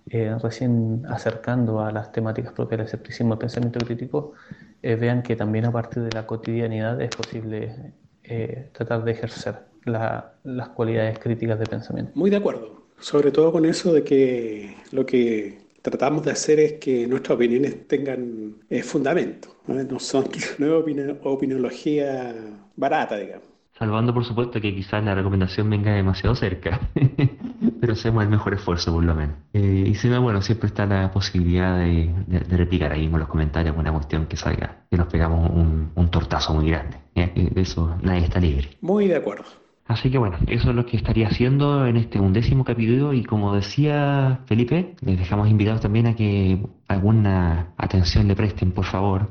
eh, 0.09 0.37
recién 0.41 1.05
acercando 1.09 1.81
a 1.81 1.91
las 1.91 2.13
temáticas 2.13 2.53
propias 2.53 2.79
del 2.79 2.87
escepticismo 2.87 3.35
y 3.35 3.39
pensamiento 3.39 3.85
crítico 3.85 4.35
eh, 4.81 4.95
vean 4.95 5.21
que 5.23 5.35
también 5.35 5.65
a 5.65 5.73
partir 5.73 6.05
de 6.05 6.13
la 6.13 6.27
cotidianidad 6.27 7.01
es 7.01 7.11
posible 7.11 7.93
eh, 8.23 8.69
tratar 8.73 9.03
de 9.03 9.11
ejercer 9.11 9.57
las 9.85 10.69
cualidades 10.75 11.19
críticas 11.19 11.59
de 11.59 11.67
pensamiento. 11.67 12.13
Muy 12.15 12.31
de 12.31 12.37
acuerdo, 12.37 12.87
sobre 13.01 13.33
todo 13.33 13.51
con 13.51 13.65
eso 13.65 13.93
de 13.93 14.05
que 14.05 14.77
lo 14.93 15.05
que 15.05 15.59
tratamos 15.83 16.25
de 16.25 16.33
hacer 16.33 16.61
es 16.61 16.73
que 16.75 17.07
nuestras 17.07 17.37
opiniones 17.37 17.87
tengan 17.89 18.57
fundamento, 18.83 19.57
no, 19.67 20.01
son 20.01 20.27
no 20.59 20.79
es 20.87 21.17
opiniología 21.23 22.35
barata, 22.77 23.17
digamos. 23.17 23.56
Salvando, 23.79 24.15
por 24.15 24.25
supuesto, 24.25 24.59
que 24.59 24.75
quizás 24.75 25.05
la 25.05 25.15
recomendación 25.15 25.69
venga 25.69 25.93
demasiado 25.93 26.35
cerca, 26.35 26.81
pero 27.81 27.93
hacemos 27.93 28.23
el 28.23 28.31
mejor 28.31 28.55
esfuerzo, 28.55 28.91
por 28.91 29.05
lo 29.05 29.15
menos. 29.15 29.37
Eh, 29.53 29.85
y 29.89 29.95
si 29.97 30.09
no, 30.09 30.23
bueno, 30.23 30.41
siempre 30.41 30.69
está 30.69 30.87
la 30.87 31.11
posibilidad 31.13 31.79
de, 31.79 32.11
replicar 32.49 32.93
ahí 32.93 33.05
en 33.05 33.19
los 33.19 33.29
comentarios 33.29 33.73
alguna 33.73 33.93
cuestión 33.93 34.27
que 34.27 34.37
salga, 34.39 34.85
que 34.91 34.97
nos 34.97 35.09
pegamos 35.09 35.51
un, 35.51 36.09
tortazo 36.11 36.55
muy 36.55 36.71
grande. 36.71 36.97
De 37.15 37.61
eso 37.61 37.97
nadie 38.01 38.25
está 38.25 38.41
libre. 38.41 38.71
Muy 38.81 39.09
de 39.09 39.17
acuerdo. 39.17 39.45
Así 39.87 40.11
que 40.11 40.19
bueno, 40.19 40.39
eso 40.47 40.71
es 40.71 40.77
lo 40.77 40.87
que 40.87 40.97
estaría 40.97 41.29
haciendo 41.29 41.87
en 41.87 41.97
este 41.97 42.19
undécimo 42.19 42.65
capítulo 42.65 43.13
y 43.13 43.25
como 43.25 43.55
decía 43.55 44.41
Felipe, 44.47 44.97
les 45.01 45.19
dejamos 45.19 45.49
invitados 45.49 45.81
también 45.81 46.07
a 46.07 46.17
que 46.17 46.61
alguna 46.89 47.73
atención 47.77 48.29
le 48.29 48.37
presten, 48.37 48.73
por 48.73 48.85
favor, 48.85 49.29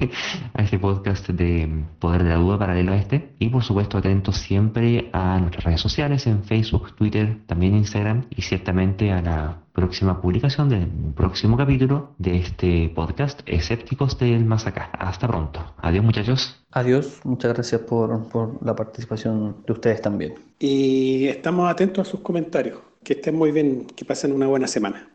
a 0.54 0.62
este 0.62 0.78
podcast 0.78 1.28
de 1.28 1.84
Poder 1.98 2.22
de 2.22 2.30
la 2.30 2.36
Duda 2.36 2.58
paralelo 2.58 2.92
a 2.92 2.96
este. 2.96 3.34
Y 3.38 3.48
por 3.48 3.62
supuesto, 3.62 3.98
atentos 3.98 4.36
siempre 4.36 5.10
a 5.12 5.38
nuestras 5.38 5.64
redes 5.64 5.80
sociales, 5.80 6.26
en 6.26 6.44
Facebook, 6.44 6.94
Twitter, 6.94 7.38
también 7.46 7.74
Instagram 7.74 8.26
y 8.30 8.42
ciertamente 8.42 9.12
a 9.12 9.22
la 9.22 9.62
próxima 9.72 10.20
publicación 10.20 10.68
del 10.68 10.88
próximo 11.14 11.56
capítulo 11.56 12.14
de 12.18 12.38
este 12.38 12.90
podcast 12.94 13.40
Escépticos 13.46 14.18
del 14.18 14.44
Más 14.44 14.66
Acá. 14.66 14.90
Hasta 14.98 15.28
pronto. 15.28 15.74
Adiós 15.78 16.04
muchachos. 16.04 16.64
Adiós, 16.72 17.20
muchas 17.24 17.54
gracias 17.54 17.80
por, 17.82 18.28
por 18.28 18.64
la 18.64 18.74
participación 18.74 19.56
de 19.66 19.72
ustedes 19.72 20.02
también. 20.02 20.34
Y 20.58 21.28
estamos 21.28 21.70
atentos 21.70 22.06
a 22.06 22.10
sus 22.10 22.20
comentarios. 22.20 22.78
Que 23.04 23.14
estén 23.14 23.36
muy 23.36 23.52
bien, 23.52 23.86
que 23.86 24.04
pasen 24.04 24.32
una 24.32 24.48
buena 24.48 24.66
semana. 24.66 25.08